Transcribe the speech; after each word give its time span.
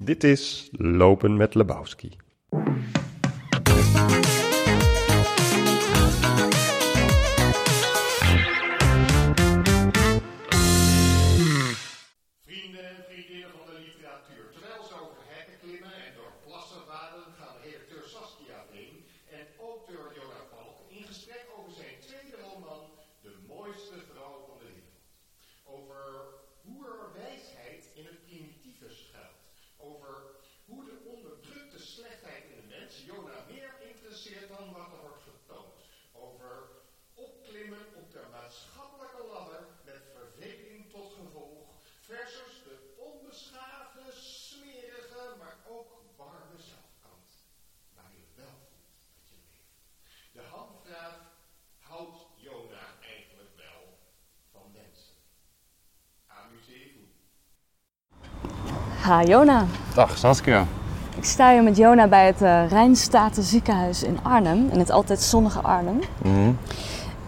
Dit 0.00 0.24
is 0.24 0.68
Lopen 0.72 1.36
met 1.36 1.54
Lebowski. 1.54 2.16
Ha, 59.08 59.22
Jona. 59.22 59.66
Dag 59.94 60.18
Saskia. 60.18 60.66
Ik 61.16 61.24
sta 61.24 61.52
hier 61.52 61.62
met 61.62 61.76
Jona 61.76 62.06
bij 62.08 62.26
het 62.26 62.42
uh, 62.42 62.70
Rijnstaten 62.70 63.42
ziekenhuis 63.42 64.02
in 64.02 64.18
Arnhem, 64.22 64.68
in 64.72 64.78
het 64.78 64.90
altijd 64.90 65.22
zonnige 65.22 65.60
Arnhem. 65.60 66.00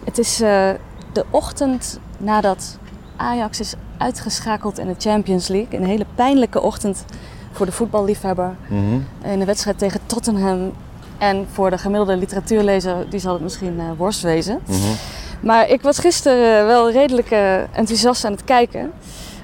Het 0.03 0.17
is 0.17 0.41
uh, 0.41 0.69
de 1.11 1.25
ochtend 1.29 1.99
nadat 2.17 2.77
Ajax 3.15 3.59
is 3.59 3.73
uitgeschakeld 3.97 4.79
in 4.79 4.87
de 4.87 4.95
Champions 4.97 5.47
League. 5.47 5.79
Een 5.79 5.85
hele 5.85 6.05
pijnlijke 6.15 6.61
ochtend 6.61 7.05
voor 7.51 7.65
de 7.65 7.71
voetballiefhebber. 7.71 8.55
In 9.23 9.39
de 9.39 9.45
wedstrijd 9.45 9.77
tegen 9.77 9.99
Tottenham. 10.05 10.71
En 11.17 11.47
voor 11.51 11.69
de 11.69 11.77
gemiddelde 11.77 12.17
literatuurlezer, 12.17 13.09
die 13.09 13.19
zal 13.19 13.33
het 13.33 13.41
misschien 13.41 13.73
uh, 13.77 13.83
worst 13.97 14.21
wezen. 14.21 14.59
Maar 15.39 15.69
ik 15.69 15.81
was 15.81 15.99
gisteren 15.99 16.65
wel 16.65 16.91
redelijk 16.91 17.31
enthousiast 17.71 18.25
aan 18.25 18.31
het 18.31 18.43
kijken. 18.43 18.91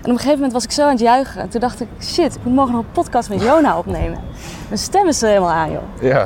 En 0.02 0.04
op 0.04 0.10
een 0.10 0.16
gegeven 0.18 0.34
moment 0.36 0.54
was 0.54 0.64
ik 0.64 0.72
zo 0.72 0.84
aan 0.84 0.90
het 0.90 1.00
juichen. 1.00 1.42
En 1.42 1.50
toen 1.50 1.62
dacht 1.62 1.82
ik, 1.82 1.88
shit, 2.02 2.36
ik 2.36 2.44
moet 2.44 2.54
morgen 2.54 2.74
nog 2.76 2.84
een 2.84 2.92
podcast 2.92 3.30
met 3.30 3.42
Jona 3.42 3.78
opnemen. 3.78 4.20
Mijn 4.68 4.80
stem 4.80 5.08
is 5.08 5.22
er 5.22 5.28
helemaal 5.28 5.50
aan, 5.52 5.72
joh. 5.72 5.82
Ja, 6.02 6.20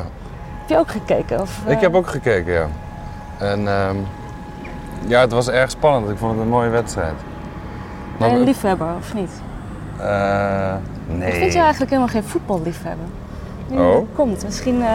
Heb 0.60 0.70
je 0.70 0.78
ook 0.78 0.92
gekeken? 0.92 1.42
Of, 1.42 1.60
ik 1.66 1.76
eh, 1.76 1.82
heb 1.82 1.96
ook 1.96 2.08
gekeken, 2.08 2.54
ja. 2.54 2.68
En 3.40 3.68
ehm, 3.68 3.96
ja, 5.08 5.20
het 5.20 5.32
was 5.32 5.50
erg 5.50 5.70
spannend. 5.72 6.10
Ik 6.12 6.18
vond 6.18 6.32
het 6.32 6.42
een 6.42 6.48
mooie 6.50 6.70
wedstrijd. 6.70 7.14
Ben 8.20 8.30
je 8.30 8.36
een 8.36 8.44
liefhebber, 8.44 8.88
of 8.98 9.14
niet? 9.14 9.32
Eh, 10.00 10.74
nee. 11.08 11.28
Ik 11.28 11.34
vind 11.34 11.52
jou 11.54 11.64
eigenlijk 11.64 11.92
helemaal 11.92 12.08
geen 12.14 12.24
voetballiefhebber. 12.24 13.06
Nu 13.68 13.78
Oh? 13.80 13.94
dat 13.94 14.04
komt. 14.16 14.44
Misschien 14.44 14.82
eh, 14.82 14.88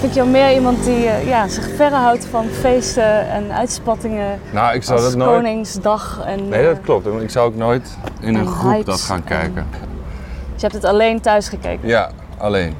vind 0.00 0.12
ik 0.12 0.18
jou 0.18 0.28
meer 0.28 0.54
iemand 0.54 0.84
die 0.84 1.06
eh, 1.06 1.26
ja, 1.28 1.48
zich 1.48 1.68
verre 1.76 1.94
houdt 1.94 2.26
van 2.26 2.46
feesten 2.46 3.28
en 3.28 3.52
uitspattingen. 3.52 4.40
Nou, 4.52 4.74
ik 4.74 4.82
zou 4.82 4.98
als 4.98 5.08
dat 5.08 5.16
nooit... 5.16 5.36
Koningsdag. 5.36 6.22
En, 6.24 6.48
Nee, 6.48 6.64
dat 6.64 6.76
eh, 6.76 6.82
klopt. 6.82 7.04
Want 7.04 7.22
Ik 7.22 7.30
zou 7.30 7.46
ook 7.46 7.56
nooit 7.56 7.96
in 8.20 8.34
een 8.34 8.40
en 8.40 8.46
groep 8.46 8.84
dat 8.84 9.00
gaan 9.00 9.16
en- 9.16 9.24
kijken. 9.24 9.66
Dus 9.70 10.60
je 10.60 10.60
hebt 10.60 10.72
het 10.72 10.84
alleen 10.84 11.20
thuis 11.20 11.48
gekeken. 11.48 11.88
Ja, 11.88 12.10
alleen. 12.38 12.74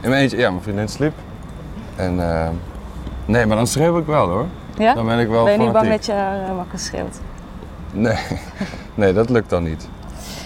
In 0.00 0.08
mijn 0.08 0.22
eentje, 0.22 0.36
ja, 0.36 0.50
mijn 0.50 0.62
vriendin 0.62 0.88
sliep. 0.88 1.12
En 1.96 2.20
ehm, 2.30 2.52
nee, 3.24 3.46
maar 3.46 3.56
dan 3.56 3.66
schreeuw 3.66 3.98
ik 3.98 4.06
wel 4.06 4.28
hoor. 4.28 4.46
Ja? 4.78 4.94
Dan 4.94 5.06
ben 5.06 5.18
ik 5.18 5.28
wel 5.28 5.44
Ben 5.44 5.52
je 5.52 5.58
niet 5.58 5.72
bang 5.72 5.88
dat 5.88 6.06
je 6.06 6.14
wakker 6.56 6.78
schreeuwt? 6.78 7.20
Nee. 7.92 8.18
nee, 8.94 9.12
dat 9.12 9.30
lukt 9.30 9.50
dan 9.50 9.62
niet. 9.62 9.88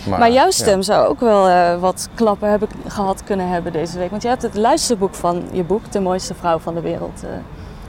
Maar 0.08 0.30
jouw 0.32 0.44
ja. 0.44 0.50
stem 0.50 0.82
zou 0.82 1.06
ook 1.06 1.20
wel 1.20 1.48
eh, 1.48 1.80
wat 1.80 2.08
klappen 2.14 2.50
hebben 2.50 2.68
gehad 2.86 3.24
kunnen 3.24 3.48
hebben 3.48 3.72
deze 3.72 3.98
week. 3.98 4.10
Want 4.10 4.22
je 4.22 4.28
hebt 4.28 4.42
het 4.42 4.54
luisterboek 4.54 5.14
van 5.14 5.42
je 5.52 5.62
boek, 5.64 5.92
De 5.92 6.00
mooiste 6.00 6.34
vrouw 6.34 6.58
van 6.58 6.74
de 6.74 6.80
wereld. 6.80 7.22
eh, 7.24 7.30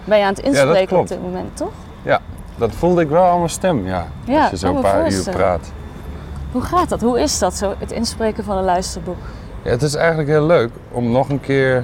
ben 0.04 0.18
je 0.18 0.24
aan 0.24 0.34
het 0.34 0.44
inspreken 0.44 1.00
op 1.00 1.08
dit 1.08 1.22
moment, 1.22 1.58
toch? 1.58 1.72
Ja, 2.02 2.20
dat 2.58 2.72
voelde 2.76 3.02
ik 3.02 3.10
wel 3.10 3.24
aan 3.24 3.38
mijn 3.38 3.50
stem, 3.50 3.86
ja. 3.88 4.08
Ja, 4.24 4.42
Als 4.42 4.50
je 4.50 4.58
zo 4.58 4.76
een 4.76 4.82
paar 4.82 5.12
uur 5.12 5.30
praat. 5.30 5.72
Hoe 6.52 6.62
gaat 6.62 6.90
dat? 6.90 7.02
Hoe 7.02 7.20
is 7.22 7.40
dat 7.40 7.54
zo, 7.54 7.74
het 7.78 7.92
inspreken 7.92 8.44
van 8.44 8.58
een 8.58 8.64
luisterboek? 8.64 9.18
Ja, 9.62 9.70
het 9.70 9.82
is 9.82 9.96
eigenlijk 9.96 10.30
heel 10.30 10.46
leuk 10.46 10.70
om 10.92 11.12
nog 11.12 11.30
een 11.30 11.40
keer 11.40 11.84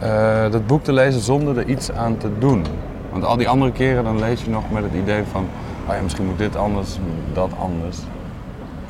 eh, 0.00 0.50
dat 0.50 0.66
boek 0.66 0.82
te 0.82 0.92
lezen 0.92 1.20
zonder 1.20 1.58
er 1.58 1.66
iets 1.66 1.92
aan 1.92 2.16
te 2.16 2.38
doen. 2.38 2.64
Want 3.10 3.24
al 3.24 3.36
die 3.36 3.48
andere 3.48 3.72
keren 3.72 4.04
dan 4.04 4.18
lees 4.18 4.42
je 4.44 4.50
nog 4.50 4.70
met 4.70 4.82
het 4.82 4.92
idee 4.94 5.22
van, 5.30 5.48
oh 5.88 5.94
ja, 5.94 6.02
misschien 6.02 6.26
moet 6.26 6.38
dit 6.38 6.56
anders, 6.56 6.98
dat 7.32 7.50
anders. 7.58 7.98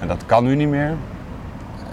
En 0.02 0.08
dat 0.08 0.26
kan 0.26 0.44
nu 0.44 0.54
niet 0.54 0.68
meer. 0.68 0.94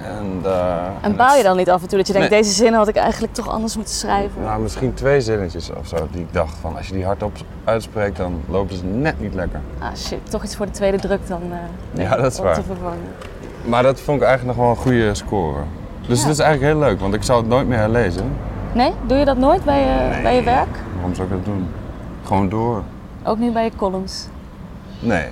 En, 0.03 0.39
eh, 0.43 0.75
En 1.01 1.15
baal 1.15 1.35
je 1.37 1.43
dan 1.43 1.57
niet 1.57 1.69
af 1.69 1.81
en 1.81 1.87
toe 1.87 1.97
dat 1.97 2.07
je 2.07 2.13
denkt, 2.13 2.29
Nee. 2.29 2.39
deze 2.41 2.53
zin 2.53 2.73
had 2.73 2.87
ik 2.87 2.95
eigenlijk 2.95 3.33
toch 3.33 3.49
anders 3.49 3.75
moeten 3.75 3.93
schrijven? 3.93 4.41
Nou, 4.43 4.61
misschien 4.61 4.93
twee 4.93 5.21
zinnetjes 5.21 5.69
of 5.79 5.87
zo 5.87 6.07
die 6.11 6.21
ik 6.21 6.33
dacht 6.33 6.57
van, 6.61 6.75
als 6.77 6.87
je 6.87 6.93
die 6.93 7.05
hardop 7.05 7.37
uitspreekt, 7.63 8.17
dan 8.17 8.41
lopen 8.49 8.75
ze 8.75 8.83
net 8.85 9.19
niet 9.21 9.33
lekker. 9.33 9.59
Ah 9.79 9.95
shit, 9.95 10.19
toch 10.29 10.43
iets 10.43 10.55
voor 10.55 10.65
de 10.65 10.71
tweede 10.71 10.97
druk 10.99 11.27
dan 11.27 11.41
eh, 11.51 12.03
Ja, 12.03 12.15
dat 12.15 12.31
is 12.31 12.37
om 12.39 12.45
waar. 12.45 12.53
te 12.55 12.63
vervangen. 12.63 12.99
Maar 13.65 13.83
dat 13.83 13.99
vond 13.99 14.21
ik 14.21 14.27
eigenlijk 14.27 14.57
nog 14.57 14.65
wel 14.65 14.75
een 14.75 14.81
goede 14.81 15.13
score. 15.15 15.61
Dus 16.07 16.17
Ja. 16.21 16.27
het 16.27 16.33
is 16.33 16.39
eigenlijk 16.43 16.73
heel 16.73 16.81
leuk, 16.89 16.99
want 16.99 17.13
ik 17.13 17.23
zou 17.23 17.39
het 17.39 17.49
nooit 17.49 17.67
meer 17.67 17.77
herlezen. 17.77 18.31
Nee? 18.73 18.93
Doe 19.07 19.17
je 19.17 19.25
dat 19.25 19.37
nooit 19.37 19.63
bij 19.63 19.79
je, 19.79 20.21
bij 20.21 20.35
je 20.35 20.43
werk? 20.43 20.77
Waarom 20.95 21.15
zou 21.15 21.27
ik 21.27 21.33
dat 21.33 21.45
doen? 21.45 21.67
Gewoon 22.23 22.49
door. 22.49 22.83
Ook 23.23 23.37
niet 23.37 23.53
bij 23.53 23.63
je 23.63 23.71
columns? 23.75 24.27
Nee. 24.99 25.25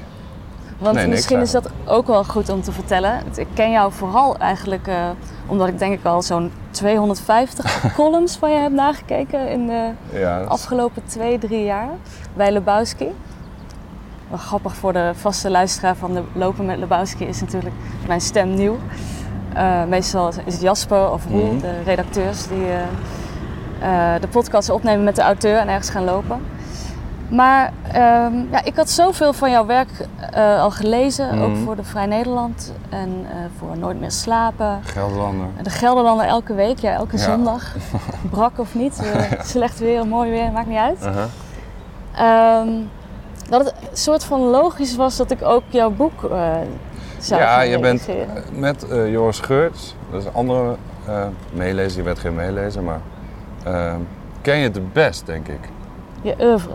Want 0.77 0.95
Nee, 0.95 1.03
niks 1.05 1.15
misschien 1.17 1.39
is 1.39 1.51
dat 1.51 1.69
ook 1.85 2.07
wel 2.07 2.23
goed 2.23 2.49
om 2.49 2.61
te 2.61 2.71
vertellen. 2.71 3.19
Ik 3.35 3.47
ken 3.53 3.71
jou 3.71 3.91
vooral 3.91 4.37
eigenlijk 4.37 4.87
eh, 4.87 4.95
omdat 5.47 5.67
ik 5.67 5.79
denk 5.79 5.93
ik 5.99 6.05
al 6.05 6.21
zo'n 6.21 6.51
250 6.71 7.85
columns 7.95 8.35
van 8.37 8.51
je 8.51 8.57
heb 8.57 8.71
nagekeken 8.71 9.49
in 9.49 9.67
de 9.67 9.89
Ja, 10.13 10.35
dat 10.37 10.45
is- 10.45 10.51
afgelopen 10.51 11.01
twee, 11.05 11.37
drie 11.37 11.63
jaar 11.63 11.89
bij 12.33 12.51
Lebowski. 12.51 13.07
Wel 14.29 14.37
grappig 14.37 14.75
voor 14.75 14.93
de 14.93 15.11
vaste 15.15 15.49
luisteraar 15.49 15.95
van 15.95 16.13
de 16.13 16.23
Lopen 16.33 16.65
met 16.65 16.77
Lebowski 16.77 17.25
is 17.25 17.41
natuurlijk 17.41 17.75
mijn 18.07 18.21
stem 18.21 18.53
nieuw. 18.53 18.77
Eh, 19.53 19.83
meestal 19.83 20.27
is 20.27 20.35
het 20.53 20.61
Jasper 20.61 21.11
of 21.11 21.25
Roel, 21.29 21.45
Mhm. 21.51 21.59
de 21.59 21.81
redacteurs, 21.85 22.47
die 22.47 22.65
eh, 23.79 24.13
de 24.21 24.27
podcast 24.27 24.69
opnemen 24.69 25.03
met 25.03 25.15
de 25.15 25.21
auteur 25.21 25.57
en 25.59 25.67
ergens 25.67 25.89
gaan 25.89 26.03
lopen. 26.03 26.41
Maar 27.29 27.71
ehm, 27.91 28.33
ja, 28.51 28.63
ik 28.63 28.75
had 28.75 28.89
zoveel 28.89 29.33
van 29.33 29.51
jouw 29.51 29.65
werk 29.65 29.89
eh, 30.31 30.61
al 30.61 30.71
gelezen, 30.71 31.39
ook 31.41 31.49
Mhm. 31.49 31.63
voor 31.63 31.75
de 31.75 31.83
Vrij 31.83 32.05
Nederland 32.05 32.73
en 32.89 33.25
eh, 33.29 33.35
voor 33.57 33.77
Nooit 33.77 33.99
meer 33.99 34.11
slapen. 34.11 34.79
Gelderlander. 34.83 35.45
De 35.63 35.69
Gelderlander 35.69 36.25
elke 36.25 36.53
week, 36.53 36.79
ja, 36.79 36.91
elke 36.93 37.17
Ja. 37.17 37.23
zondag. 37.23 37.75
Brak 38.31 38.59
of 38.59 38.75
niet, 38.75 38.99
eh, 39.13 39.39
slecht 39.43 39.79
weer, 39.79 40.07
mooi 40.07 40.31
weer, 40.31 40.51
maakt 40.51 40.67
niet 40.67 40.77
uit. 40.77 40.99
Uh-huh. 41.05 41.23
Ehm, 42.15 42.69
dat 43.49 43.65
het 43.65 43.73
een 43.91 43.97
soort 43.97 44.23
van 44.23 44.39
logisch 44.41 44.95
was 44.95 45.17
dat 45.17 45.31
ik 45.31 45.43
ook 45.43 45.63
jouw 45.67 45.89
boek 45.89 46.29
zou 47.19 47.41
Ja, 47.41 47.61
je 47.61 47.79
bent 47.79 48.07
met 48.51 48.85
Joris 48.89 49.39
Geurts, 49.39 49.95
dat 50.11 50.19
is 50.21 50.25
een 50.27 50.33
andere 50.33 50.75
meelezer, 51.53 51.97
je 51.97 52.03
bent 52.03 52.19
geen 52.19 52.35
meelezer, 52.35 52.83
maar 52.83 52.99
eh, 53.63 53.93
ken 54.41 54.57
je 54.57 54.63
het 54.63 54.93
best, 54.93 55.25
denk 55.25 55.47
ik. 55.47 55.59
Je 56.27 56.35
oeuvre, 56.45 56.71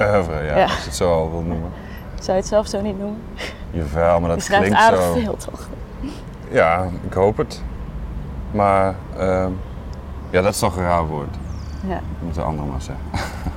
Oeuvre, 0.00 0.42
ja, 0.44 0.56
Ja. 0.56 0.62
als 0.62 0.78
je 0.78 0.84
het 0.84 0.94
zo 0.94 1.12
al 1.12 1.30
wil 1.30 1.40
noemen. 1.40 1.70
zou 2.14 2.30
je 2.36 2.42
het 2.42 2.46
zelf 2.46 2.66
zo 2.66 2.80
niet 2.80 2.98
noemen? 2.98 3.18
Jawel, 3.70 4.20
maar 4.20 4.28
Je 4.30 4.36
dat 4.36 4.44
schrijft 4.44 4.64
klinkt 4.64 4.80
aardig 4.82 5.02
zo. 5.02 5.12
veel, 5.12 5.36
toch? 5.36 5.68
Ja, 6.50 6.86
ik 7.06 7.12
hoop 7.12 7.36
het. 7.36 7.62
Maar 8.50 8.94
eh, 9.16 9.46
ja, 10.30 10.42
dat 10.42 10.52
is 10.52 10.58
toch 10.58 10.76
een 10.76 10.82
raar 10.82 11.06
woord. 11.06 11.36
Ja, 11.86 12.00
Dat 12.26 12.34
de 12.34 12.42
anderen 12.42 12.70
maar 12.70 12.80
zeggen. 12.82 13.04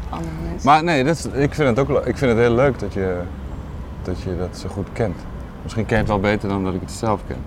andere 0.09 0.31
mensen. 0.49 0.69
Maar 0.69 0.83
nee, 0.83 1.03
dat 1.03 1.15
is, 1.15 1.25
ik, 1.25 1.53
vind 1.53 1.77
het 1.77 1.79
ook, 1.89 2.05
ik 2.05 2.17
vind 2.17 2.31
het 2.31 2.39
heel 2.39 2.55
leuk 2.55 2.79
dat 2.79 2.93
je, 2.93 3.21
dat 4.01 4.21
je 4.21 4.37
dat 4.37 4.57
zo 4.57 4.69
goed 4.69 4.87
kent. 4.93 5.15
Misschien 5.63 5.85
ken 5.85 5.95
je 5.95 6.01
het 6.01 6.11
wel 6.11 6.19
beter 6.19 6.49
dan 6.49 6.63
dat 6.63 6.73
ik 6.73 6.81
het 6.81 6.91
zelf 6.91 7.21
ken. 7.27 7.37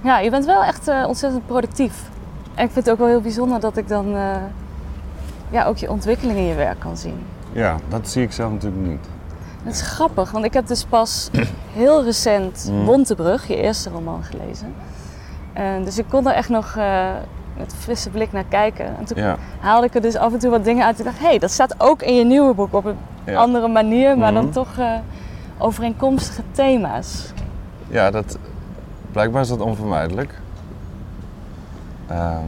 Ja, 0.00 0.18
je 0.18 0.30
bent 0.30 0.44
wel 0.44 0.64
echt 0.64 0.88
eh, 0.88 1.04
ontzettend 1.06 1.46
productief. 1.46 2.02
En 2.54 2.64
ik 2.64 2.70
vind 2.72 2.84
het 2.84 2.90
ook 2.90 2.98
wel 2.98 3.08
heel 3.08 3.20
bijzonder 3.20 3.60
dat 3.60 3.76
ik 3.76 3.88
dan 3.88 4.16
eh, 4.16 4.36
ja, 5.50 5.64
ook 5.64 5.76
je 5.76 5.90
ontwikkeling 5.90 6.38
in 6.38 6.44
je 6.44 6.54
werk 6.54 6.78
kan 6.80 6.96
zien. 6.96 7.18
Ja, 7.52 7.76
dat 7.88 8.08
zie 8.08 8.22
ik 8.22 8.32
zelf 8.32 8.52
natuurlijk 8.52 8.82
niet. 8.86 9.06
Het 9.62 9.74
is 9.74 9.82
grappig, 9.82 10.30
want 10.30 10.44
ik 10.44 10.52
heb 10.52 10.66
dus 10.66 10.84
pas 10.84 11.30
heel 11.72 12.04
recent 12.04 12.68
Mm. 12.70 12.84
Bontebrug, 12.84 13.46
je 13.48 13.56
eerste 13.56 13.90
roman, 13.90 14.24
gelezen. 14.24 14.74
En 15.52 15.84
dus 15.84 15.98
ik 15.98 16.04
kon 16.08 16.26
er 16.28 16.34
echt 16.34 16.48
nog 16.48 16.76
eh, 16.76 17.08
met 17.56 17.74
frisse 17.78 18.10
blik 18.10 18.32
naar 18.32 18.44
kijken. 18.48 18.86
En 18.98 19.04
toen 19.04 19.22
Ja, 19.22 19.36
haalde 19.60 19.86
ik 19.86 19.94
er 19.94 20.00
dus 20.00 20.16
af 20.16 20.32
en 20.32 20.38
toe 20.38 20.50
wat 20.50 20.64
dingen 20.64 20.84
uit. 20.84 20.98
Ik 20.98 21.04
dacht, 21.04 21.18
hé, 21.18 21.26
hey, 21.26 21.38
dat 21.38 21.50
staat 21.50 21.74
ook 21.78 22.02
in 22.02 22.14
je 22.14 22.24
nieuwe 22.24 22.54
boek 22.54 22.72
op 22.74 22.84
een 22.84 22.96
Ja. 23.24 23.34
andere 23.38 23.68
manier, 23.68 24.18
maar 24.18 24.32
dan 24.32 24.44
Mhm. 24.44 24.52
toch 24.52 24.78
eh, 24.78 24.92
overeenkomstige 25.58 26.42
thema's. 26.52 27.32
ja 27.88 28.10
dat, 28.10 28.38
blijkbaar 29.12 29.42
is 29.42 29.48
dat 29.48 29.60
onvermijdelijk. 29.60 30.40
Ehm, 32.06 32.42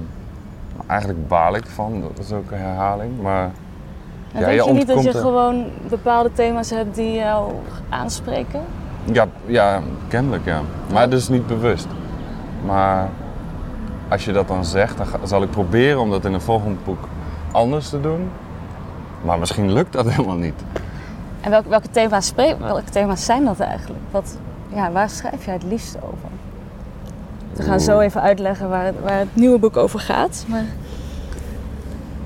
eigenlijk 0.91 1.29
baal 1.29 1.55
ik 1.57 1.67
van, 1.67 2.01
dat 2.01 2.25
is 2.25 2.33
ook 2.33 2.51
een 2.51 2.59
herhaling. 2.59 3.23
Maar 3.23 3.43
En 4.33 4.41
Ja, 4.41 4.47
denk 4.47 4.61
je 4.63 4.67
je 4.69 4.73
niet 4.73 4.87
dat 4.87 5.03
je 5.03 5.09
er- 5.13 5.21
gewoon 5.21 5.65
bepaalde 5.89 6.33
thema's 6.33 6.71
hebt 6.71 6.95
die 6.95 7.13
jou 7.13 7.53
aanspreken? 7.89 8.61
ja, 9.13 9.27
ja 9.47 9.81
kennelijk 10.09 10.45
ja. 10.45 10.61
Maar 10.93 11.09
dus 11.11 11.29
niet 11.29 11.47
bewust. 11.47 11.87
Maar 12.65 13.09
als 14.09 14.25
je 14.25 14.33
dat 14.33 14.49
dan 14.49 14.65
zegt, 14.65 14.97
dan 14.97 15.07
zal 15.25 15.43
ik 15.43 15.51
proberen 15.51 16.01
om 16.01 16.11
dat 16.11 16.25
in 16.25 16.33
een 16.33 16.41
volgend 16.41 16.85
boek 16.85 17.09
anders 17.53 17.89
te 17.89 18.01
doen. 18.01 18.31
Maar 19.25 19.39
misschien 19.39 19.73
lukt 19.73 19.93
dat 19.93 20.11
helemaal 20.13 20.37
niet. 20.37 20.63
En 21.41 21.51
welke, 21.51 21.69
welke, 21.69 21.91
thema's 21.91 22.33
welke 22.59 22.91
thema's 22.91 23.25
zijn 23.25 23.45
dat 23.45 23.61
eigenlijk? 23.61 24.01
Wat, 24.11 24.39
ja, 24.69 24.91
waar 24.93 25.11
schrijf 25.11 25.45
jij 25.45 25.55
het 25.55 25.63
liefst 25.63 25.97
over? 25.97 26.29
We 27.53 27.63
gaan 27.63 27.81
zo 27.81 28.01
even 28.01 28.23
uitleggen 28.23 28.69
waar 28.69 28.85
het, 28.85 28.95
waar 29.03 29.19
het 29.19 29.37
nieuwe 29.37 29.59
boek 29.59 29.77
over 29.77 30.01
gaat. 30.01 30.45
Maar 30.49 30.65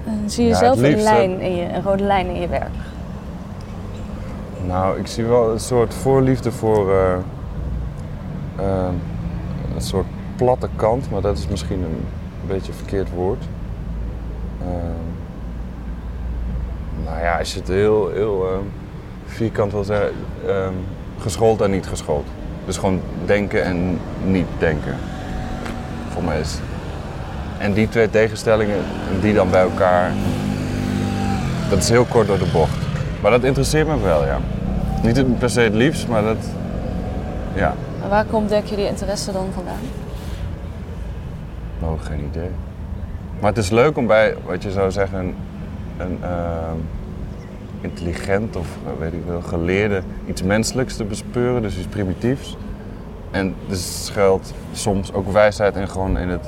eh, 0.04 0.12
zie 0.26 0.44
je 0.44 0.50
Ja, 0.50 0.58
zelf 0.58 0.82
een 0.82 1.02
lijn, 1.02 1.40
in 1.40 1.56
je, 1.56 1.68
een 1.72 1.82
rode 1.82 2.02
lijn 2.02 2.26
in 2.26 2.40
je 2.40 2.48
werk? 2.48 2.74
Nou, 4.66 4.98
ik 4.98 5.06
zie 5.06 5.24
wel 5.24 5.52
een 5.52 5.60
soort 5.60 5.94
voorliefde 5.94 6.52
voor 6.52 6.92
eh, 6.92 7.14
eh, 8.56 8.88
een 9.74 9.82
soort 9.82 10.06
platte 10.36 10.68
kant, 10.76 11.10
maar 11.10 11.20
dat 11.20 11.38
is 11.38 11.48
misschien 11.48 11.82
een 11.82 12.04
beetje 12.46 12.72
een 12.72 12.78
verkeerd 12.78 13.10
woord. 13.10 13.44
Nou 17.04 17.20
ja, 17.20 17.38
als 17.38 17.52
je 17.52 17.58
het 17.58 17.68
heel, 17.68 18.10
heel 18.10 18.62
vierkant 19.26 19.72
wil 19.72 19.84
zeggen, 19.84 20.12
geschoold 21.18 21.60
en 21.60 21.70
niet 21.70 21.86
geschoold. 21.86 22.26
Dus 22.64 22.76
gewoon 22.76 23.00
denken 23.24 23.64
en 23.64 23.98
niet 24.24 24.46
denken. 24.58 24.96
Voor 26.14 26.32
is. 26.32 26.58
En 27.58 27.72
die 27.72 27.88
twee 27.88 28.10
tegenstellingen, 28.10 28.78
die 29.20 29.34
dan 29.34 29.50
bij 29.50 29.62
elkaar, 29.62 30.12
dat 31.70 31.78
is 31.78 31.88
heel 31.88 32.04
kort 32.04 32.26
door 32.26 32.38
de 32.38 32.50
bocht. 32.52 32.76
Maar 33.22 33.30
dat 33.30 33.44
interesseert 33.44 33.86
me 33.86 34.00
wel, 34.00 34.24
ja. 34.24 34.38
Niet 35.02 35.38
per 35.38 35.50
se 35.50 35.60
het 35.60 35.74
liefst, 35.74 36.08
maar 36.08 36.22
dat. 36.22 36.36
Ja, 37.54 37.74
En 38.02 38.08
waar 38.08 38.24
komt, 38.24 38.48
denk 38.48 38.66
je, 38.66 38.76
die 38.76 38.86
interesse 38.86 39.32
dan 39.32 39.46
vandaan? 39.54 39.80
nou, 41.80 41.98
geen 41.98 42.24
idee. 42.30 42.50
Maar 43.40 43.48
het 43.48 43.58
is 43.58 43.70
leuk 43.70 43.96
om 43.96 44.06
bij, 44.06 44.34
wat 44.44 44.62
je 44.62 44.70
zou 44.70 44.90
zeggen, 44.90 45.18
een, 45.18 45.34
een 45.98 46.18
ehm, 46.22 46.76
intelligent 47.80 48.56
of 48.56 48.66
eh, 48.86 48.92
weet 48.98 49.12
ik 49.12 49.22
wel, 49.26 49.40
geleerde 49.40 50.02
iets 50.26 50.42
menselijks 50.42 50.96
te 50.96 51.04
bespeuren, 51.04 51.62
dus 51.62 51.76
iets 51.76 51.86
primitiefs. 51.86 52.56
En 53.34 53.54
er 53.70 53.76
schuilt 53.76 54.52
soms 54.72 55.12
ook 55.12 55.32
wijsheid 55.32 55.76
in 55.76 55.88
gewoon 55.88 56.18
in 56.18 56.28
het, 56.28 56.46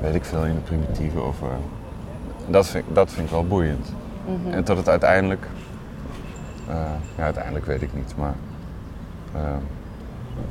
weet 0.00 0.14
ik 0.14 0.24
veel, 0.24 0.44
in 0.44 0.50
het 0.54 0.64
primitieve. 0.64 1.20
Of, 1.20 1.42
eh, 1.42 1.48
dat, 2.46 2.66
vind, 2.68 2.88
ik- 2.88 2.94
dat 2.94 3.10
vind 3.12 3.26
ik 3.26 3.32
wel 3.32 3.46
boeiend. 3.46 3.86
En 4.50 4.64
tot 4.64 4.76
het 4.76 4.88
uiteindelijk, 4.88 5.46
eh, 6.68 6.74
ja, 7.16 7.22
uiteindelijk 7.24 7.66
weet 7.66 7.82
ik 7.82 7.94
niet, 7.94 8.14
maar 8.16 8.34
eh, 9.34 9.40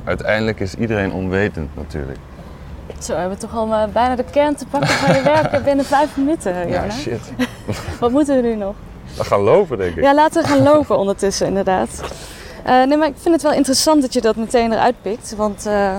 uiteindelijk 0.04 0.60
is 0.60 0.76
iedereen 0.76 1.12
onwetend 1.14 1.70
natuurlijk. 1.76 2.18
Zo, 3.00 3.14
we 3.14 3.20
hebben 3.20 3.40
toch 3.40 3.56
al 3.56 3.68
bijna 3.94 4.16
de 4.16 4.24
kern 4.32 4.56
te 4.56 4.66
pakken 4.66 4.90
van 4.90 5.16
je 5.16 5.22
werk 5.22 5.64
binnen 5.64 5.86
vijf 5.86 6.18
minuten, 6.18 6.54
Ja, 6.68 6.82
Jona. 6.82 6.90
shit. 6.92 7.32
Wat 8.00 8.12
moeten 8.12 8.36
we 8.36 8.42
nu 8.48 8.56
nog? 8.56 8.76
We 9.18 9.24
gaan 9.24 9.40
lopen, 9.42 9.78
denk 9.78 9.96
ik. 9.96 10.04
Ja, 10.04 10.14
laten 10.14 10.42
we 10.42 10.48
gaan 10.48 10.64
lopen 10.64 10.98
ondertussen, 10.98 11.48
inderdaad. 11.48 12.02
Eh, 12.64 12.84
nee, 12.84 12.98
maar 12.98 13.08
ik 13.08 13.16
vind 13.22 13.34
het 13.36 13.44
wel 13.44 13.54
interessant 13.54 14.02
dat 14.02 14.14
je 14.14 14.22
dat 14.22 14.36
meteen 14.36 14.72
eruit 14.72 14.96
pikt. 15.02 15.34
Want 15.38 15.66
eh, 15.66 15.96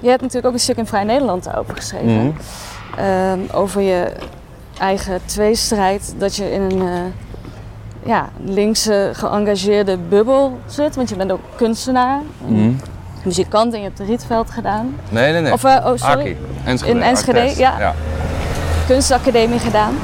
je 0.00 0.08
hebt 0.08 0.20
natuurlijk 0.20 0.46
ook 0.46 0.52
een 0.52 0.60
stuk 0.60 0.76
in 0.76 0.86
Vrij 0.86 1.04
Nederland 1.04 1.44
daarover 1.44 1.76
geschreven. 1.76 2.24
Mhm. 2.26 2.30
Ehm, 2.98 3.38
over 3.52 3.80
je 3.80 4.12
eigen 4.78 5.20
tweestrijd. 5.24 6.14
Dat 6.18 6.36
je 6.36 6.52
in 6.52 6.60
een 6.60 6.80
eh, 6.80 7.00
ja, 8.04 8.28
linkse 8.44 9.10
geëngageerde 9.12 9.98
bubbel 9.98 10.58
zit. 10.66 10.96
Want 10.96 11.08
je 11.08 11.16
bent 11.16 11.32
ook 11.32 11.40
kunstenaar, 11.56 12.20
Mhm. 12.46 12.70
muzikant 13.24 13.72
en 13.72 13.78
je 13.78 13.84
hebt 13.84 13.96
de 13.96 14.04
Rietveld 14.04 14.50
gedaan. 14.50 14.96
Nee, 15.08 15.32
nee, 15.32 15.40
nee. 15.40 15.52
Of, 15.52 15.64
oh, 15.64 15.86
sorry, 15.94 16.20
Aki. 16.20 16.36
Enschede. 16.64 16.92
In 16.92 17.02
Enschede, 17.02 17.52
ja. 17.56 17.94
kunstacademie 18.86 19.58
gedaan. 19.58 19.94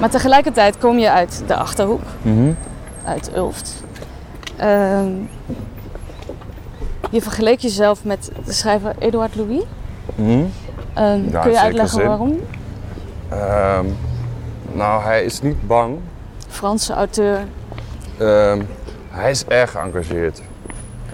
Maar 0.00 0.10
tegelijkertijd 0.10 0.78
kom 0.78 0.98
je 0.98 1.10
uit 1.10 1.42
de 1.46 1.54
Achterhoek. 1.56 2.02
Mhm. 2.22 2.50
uit 3.04 3.30
Ulft. 3.36 3.82
Ehm, 4.64 5.10
je 7.10 7.22
vergeleek 7.22 7.58
jezelf 7.58 8.04
met 8.04 8.30
de 8.44 8.52
schrijver 8.52 8.94
Edouard 8.98 9.34
Louis. 9.36 9.62
Mhm. 10.14 10.30
Ehm, 10.94 11.30
Ja, 11.30 11.40
kun 11.40 11.50
je 11.50 11.60
uitleggen 11.60 11.98
zin. 11.98 12.06
waarom? 12.06 12.40
Ehm, 13.28 13.84
nou, 14.72 15.02
hij 15.02 15.24
is 15.24 15.42
niet 15.42 15.66
bang. 15.66 15.96
Franse 16.48 16.92
auteur. 16.92 17.38
Hij 19.10 19.30
is 19.30 19.44
erg 19.44 19.70
geëngageerd. 19.70 20.42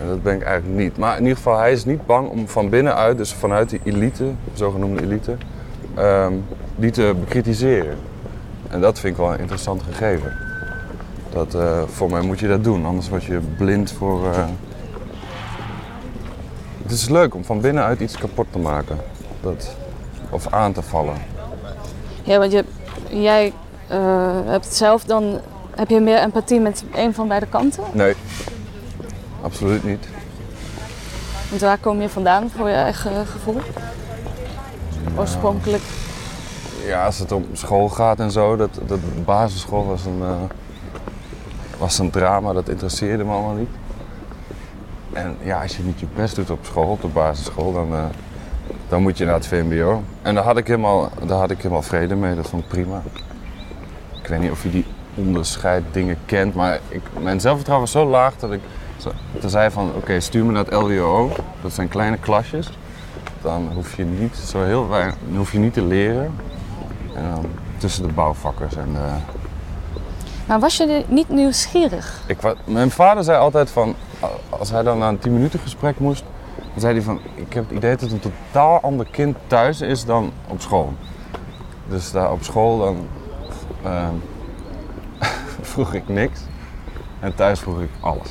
En 0.01 0.09
dat 0.09 0.23
ben 0.23 0.35
ik 0.35 0.43
eigenlijk 0.43 0.79
niet. 0.81 0.97
Maar 0.99 1.17
in 1.17 1.23
ieder 1.23 1.37
geval, 1.37 1.59
hij 1.59 1.73
is 1.73 1.85
niet 1.85 2.07
bang 2.07 2.29
om 2.29 2.49
van 2.49 2.69
binnenuit, 2.69 3.17
dus 3.17 3.33
vanuit 3.33 3.71
die 3.71 3.81
elite, 3.85 4.31
zogenoemde 4.55 5.03
elite, 5.03 5.37
die 6.77 6.91
te 6.91 7.15
bekritiseren. 7.21 7.97
En 8.69 8.81
dat 8.81 8.99
vind 8.99 9.13
ik 9.17 9.21
wel 9.23 9.33
een 9.33 9.39
interessant 9.39 9.83
gegeven. 9.83 10.33
Dat, 11.33 11.55
eh, 11.55 11.83
voor 11.87 12.11
mij 12.11 12.21
moet 12.21 12.39
je 12.39 12.49
dat 12.49 12.65
doen, 12.65 12.87
anders 12.87 13.09
word 13.09 13.25
je 13.25 13.41
blind 13.57 13.93
voor. 13.93 14.33
eh, 14.33 14.45
Het 16.83 16.91
is 16.93 17.09
leuk 17.09 17.35
om 17.35 17.45
van 17.45 17.61
binnenuit 17.61 18.01
iets 18.01 18.17
kapot 18.17 18.47
te 18.51 18.59
maken. 18.59 18.99
Dat, 19.41 19.77
of 20.31 20.47
aan 20.53 20.73
te 20.73 20.83
vallen. 20.83 21.15
Ja, 22.23 22.39
want 22.39 22.53
je, 22.53 22.65
jij 23.09 23.53
eh, 23.89 23.99
hebt 24.45 24.75
zelf 24.75 25.05
dan. 25.05 25.41
Heb 25.75 25.89
je 25.89 26.01
meer 26.01 26.19
empathie 26.19 26.61
met 26.61 26.85
een 26.95 27.15
van 27.15 27.29
beide 27.29 27.47
kanten? 27.47 27.85
Nee, 27.93 28.15
absoluut 29.43 29.85
niet. 29.85 30.09
Want 31.49 31.61
waar 31.61 31.79
kom 31.79 32.01
je 32.01 32.09
vandaan 32.09 32.51
voor 32.57 32.69
je 32.69 32.75
eigen 32.75 33.27
gevoel? 33.27 33.61
Oorspronkelijk. 35.17 35.83
Ja, 36.87 37.05
als 37.05 37.19
het 37.19 37.33
om 37.33 37.45
school 37.53 37.89
gaat 37.89 38.21
en 38.21 38.31
zo, 38.31 38.57
dat, 38.57 38.81
dat 38.87 38.99
basisschool 39.25 39.87
was 39.87 40.05
een, 40.05 40.23
was 41.81 41.99
een 41.99 42.11
drama, 42.11 42.53
dat 42.53 42.69
interesseerde 42.69 43.25
me 43.25 43.33
allemaal 43.33 43.55
niet. 43.55 43.69
En 45.13 45.37
ja, 45.43 45.63
als 45.63 45.77
je 45.77 45.83
niet 45.83 46.01
je 46.01 46.07
best 46.15 46.35
doet 46.35 46.51
op 46.51 46.59
school, 46.63 46.91
op 46.91 47.01
de 47.01 47.09
basisschool, 47.09 47.73
dan, 47.73 47.93
eh, 47.93 48.05
dan 48.89 49.03
moet 49.03 49.19
je 49.19 49.25
naar 49.25 49.35
het 49.35 49.47
VMBO. 49.47 50.03
En 50.23 50.35
daar 50.35 50.45
had, 50.45 50.57
ik 50.57 50.67
helemaal, 50.67 51.11
daar 51.27 51.39
had 51.39 51.51
ik 51.51 51.57
helemaal 51.57 51.83
vrede 51.83 52.15
mee, 52.15 52.35
dat 52.35 52.49
vond 52.49 52.63
ik 52.63 52.69
prima. 52.69 53.03
Ik 54.23 54.27
weet 54.27 54.41
niet 54.41 54.51
of 54.51 54.63
je 54.63 54.71
die 54.71 54.87
onderscheid 55.15 55.83
dingen 55.93 56.17
kent, 56.27 56.55
maar 56.55 56.81
ik, 56.89 57.03
mijn 57.21 57.41
zelfvertrouwen 57.41 57.89
was 57.91 58.03
zo 58.03 58.09
laag 58.09 58.37
dat 58.37 58.53
ik 58.53 58.61
toen 59.41 59.51
zei 59.51 59.71
van, 59.71 59.91
oké, 59.95 60.21
stuur 60.21 60.45
me 60.45 60.53
naar 60.53 60.65
het 60.65 60.75
LWO. 60.75 61.31
Dat 61.63 61.73
zijn 61.73 61.89
kleine 61.89 62.19
klasjes. 62.19 62.71
Dan 63.43 63.71
hoef 63.75 63.97
je 63.97 64.05
niet 64.05 64.37
zo 64.37 64.65
heel 64.65 64.89
weinig, 64.89 65.15
hoef 65.37 65.53
je 65.53 65.59
niet 65.59 65.73
te 65.73 65.83
leren. 65.85 66.35
Tussen 67.79 68.07
de 68.07 68.13
bouwvakkers 68.13 68.77
en 68.77 68.89
eh, 68.95 69.15
Maar 70.51 70.61
was 70.61 70.77
je 70.77 71.05
niet 71.09 71.29
nieuwsgierig? 71.29 72.21
ik, 72.27 72.39
mijn 72.65 72.91
vader 72.91 73.25
zei 73.25 73.39
altijd 73.39 73.71
van, 73.71 73.95
als 74.49 74.71
hij 74.71 74.83
dan 74.83 74.99
naar 74.99 75.09
een 75.09 75.19
10 75.19 75.33
minuten 75.33 75.59
gesprek 75.59 75.99
moest, 75.99 76.25
dan 76.57 76.81
zei 76.81 76.93
hij 76.93 77.03
van, 77.03 77.21
ik 77.35 77.53
heb 77.53 77.69
het 77.69 77.77
idee 77.77 77.97
dat 77.97 78.11
een 78.11 78.21
totaal 78.21 78.81
ander 78.81 79.07
kind 79.11 79.37
thuis 79.47 79.81
is 79.81 80.05
dan 80.05 80.33
op 80.49 80.61
school. 80.61 80.93
Dus 81.89 82.11
daar 82.11 82.33
op 82.33 82.43
school 82.43 82.79
dan 82.79 83.09
ehm, 83.85 84.15
vroeg 85.71 85.95
ik 85.95 86.09
niks 86.09 86.41
en 87.21 87.35
thuis 87.35 87.61
vroeg 87.61 87.81
ik 87.81 87.91
alles. 88.01 88.29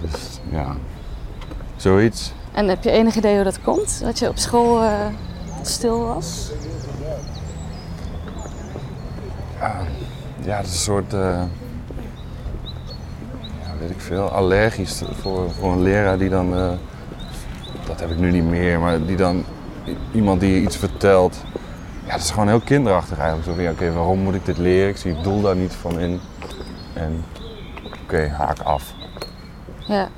Dus 0.00 0.40
ja, 0.50 0.76
zoiets. 1.76 2.32
En 2.52 2.68
heb 2.68 2.82
je 2.82 2.90
enig 2.90 3.14
idee 3.14 3.34
hoe 3.34 3.44
dat 3.44 3.60
komt? 3.60 4.00
Dat 4.00 4.18
je 4.18 4.28
op 4.28 4.38
school 4.38 4.82
eh, 4.82 5.06
stil 5.62 6.06
was? 6.06 6.50
Ja, 9.58 9.80
het 10.46 10.66
is 10.66 10.72
een 10.72 10.78
soort, 10.78 11.12
eh, 11.14 11.42
ja, 13.62 13.72
weet 13.78 13.90
ik 13.90 14.00
veel, 14.00 14.28
allergisch 14.28 15.02
voor, 15.20 15.50
voor 15.50 15.72
een 15.72 15.82
leraar 15.82 16.18
die 16.18 16.28
dan, 16.28 16.56
eh, 16.56 16.70
dat 17.86 18.00
heb 18.00 18.10
ik 18.10 18.18
nu 18.18 18.30
niet 18.30 18.44
meer, 18.44 18.80
maar 18.80 19.04
die 19.04 19.16
dan 19.16 19.44
iemand 20.12 20.40
die 20.40 20.54
je 20.54 20.60
iets 20.60 20.76
vertelt. 20.76 21.36
Ja, 22.06 22.12
dat 22.12 22.20
is 22.20 22.30
gewoon 22.30 22.48
heel 22.48 22.60
kinderachtig 22.60 23.18
eigenlijk. 23.18 23.48
Zo 23.48 23.54
van, 23.54 23.62
ja, 23.62 23.70
oké, 23.70 23.92
waarom 23.92 24.18
moet 24.18 24.34
ik 24.34 24.44
dit 24.44 24.58
leren? 24.58 24.88
Ik 24.88 24.96
zie 24.96 25.14
het 25.14 25.24
doel 25.24 25.40
daar 25.40 25.56
niet 25.56 25.72
van 25.72 26.00
in. 26.00 26.20
En 26.92 27.24
oké, 28.02 28.28
haak 28.28 28.58
af. 28.58 28.94
Ja. 29.78 30.08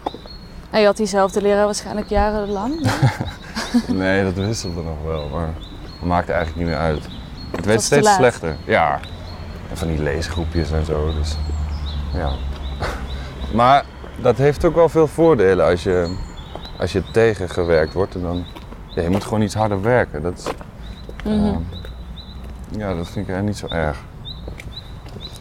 En 0.71 0.81
je 0.81 0.87
had 0.87 0.97
diezelfde 0.97 1.43
leraar 1.43 1.65
waarschijnlijk 1.65 2.09
jarenlang. 2.09 2.75
Nee, 3.89 4.25
dat 4.25 4.35
wisselde 4.35 4.83
nog 4.83 5.03
wel, 5.05 5.29
maar 5.29 5.49
dat 5.99 6.09
maakt 6.09 6.29
eigenlijk 6.29 6.59
niet 6.59 6.69
meer 6.69 6.85
uit. 6.85 7.07
Het 7.57 7.65
werd 7.65 7.83
steeds 7.83 8.15
slechter. 8.15 8.57
Ja. 8.65 9.01
En 9.73 9.79
van 9.79 9.89
die 9.89 10.03
leesgroepjes 10.03 10.71
en 10.71 10.85
zo. 10.85 11.13
Dus, 11.19 11.37
ja. 12.15 12.31
Maar 13.59 13.85
dat 14.23 14.37
heeft 14.37 14.65
ook 14.65 14.75
wel 14.75 14.89
veel 14.89 15.07
voordelen 15.07 15.67
als 15.67 15.83
je, 15.83 16.17
als 16.79 16.93
je 16.93 17.03
tegengewerkt 17.13 17.93
wordt. 17.93 18.15
En 18.15 18.21
dan, 18.23 18.45
ja, 18.95 19.03
je 19.03 19.11
moet 19.11 19.25
gewoon 19.25 19.43
iets 19.43 19.55
harder 19.55 19.83
werken. 19.83 20.23
Dat 20.23 20.39
is, 20.39 20.45
Mhm. 21.25 21.59
Ja, 22.79 22.95
dat 22.95 23.09
vind 23.09 23.29
ik 23.29 23.33
eigenlijk 23.35 23.45
niet 23.47 23.57
zo 23.57 23.67
erg. 23.67 23.99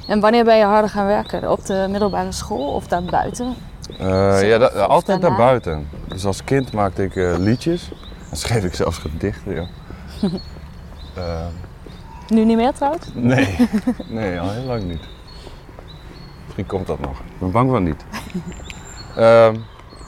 En 0.07 0.19
wanneer 0.19 0.43
ben 0.43 0.57
je 0.57 0.63
harder 0.63 0.89
gaan 0.89 1.05
werken? 1.05 1.51
Op 1.51 1.65
de 1.65 1.85
middelbare 1.89 2.31
school 2.31 2.73
of 2.73 2.87
daarbuiten? 2.87 3.55
Eh, 3.99 4.07
Zelf 4.07 4.41
ja, 4.41 4.57
da- 4.57 4.67
altijd 4.67 5.21
daarna? 5.21 5.37
naar 5.37 5.45
buiten. 5.47 5.87
Dus 6.07 6.25
als 6.25 6.43
kind 6.43 6.71
maakte 6.73 7.03
ik 7.03 7.15
eh, 7.15 7.33
liedjes. 7.37 7.89
Dan 8.29 8.37
schreef 8.37 8.63
ik 8.63 8.75
zelfs 8.75 8.97
gedichten. 8.97 9.53
Ja. 9.53 9.65
Nu 12.31 12.45
niet 12.45 12.57
meer 12.57 12.73
trouwens? 12.73 13.05
nee, 13.13 13.57
nee, 14.07 14.39
al 14.39 14.49
heel 14.49 14.63
lang 14.63 14.83
niet. 14.83 15.03
Misschien 16.45 16.65
komt 16.65 16.87
dat 16.87 16.99
nog. 16.99 17.19
Ik 17.19 17.39
ben 17.39 17.51
bang 17.51 17.69
van 17.69 17.83
niet. 17.83 18.05
Ehm, 19.15 19.55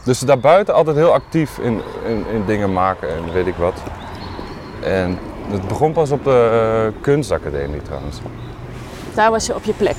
dus 0.06 0.20
daarbuiten 0.20 0.74
altijd 0.74 0.96
heel 0.96 1.14
actief 1.14 1.58
in, 1.58 1.82
in, 2.06 2.26
in 2.34 2.46
dingen 2.46 2.74
maken 2.74 3.10
en 3.10 3.34
weet 3.34 3.48
ik 3.48 3.56
wat. 3.56 3.74
En 4.84 5.18
het 5.48 5.68
begon 5.68 5.92
pas 5.92 6.12
op 6.12 6.24
de 6.24 6.92
eh, 6.96 7.02
kunstacademie 7.02 7.82
trouwens. 7.82 8.20
Daar 9.14 9.32
was 9.32 9.46
je 9.46 9.56
op 9.56 9.64
je 9.64 9.74
plek. 9.74 9.98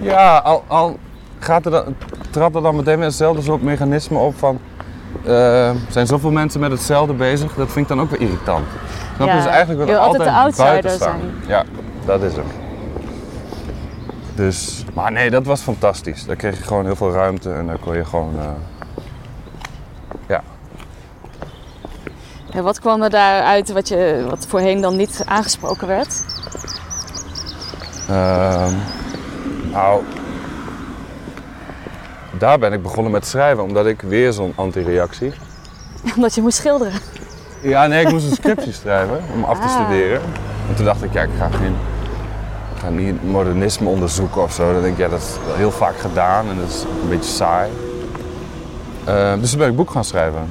Ja, 0.00 0.38
al, 0.38 0.64
al 0.66 0.98
gaat 1.38 1.64
er 1.64 1.70
dan, 1.70 1.94
trad 2.30 2.54
er 2.54 2.62
dan 2.62 2.76
meteen 2.76 2.96
weer 2.96 3.06
hetzelfde 3.06 3.42
soort 3.42 3.62
mechanisme 3.62 4.18
op 4.18 4.38
van... 4.38 4.58
er 5.24 5.76
zijn 5.88 6.06
zoveel 6.06 6.30
mensen 6.30 6.60
met 6.60 6.70
hetzelfde 6.70 7.12
bezig, 7.12 7.54
dat 7.54 7.72
vind 7.72 7.90
ik 7.90 7.96
dan 7.96 8.00
ook 8.00 8.10
weer 8.10 8.20
irritant. 8.20 8.66
Snap 9.16 9.28
je? 9.28 9.34
Ja, 9.34 9.42
Dus 9.42 9.46
eigenlijk 9.50 9.84
wil 9.84 9.88
je 9.94 9.98
altijd 9.98 10.20
altijd 10.20 10.34
de 10.34 10.42
outsider 10.42 10.66
buiten 10.70 10.90
staan. 10.90 11.18
zijn. 11.20 11.48
Ja, 11.48 11.64
dat 12.06 12.22
is 12.22 12.32
hem. 12.36 12.44
Dus, 14.34 14.84
maar 14.94 15.12
nee, 15.12 15.30
dat 15.30 15.44
was 15.46 15.60
fantastisch. 15.60 16.26
Daar 16.26 16.36
kreeg 16.36 16.56
je 16.58 16.64
gewoon 16.64 16.84
heel 16.84 16.96
veel 16.96 17.12
ruimte 17.12 17.52
en 17.52 17.66
daar 17.66 17.78
kon 17.78 17.96
je 17.96 18.04
gewoon... 18.04 18.34
eh, 18.38 18.44
ja, 20.28 20.42
En 22.52 22.62
wat 22.62 22.80
kwam 22.80 23.02
er 23.02 23.10
daaruit 23.10 23.72
wat, 23.72 23.88
je, 23.88 24.26
wat 24.28 24.46
voorheen 24.46 24.80
dan 24.80 24.96
niet 24.96 25.22
aangesproken 25.24 25.86
werd? 25.88 26.22
Ehm, 28.08 28.72
nou, 29.70 30.02
daar 32.38 32.58
ben 32.58 32.72
ik 32.72 32.82
begonnen 32.82 33.12
met 33.12 33.26
schrijven, 33.26 33.64
omdat 33.64 33.86
ik 33.86 34.00
weer 34.00 34.32
zo'n 34.32 34.52
antireactie... 34.54 35.32
Omdat 36.16 36.34
je 36.34 36.40
moest 36.42 36.56
schilderen. 36.56 37.00
Ja, 37.64 37.86
nee, 37.86 38.04
ik 38.04 38.10
moest 38.12 38.26
een 38.30 38.34
scriptie 38.36 38.72
schrijven 38.82 39.20
om 39.34 39.44
af 39.44 39.58
te 39.58 39.64
Ah. 39.66 39.70
studeren. 39.82 40.20
En 40.68 40.74
toen 40.76 40.84
dacht 40.84 41.02
ik, 41.02 41.12
ja, 41.12 41.22
ik 41.22 41.30
ga 41.38 41.48
geen 41.48 41.76
ik 42.74 42.80
ga 42.80 42.88
niet 42.88 43.24
modernisme 43.30 43.88
onderzoeken 43.88 44.42
of 44.42 44.52
zo. 44.52 44.72
Dan 44.72 44.82
denk 44.82 44.92
ik, 44.94 44.98
ja, 45.04 45.08
dat 45.08 45.20
is 45.20 45.56
heel 45.56 45.70
vaak 45.70 45.96
gedaan 45.98 46.48
en 46.48 46.56
dat 46.58 46.68
is 46.68 46.82
een 47.02 47.08
beetje 47.08 47.30
saai. 47.30 47.70
Eh, 49.04 49.32
dus 49.40 49.50
toen 49.50 49.58
ben 49.58 49.68
ik 49.68 49.76
boek 49.76 49.90
gaan 49.90 50.04
schrijven. 50.04 50.48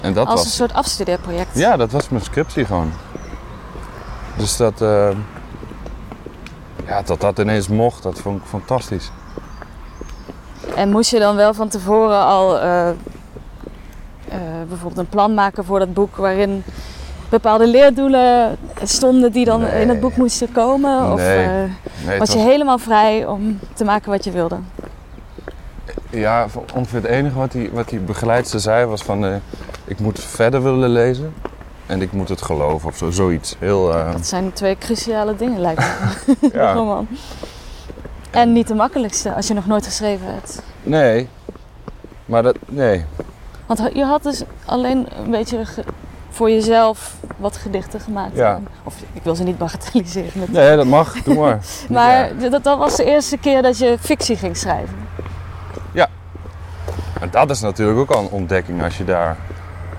En 0.00 0.12
dat 0.12 0.26
Als 0.26 0.38
een 0.40 0.44
was, 0.46 0.56
soort 0.56 0.72
afstudeerproject. 0.72 1.58
ja, 1.58 1.76
dat 1.76 1.90
was 1.92 2.08
mijn 2.08 2.24
scriptie 2.24 2.64
gewoon. 2.64 2.92
Dus 4.36 4.56
dat, 4.56 4.80
eh, 4.82 5.08
ja, 6.86 7.02
dat 7.02 7.20
dat 7.20 7.38
ineens 7.38 7.68
mocht, 7.68 8.02
dat 8.02 8.18
vond 8.18 8.40
ik 8.40 8.46
fantastisch. 8.48 9.10
En 10.74 10.90
moest 10.90 11.10
je 11.10 11.18
dan 11.18 11.36
wel 11.36 11.54
van 11.54 11.68
tevoren 11.68 12.24
al 12.24 12.58
eh, 12.60 12.88
eh, 14.28 14.38
bijvoorbeeld 14.68 14.98
een 15.00 15.08
plan 15.08 15.34
maken 15.34 15.64
voor 15.64 15.78
dat 15.78 15.94
boek 15.94 16.16
waarin 16.16 16.64
bepaalde 17.28 17.66
leerdoelen 17.66 18.56
stonden 18.82 19.32
die 19.32 19.44
dan 19.44 19.60
Nee. 19.60 19.80
in 19.82 19.88
het 19.88 20.00
boek 20.00 20.16
moesten 20.16 20.52
komen? 20.52 21.12
Of 21.12 21.18
Nee. 21.18 21.44
eh, 21.44 21.50
Nee, 22.06 22.18
was 22.18 22.32
je 22.32 22.38
helemaal 22.38 22.78
vrij 22.78 23.26
om 23.26 23.58
te 23.74 23.84
maken 23.84 24.10
wat 24.10 24.24
je 24.24 24.30
wilde? 24.30 24.56
Ja, 26.10 26.46
ongeveer 26.74 27.00
het 27.02 27.10
enige 27.10 27.38
wat 27.38 27.52
die, 27.52 27.70
wat 27.72 27.88
die 27.88 27.98
begeleidster 27.98 28.60
zei 28.60 28.86
was 28.86 29.02
van... 29.02 29.24
eh, 29.26 29.34
ik 29.84 29.98
moet 30.00 30.20
verder 30.20 30.62
willen 30.62 30.88
lezen 30.90 31.34
en 31.86 32.02
ik 32.02 32.12
moet 32.12 32.28
het 32.28 32.42
geloven 32.42 32.88
of 32.88 32.96
zo, 32.96 33.10
zoiets. 33.10 33.56
Heel, 33.58 33.86
Dat 34.12 34.26
zijn 34.26 34.52
twee 34.52 34.78
cruciale 34.78 35.36
dingen 35.36 35.60
lijkt 35.60 35.80
me. 35.80 36.36
ja. 36.52 36.72
roman. 36.78 37.06
En 38.30 38.52
niet 38.52 38.68
de 38.68 38.74
makkelijkste 38.74 39.34
als 39.34 39.46
je 39.48 39.54
nog 39.54 39.66
nooit 39.66 39.84
geschreven 39.84 40.26
hebt. 40.26 40.62
Nee, 40.82 41.28
maar 42.24 42.42
dat, 42.42 42.56
nee. 42.66 43.04
Want 43.66 43.90
je 43.92 44.04
had 44.04 44.22
dus 44.22 44.42
alleen 44.64 45.06
een 45.24 45.30
beetje 45.30 45.64
voor 46.30 46.50
jezelf 46.50 47.14
wat 47.36 47.56
gedichten 47.56 48.00
gemaakt. 48.00 48.36
Ja. 48.36 48.60
Of 48.82 48.94
ik 49.12 49.22
wil 49.22 49.34
ze 49.34 49.42
niet 49.42 49.58
bagatelliseren. 49.58 50.30
Met 50.34 50.52
Nee, 50.52 50.76
dat 50.76 50.86
mag, 50.86 51.22
doe 51.22 51.34
maar. 51.34 51.58
Maar 51.90 52.34
Ja. 52.40 52.48
dat, 52.48 52.64
dat 52.64 52.78
was 52.78 52.96
de 52.96 53.04
eerste 53.04 53.36
keer 53.36 53.62
dat 53.62 53.78
je 53.78 53.96
fictie 54.00 54.36
ging 54.36 54.56
schrijven. 54.56 55.04
En 57.20 57.30
dat 57.30 57.50
is 57.50 57.60
natuurlijk 57.60 57.98
ook 57.98 58.10
al 58.10 58.22
een 58.22 58.30
ontdekking 58.30 58.82
als 58.82 58.98
je 58.98 59.04
daar 59.04 59.36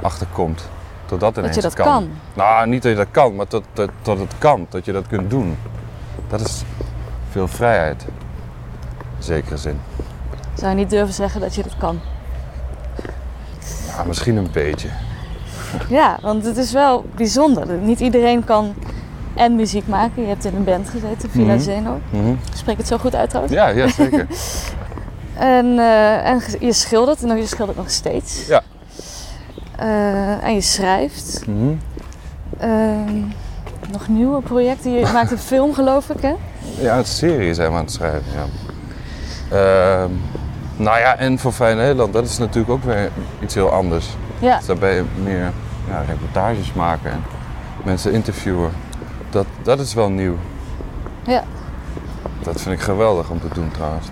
achter 0.01 0.27
komt. 0.33 0.69
Dat 1.05 1.19
dat 1.19 1.37
ineens 1.37 1.55
je 1.55 1.61
dat 1.61 1.73
kan. 1.73 1.85
kan. 1.85 2.09
Nou, 2.33 2.67
niet 2.67 2.81
dat 2.81 2.91
je 2.91 2.97
dat 2.97 3.07
kan, 3.11 3.35
maar 3.35 3.45
dat, 3.49 3.63
dat, 3.73 3.89
dat 4.01 4.19
het 4.19 4.33
kan. 4.37 4.65
Dat 4.69 4.85
je 4.85 4.91
dat 4.91 5.07
kunt 5.07 5.29
doen. 5.29 5.57
Dat 6.27 6.41
is 6.41 6.63
veel 7.31 7.47
vrijheid. 7.47 8.05
In 9.17 9.23
zekere 9.23 9.57
zin. 9.57 9.79
Zou 10.53 10.69
je 10.69 10.75
niet 10.75 10.89
durven 10.89 11.13
zeggen 11.13 11.41
dat 11.41 11.55
je 11.55 11.63
dat 11.63 11.77
kan? 11.77 11.99
Ja, 13.97 14.03
misschien 14.03 14.35
een 14.35 14.49
beetje. 14.51 14.87
Ja, 15.89 16.17
want 16.21 16.45
het 16.45 16.57
is 16.57 16.71
wel 16.71 17.05
bijzonder. 17.15 17.67
Niet 17.77 17.99
iedereen 17.99 18.43
kan 18.43 18.73
en 19.35 19.55
muziek 19.55 19.87
maken. 19.87 20.21
Je 20.21 20.27
hebt 20.27 20.45
in 20.45 20.55
een 20.55 20.63
band 20.63 20.89
gezeten, 20.89 21.29
Villa 21.29 21.53
Mhm. 21.53 21.59
Zeno. 21.63 21.99
Mhm. 22.09 22.33
Spreek 22.55 22.77
het 22.77 22.87
zo 22.87 22.97
goed 22.97 23.15
uit 23.15 23.29
trouwens? 23.29 23.55
Ja, 23.55 23.67
ja, 23.67 23.87
zeker. 23.87 24.27
En, 25.39 25.79
eh, 25.79 26.29
en 26.29 26.41
je 26.59 26.73
schildert, 26.73 27.23
en 27.23 27.37
je 27.37 27.45
schildert 27.45 27.77
nog 27.77 27.89
steeds. 27.89 28.47
Ja. 28.47 28.61
Eh, 29.75 30.43
en 30.43 30.53
je 30.53 30.61
schrijft. 30.61 31.43
Mhm. 31.47 31.73
Ehm, 32.57 33.21
nog 33.91 34.07
nieuwe 34.07 34.41
projecten. 34.41 34.91
Je 34.91 35.09
maakt 35.13 35.31
een 35.31 35.37
film 35.37 35.73
geloof 35.73 36.09
ik 36.09 36.21
hè? 36.21 36.33
Ja, 36.79 36.97
een 36.97 37.05
serie 37.05 37.53
zijn 37.53 37.69
we 37.71 37.77
aan 37.77 37.83
het 37.83 37.91
schrijven, 37.91 38.23
ja. 38.35 38.45
Nou 40.77 40.99
ja, 40.99 41.15
en 41.15 41.39
voor 41.39 41.53
Vrij 41.53 41.73
Nederland, 41.73 42.13
dat 42.13 42.25
is 42.25 42.37
natuurlijk 42.37 42.69
ook 42.69 42.83
weer 42.83 43.11
iets 43.39 43.53
heel 43.53 43.71
anders. 43.71 44.07
Ja. 44.39 44.57
Dus 44.57 44.65
daar 44.65 44.77
ben 44.77 44.93
je 44.95 45.03
meer 45.23 45.51
ja, 45.87 46.01
reportages 46.07 46.73
maken 46.73 47.11
en 47.11 47.23
mensen 47.83 48.13
interviewen. 48.13 48.71
Dat, 49.29 49.45
dat 49.61 49.79
is 49.79 49.93
wel 49.93 50.09
nieuw. 50.09 50.35
Ja. 51.23 51.43
Dat 52.43 52.61
vind 52.61 52.75
ik 52.75 52.81
geweldig 52.81 53.29
om 53.29 53.39
te 53.39 53.47
doen 53.53 53.71
trouwens. 53.71 54.07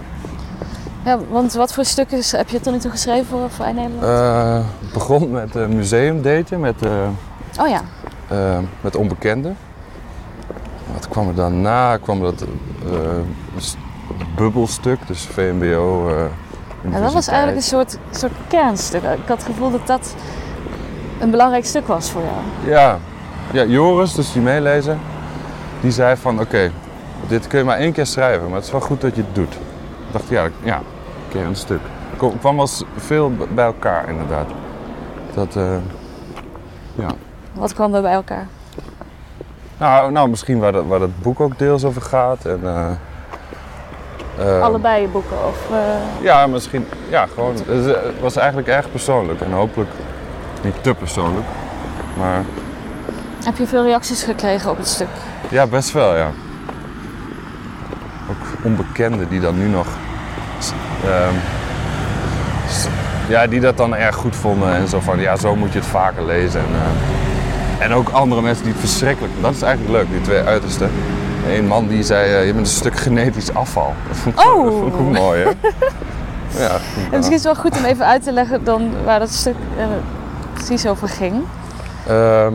ja, 1.05 1.19
want 1.29 1.53
wat 1.53 1.73
voor 1.73 1.85
stukken 1.85 2.21
heb 2.27 2.49
je 2.49 2.59
tot 2.59 2.73
nu 2.73 2.79
toe 2.79 2.91
geschreven 2.91 3.25
voor 3.25 3.49
Vrij 3.49 3.71
Nederland? 3.71 4.03
Eh, 4.03 4.65
het 4.79 4.93
begon 4.93 5.31
met 5.31 5.55
een 5.55 5.75
museumdaten 5.75 6.59
met, 6.59 6.81
eh, 6.81 7.07
oh 7.61 7.67
ja, 7.67 7.81
eh, 8.27 8.57
met 8.81 8.95
onbekenden. 8.95 9.57
Wat 10.93 11.07
kwam 11.07 11.27
er 11.27 11.35
daarna? 11.35 11.97
Kwam 11.97 12.21
dat 12.21 12.41
eh, 12.41 12.47
bubbelstuk, 14.35 15.07
dus 15.07 15.21
VMBO. 15.21 16.09
Ja, 16.91 16.99
dat 16.99 17.13
was 17.13 17.27
eigenlijk 17.27 17.57
een 17.57 17.63
soort, 17.63 17.97
soort 18.11 18.31
kernstuk. 18.47 19.03
Ik 19.03 19.27
had 19.27 19.37
het 19.37 19.45
gevoel 19.45 19.71
dat 19.71 19.87
dat 19.87 20.15
een 21.19 21.29
belangrijk 21.31 21.65
stuk 21.65 21.87
was 21.87 22.11
voor 22.11 22.21
jou. 22.21 22.69
Ja. 22.71 22.97
ja, 23.51 23.63
Joris, 23.63 24.13
dus 24.13 24.31
die 24.31 24.41
meelezer, 24.41 24.97
die 25.81 25.91
zei 25.91 26.15
van 26.15 26.39
oké, 26.39 26.71
dit 27.27 27.47
kun 27.47 27.59
je 27.59 27.65
maar 27.65 27.77
één 27.77 27.91
keer 27.91 28.05
schrijven, 28.05 28.45
maar 28.47 28.55
het 28.55 28.65
is 28.65 28.71
wel 28.71 28.81
goed 28.81 29.01
dat 29.01 29.15
je 29.15 29.21
het 29.21 29.35
doet. 29.35 29.53
Ik 29.53 30.11
dacht 30.11 30.27
ja, 30.29 30.47
ja 30.63 30.77
een 30.77 31.29
keer 31.29 31.45
een 31.45 31.55
stuk. 31.55 31.79
Er 32.11 32.29
kwam- 32.39 32.55
wel 32.55 32.67
veel 32.97 33.31
bij 33.53 33.65
elkaar 33.65 34.09
inderdaad. 34.09 34.47
Dat, 35.33 35.55
eh, 35.55 35.75
ja. 36.95 37.07
Wat 37.53 37.73
kwam 37.73 37.93
er 37.95 38.01
bij 38.01 38.13
elkaar? 38.13 38.47
Nou, 39.77 40.11
nou, 40.11 40.29
misschien 40.29 40.59
waar 40.59 40.71
dat, 40.71 40.85
waar 40.87 40.99
dat 40.99 41.21
boek 41.21 41.39
ook 41.39 41.59
deels 41.59 41.83
over 41.83 42.01
gaat. 42.01 42.45
En, 42.45 42.59
eh, 42.63 42.87
eh, 44.39 44.61
Allebei 44.61 45.01
je 45.01 45.07
boeken? 45.07 45.37
Of, 45.47 45.57
eh, 45.71 46.23
Ja, 46.23 46.47
misschien. 46.47 46.87
Ja, 47.09 47.25
gewoon. 47.33 47.53
Het 47.53 47.67
is- 47.85 47.85
het 47.85 48.19
was 48.21 48.35
eigenlijk 48.35 48.67
erg 48.67 48.91
persoonlijk 48.91 49.41
en 49.41 49.51
hopelijk 49.51 49.89
niet 50.61 50.75
te 50.81 50.93
persoonlijk. 50.93 51.45
Maar 52.17 52.43
heb 53.43 53.57
je 53.57 53.67
veel 53.67 53.83
reacties 53.83 54.23
gekregen 54.23 54.69
op 54.71 54.77
het 54.77 54.87
stuk? 54.87 55.07
Ja, 55.49 55.67
best 55.67 55.91
wel, 55.91 56.15
ja. 56.15 56.27
Ook 58.29 58.63
onbekenden 58.63 59.29
die 59.29 59.39
dan 59.39 59.57
nu 59.57 59.67
nog... 59.67 59.87
ehm, 61.05 61.33
ja, 63.27 63.47
die 63.47 63.59
dat 63.59 63.77
dan 63.77 63.95
erg 63.95 64.15
goed 64.15 64.35
vonden 64.35 64.73
en 64.75 64.87
zo 64.87 64.99
van, 64.99 65.19
ja, 65.19 65.35
zo 65.35 65.55
moet 65.55 65.73
je 65.73 65.79
het 65.79 65.87
vaker 65.87 66.25
lezen. 66.25 66.59
En, 66.59 66.65
eh, 67.79 67.85
en 67.85 67.93
ook 67.93 68.09
andere 68.09 68.41
mensen 68.41 68.63
die 68.63 68.73
het 68.73 68.81
verschrikkelijk... 68.81 69.33
Dat 69.41 69.53
is 69.55 69.61
eigenlijk 69.61 69.97
leuk, 69.97 70.09
die 70.11 70.21
twee 70.21 70.41
uitersten. 70.43 70.91
Een 71.47 71.67
man 71.67 71.87
die 71.87 72.03
zei, 72.03 72.33
eh, 72.33 72.45
je 72.45 72.53
bent 72.53 72.67
een 72.67 72.73
stuk 72.73 72.97
genetisch 72.99 73.53
afval. 73.53 73.93
Dat 74.07 74.17
vond 74.17 74.39
ik, 74.39 74.45
Oh! 74.45 74.63
dat 74.63 74.73
vond 74.73 74.93
ik 74.93 74.99
ook 74.99 75.11
mooi, 75.11 75.43
hè? 75.43 75.49
Ja, 76.59 76.69
En 77.11 77.17
misschien 77.17 77.35
is 77.37 77.43
het 77.43 77.53
wel 77.53 77.55
goed 77.55 77.77
om 77.77 77.85
even 77.85 78.05
uit 78.05 78.23
te 78.23 78.31
leggen 78.31 78.63
dan 78.63 78.91
waar 79.03 79.19
dat 79.19 79.29
stuk 79.29 79.55
eh, 79.77 79.85
precies 80.53 80.87
over 80.87 81.07
ging. 81.07 81.43
Ehm, 82.07 82.53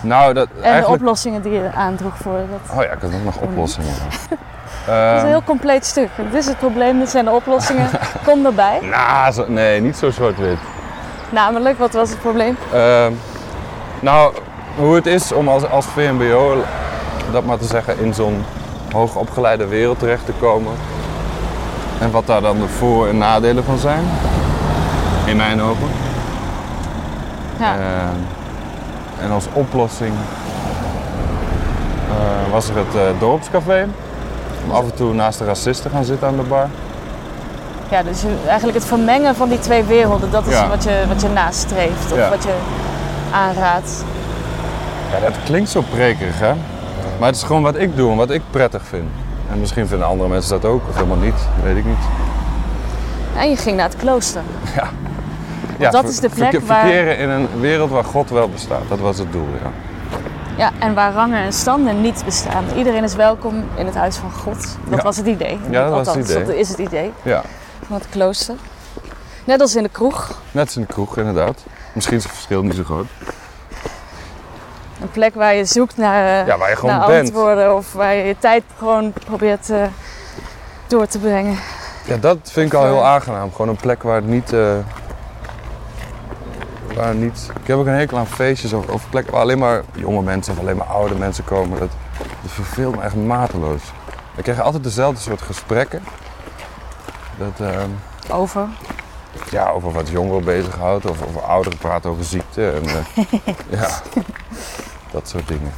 nou, 0.00 0.32
dat 0.34 0.48
En 0.48 0.54
de 0.56 0.62
eigenlijk... 0.62 1.00
oplossingen 1.02 1.42
die 1.42 1.52
je 1.52 1.70
aandroeg 1.74 2.16
voor 2.16 2.38
dat. 2.50 2.76
Oh 2.76 2.82
ja, 2.82 2.90
ik 2.90 3.00
had 3.00 3.14
ook 3.14 3.24
nog 3.24 3.36
oplossingen. 3.36 3.92
Het 4.84 4.92
is 4.92 4.92
Ehm, 4.92 5.18
een 5.18 5.26
heel 5.26 5.42
compleet 5.42 5.86
stuk. 5.86 6.08
Dit 6.16 6.34
is 6.34 6.46
het 6.46 6.58
probleem, 6.58 6.98
dit 6.98 7.08
zijn 7.10 7.24
de 7.24 7.30
oplossingen. 7.30 7.88
Kom 8.26 8.46
erbij. 8.46 8.78
Nou, 8.82 9.50
nee, 9.50 9.80
niet 9.80 9.96
zo 9.96 10.10
zwart-wit. 10.10 10.58
Namelijk, 11.30 11.78
wat 11.78 11.92
was 11.92 12.10
het 12.10 12.20
probleem? 12.20 12.56
Ehm, 12.72 13.12
nou, 14.00 14.34
hoe 14.76 14.94
het 14.94 15.06
is 15.06 15.32
om 15.32 15.48
als, 15.48 15.68
als 15.70 15.86
VMBO, 15.86 16.64
dat 17.32 17.44
maar 17.44 17.58
te 17.58 17.64
zeggen, 17.66 17.98
in 17.98 18.14
zo'n 18.14 18.44
hoogopgeleide 18.92 19.66
wereld 19.66 19.98
terecht 19.98 20.26
te 20.26 20.32
komen. 20.40 20.72
En 22.00 22.10
wat 22.10 22.26
daar 22.26 22.40
dan 22.40 22.58
de 22.60 22.68
voor- 22.68 23.08
en 23.08 23.18
nadelen 23.18 23.64
van 23.64 23.78
zijn. 23.78 24.04
In 25.24 25.36
mijn 25.36 25.62
ogen. 25.62 25.88
Ja. 27.60 27.74
Eh, 27.76 29.24
en 29.24 29.30
als 29.30 29.44
oplossing 29.52 30.12
eh, 32.08 32.52
was 32.52 32.68
er 32.68 32.76
het 32.76 32.94
eh, 32.94 33.20
dorpscafé. 33.20 33.86
Om 34.64 34.70
af 34.70 34.82
en 34.82 34.94
toe 34.94 35.14
naast 35.14 35.38
de 35.38 35.44
racisten 35.44 35.90
gaan 35.90 36.04
zitten 36.04 36.28
aan 36.28 36.36
de 36.36 36.42
bar. 36.42 36.68
ja, 37.88 38.02
dus 38.02 38.22
eigenlijk 38.46 38.78
het 38.78 38.86
vermengen 38.86 39.34
van 39.34 39.48
die 39.48 39.58
twee 39.58 39.82
werelden, 39.84 40.30
dat 40.30 40.46
is 40.46 40.52
Ja. 40.52 40.68
wat, 40.68 40.84
je, 40.84 41.04
wat 41.08 41.20
je 41.22 41.28
nastreeft 41.28 42.12
of 42.12 42.16
Ja. 42.18 42.28
wat 42.28 42.42
je 42.42 42.54
aanraadt. 43.32 44.04
Ja, 45.12 45.20
dat 45.20 45.34
klinkt 45.44 45.70
zo 45.70 45.80
prekerig, 45.90 46.38
hè? 46.40 46.52
Maar 47.24 47.32
het 47.32 47.42
is 47.42 47.48
gewoon 47.48 47.62
wat 47.62 47.76
ik 47.78 47.96
doe 47.96 48.10
en 48.10 48.16
wat 48.16 48.30
ik 48.30 48.42
prettig 48.50 48.82
vind. 48.86 49.08
En 49.50 49.60
misschien 49.60 49.86
vinden 49.86 50.06
andere 50.06 50.28
mensen 50.28 50.60
dat 50.60 50.70
ook, 50.70 50.82
of 50.88 50.94
helemaal 50.94 51.16
niet, 51.16 51.34
weet 51.62 51.76
ik 51.76 51.84
niet. 51.84 51.98
En 53.36 53.50
je 53.50 53.56
ging 53.56 53.76
naar 53.76 53.88
het 53.88 53.96
klooster. 53.96 54.42
Ja, 55.78 55.90
dat 55.90 56.04
is 56.08 56.20
de 56.20 56.28
plek 56.28 56.50
verke- 56.50 56.66
waar- 56.66 56.80
Verkeren 56.86 57.18
in 57.18 57.28
een 57.28 57.48
wereld 57.60 57.90
waar 57.90 58.04
God 58.04 58.30
wel 58.30 58.48
bestaat, 58.48 58.82
dat 58.88 58.98
was 58.98 59.18
het 59.18 59.32
doel, 59.32 59.46
ja. 59.62 59.70
Ja, 60.56 60.70
en 60.78 60.94
waar 60.94 61.12
rangen 61.12 61.38
en 61.42 61.52
standen 61.52 62.00
niet 62.00 62.22
bestaan. 62.24 62.64
Iedereen 62.76 63.04
is 63.04 63.14
welkom 63.14 63.64
in 63.74 63.86
het 63.86 63.94
huis 63.94 64.16
van 64.16 64.32
God. 64.32 64.62
Dat 64.88 64.98
Ja. 64.98 65.02
was 65.04 65.16
het 65.16 65.26
idee. 65.26 65.58
Ja, 65.70 65.88
dat 65.90 66.04
was 66.06 66.14
het 66.16 66.24
idee. 66.30 66.44
dat 66.44 66.54
is 66.54 66.68
het 66.68 66.78
idee 66.78 67.12
Ja, 67.22 67.42
van 67.86 67.96
het 67.96 68.06
klooster. 68.10 68.54
Net 69.44 69.60
als 69.60 69.76
in 69.76 69.82
de 69.82 69.88
kroeg. 69.88 70.40
net 70.52 70.64
als 70.66 70.76
in 70.76 70.82
de 70.82 70.88
kroeg, 70.88 71.16
inderdaad. 71.16 71.64
Misschien 71.92 72.16
is 72.16 72.22
het 72.22 72.32
verschil 72.32 72.62
niet 72.62 72.74
zo 72.74 72.82
groot. 72.84 73.06
Een 75.14 75.20
plek 75.20 75.34
waar 75.34 75.54
je 75.54 75.64
zoekt 75.64 75.96
naar, 75.96 76.40
eh, 76.40 76.46
Ja, 76.46 76.58
waar 76.58 76.70
je 76.70 76.76
gewoon 76.76 76.96
naar 76.98 77.06
bent. 77.06 77.26
antwoorden. 77.28 77.74
Of 77.76 77.92
waar 77.92 78.14
je 78.14 78.22
je 78.22 78.36
tijd 78.38 78.62
gewoon 78.78 79.12
probeert 79.24 79.70
eh, 79.70 79.82
door 80.86 81.06
te 81.06 81.18
brengen. 81.18 81.58
Ja, 82.04 82.16
dat 82.16 82.38
vind 82.42 82.72
ik 82.72 82.78
al 82.78 82.84
heel 82.84 83.04
aangenaam. 83.04 83.50
Gewoon 83.52 83.68
een 83.68 83.76
plek 83.76 84.02
waar 84.02 84.14
het 84.14 84.26
niet... 84.26 84.52
eh, 84.52 84.74
waar 86.94 87.14
niet... 87.14 87.50
Ik 87.60 87.66
heb 87.66 87.76
ook 87.76 87.86
een 87.86 87.92
hekel 87.92 88.18
aan 88.18 88.26
feestjes 88.26 88.72
of, 88.72 88.88
of 88.88 89.08
plekken 89.10 89.32
waar 89.32 89.42
alleen 89.42 89.58
maar 89.58 89.82
jonge 89.92 90.22
mensen 90.22 90.52
of 90.52 90.58
alleen 90.58 90.76
maar 90.76 90.86
oude 90.86 91.14
mensen 91.14 91.44
komen. 91.44 91.78
Dat, 91.78 91.90
dat 92.18 92.50
verveelt 92.50 92.96
me 92.96 93.02
echt 93.02 93.14
mateloos. 93.14 93.82
We 94.34 94.42
krijgen 94.42 94.64
altijd 94.64 94.82
dezelfde 94.84 95.20
soort 95.20 95.42
gesprekken. 95.42 96.02
Dat, 97.38 97.68
ehm, 97.68 97.88
Over. 98.30 98.66
ja, 99.50 99.68
over 99.68 99.92
wat 99.92 100.08
jongeren 100.08 100.44
bezighoudt 100.44 101.06
of 101.06 101.22
over 101.28 101.40
ouderen 101.42 101.78
praten 101.78 102.10
over 102.10 102.24
ziekte. 102.24 102.70
En, 102.70 102.82
ja, 103.78 103.88
dat 105.14 105.28
soort 105.28 105.48
dingen. 105.48 105.72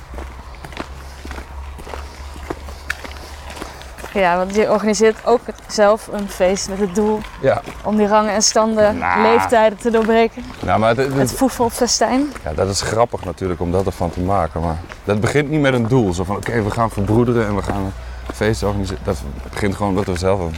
Ja, 4.13 4.37
want 4.37 4.55
je 4.55 4.71
organiseert 4.71 5.27
ook 5.27 5.41
zelf 5.67 6.09
een 6.13 6.29
feest 6.29 6.69
met 6.69 6.79
het 6.79 6.95
doel 6.95 7.21
Ja, 7.41 7.63
om 7.85 7.97
die 7.97 8.07
rangen 8.07 8.33
en 8.33 8.43
standen, 8.43 8.99
Nou. 8.99 9.23
leeftijden 9.23 9.79
te 9.79 9.91
doorbreken. 9.91 10.45
nou, 10.63 10.79
maar 10.81 10.97
het, 10.97 11.33
voetbalfestijn. 11.33 12.33
Ja, 12.45 12.53
dat 12.55 12.69
is 12.69 12.81
grappig 12.81 13.25
natuurlijk 13.25 13.61
om 13.61 13.73
dat 13.73 13.87
ervan 13.87 14.11
te 14.11 14.21
maken. 14.21 14.61
Maar 14.61 14.79
dat 15.05 15.21
begint 15.21 15.51
niet 15.51 15.61
met 15.61 15.75
een 15.75 15.89
doel. 15.89 16.15
Zo 16.15 16.25
van 16.25 16.37
oké, 16.37 16.63
we 16.63 16.71
gaan 16.71 16.91
verbroederen 16.91 17.47
en 17.47 17.57
we 17.57 17.63
gaan 17.63 17.85
een 17.85 18.35
feest 18.35 18.63
organiseren. 18.63 19.05
Dat 19.05 19.23
begint 19.51 19.75
gewoon 19.75 19.91
omdat 19.91 20.07
we 20.07 20.19
zelf 20.19 20.41
een 20.41 20.55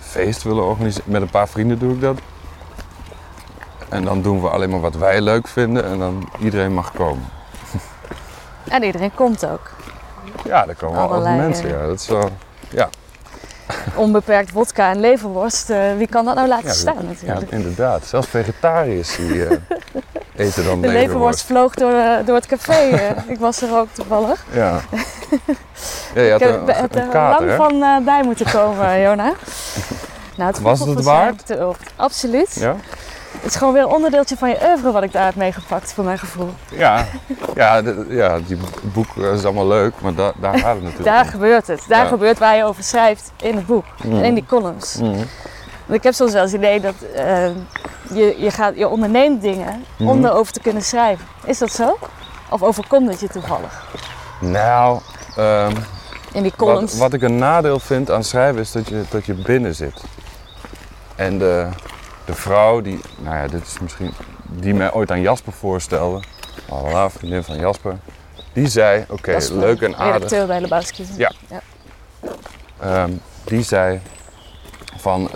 feest 0.00 0.42
willen 0.42 0.64
organiseren. 0.64 1.10
Met 1.12 1.22
een 1.22 1.30
paar 1.30 1.48
vrienden 1.48 1.78
doe 1.78 1.94
ik 1.94 2.00
dat. 2.00 2.18
En 3.88 4.04
dan 4.04 4.22
doen 4.22 4.42
we 4.42 4.48
alleen 4.48 4.70
maar 4.70 4.80
wat 4.80 4.96
wij 4.96 5.20
leuk 5.20 5.48
vinden 5.48 5.84
en 5.84 5.98
dan 5.98 6.28
iedereen 6.38 6.74
mag 6.74 6.92
komen. 6.92 7.24
En 8.68 8.82
iedereen 8.82 9.14
komt 9.14 9.46
ook. 9.46 9.70
Ja, 10.44 10.64
daar 10.66 10.74
komen 10.74 11.08
wel 11.08 11.20
mensen. 11.20 11.68
Ja, 11.68 11.86
dat 11.86 12.00
is 12.00 12.08
wel. 12.08 12.30
Onbeperkt 13.94 14.52
wodka 14.52 14.90
en 14.90 15.00
leverworst. 15.00 15.70
eh, 15.70 15.78
wie 15.96 16.06
kan 16.06 16.24
dat 16.24 16.34
nou 16.34 16.48
laten 16.48 16.66
Ja, 16.66 16.72
staan 16.72 16.96
Ja, 16.96 17.02
natuurlijk? 17.02 17.50
inderdaad. 17.50 18.04
Zelfs 18.06 18.28
vegetariërs 18.28 19.16
die 19.16 19.46
eh, 19.46 19.56
eten 20.46 20.64
dan 20.64 20.80
De 20.80 20.88
leverworst 20.88 21.42
vloog 21.42 21.74
door, 21.74 21.92
eh, 21.92 22.26
door 22.26 22.34
het 22.34 22.46
café. 22.46 22.88
ik 23.32 23.38
was 23.38 23.62
er 23.62 23.76
ook 23.76 23.88
toevallig. 23.92 24.44
Ja. 24.52 24.80
ja 26.14 26.22
je 26.22 26.30
had 26.30 26.40
ik 26.40 26.46
heb, 26.46 26.68
een, 26.68 26.74
heb 26.74 26.94
een 26.94 27.00
er 27.00 27.08
kater, 27.08 27.46
lang 27.46 27.50
hè? 27.50 27.56
van 27.56 28.04
bij 28.04 28.22
moeten 28.22 28.50
komen, 28.50 29.00
Jona. 29.00 29.32
Nou, 30.36 30.50
het 30.50 30.60
Was 30.60 30.78
het 30.80 30.88
het 30.88 31.04
waard? 31.04 31.56
Absoluut. 31.96 32.54
Ja? 32.54 32.76
Het 33.32 33.44
is 33.44 33.56
gewoon 33.56 33.72
weer 33.72 33.82
een 33.82 33.88
onderdeeltje 33.88 34.36
van 34.36 34.48
je 34.48 34.58
oeuvre 34.68 34.90
wat 34.92 35.02
ik 35.02 35.12
daar 35.12 35.24
heb 35.24 35.34
meegepakt, 35.34 35.92
voor 35.92 36.04
mijn 36.04 36.18
gevoel. 36.18 36.50
Ja, 36.70 37.06
ja, 37.54 37.82
de- 37.82 38.06
ja 38.08 38.38
die 38.46 38.58
boek 38.82 39.06
eh, 39.16 39.32
is 39.32 39.44
allemaal 39.44 39.66
leuk, 39.66 39.92
maar 40.00 40.14
da- 40.14 40.32
daar 40.40 40.58
gaat 40.58 40.74
het 40.74 40.82
natuurlijk 40.82 41.04
Daar 41.10 41.24
om. 41.24 41.30
gebeurt 41.30 41.66
het. 41.66 41.82
Daar 41.88 42.02
Ja. 42.02 42.08
gebeurt 42.08 42.38
waar 42.38 42.56
je 42.56 42.64
over 42.64 42.82
schrijft 42.82 43.32
in 43.36 43.56
het 43.56 43.66
boek. 43.66 43.84
Mm. 44.04 44.12
En 44.18 44.24
in 44.24 44.34
die 44.34 44.46
columns. 44.46 44.94
Mhm. 44.96 45.10
Want 45.86 45.98
ik 45.98 46.02
heb 46.02 46.14
soms 46.14 46.32
wel 46.32 46.42
eens 46.42 46.52
het 46.52 46.60
idee 46.60 46.80
dat 46.80 46.94
eh, 47.14 47.46
je, 48.12 48.34
je, 48.38 48.50
gaat, 48.50 48.76
je 48.76 48.88
onderneemt 48.88 49.42
dingen 49.42 49.84
Mhm. 49.98 50.08
om 50.08 50.24
erover 50.24 50.52
te 50.52 50.60
kunnen 50.60 50.82
schrijven. 50.82 51.26
Is 51.44 51.58
dat 51.58 51.70
zo? 51.72 51.98
Of 52.50 52.62
overkomt 52.62 53.08
het 53.10 53.20
je 53.20 53.28
toevallig? 53.28 53.86
Nou, 54.40 55.00
ehm, 55.36 55.72
In 56.32 56.42
die 56.42 56.52
columns. 56.56 56.98
wat 56.98 57.12
ik 57.12 57.22
een 57.22 57.38
nadeel 57.38 57.78
vind 57.78 58.10
aan 58.10 58.24
schrijven 58.24 58.60
is 58.60 58.72
dat 58.72 58.88
je, 58.88 59.02
dat 59.10 59.26
je 59.26 59.34
binnen 59.34 59.74
zit. 59.74 60.00
En 61.16 61.38
de, 61.38 61.68
de 62.28 62.34
vrouw 62.34 62.80
die, 62.80 63.00
nou 63.18 63.36
ja, 63.36 63.46
dit 63.46 63.62
is 63.66 63.78
misschien, 63.80 64.10
die 64.46 64.74
mij 64.74 64.92
ooit 64.92 65.10
aan 65.10 65.20
Jasper 65.20 65.52
voorstelde, 65.52 66.22
voilà, 66.66 67.12
vriendin 67.16 67.42
van 67.44 67.58
Jasper, 67.58 67.96
die 68.52 68.66
zei, 68.68 69.04
oké, 69.08 69.36
leuk 69.52 69.80
en 69.82 69.96
aardig. 69.96 70.12
Redacteur 70.14 70.46
bij 70.46 70.60
Lebowski. 70.60 71.04
Ja. 71.16 71.32
Ehm, 72.80 73.10
die 73.44 73.62
zei 73.62 74.00
van 74.96 75.30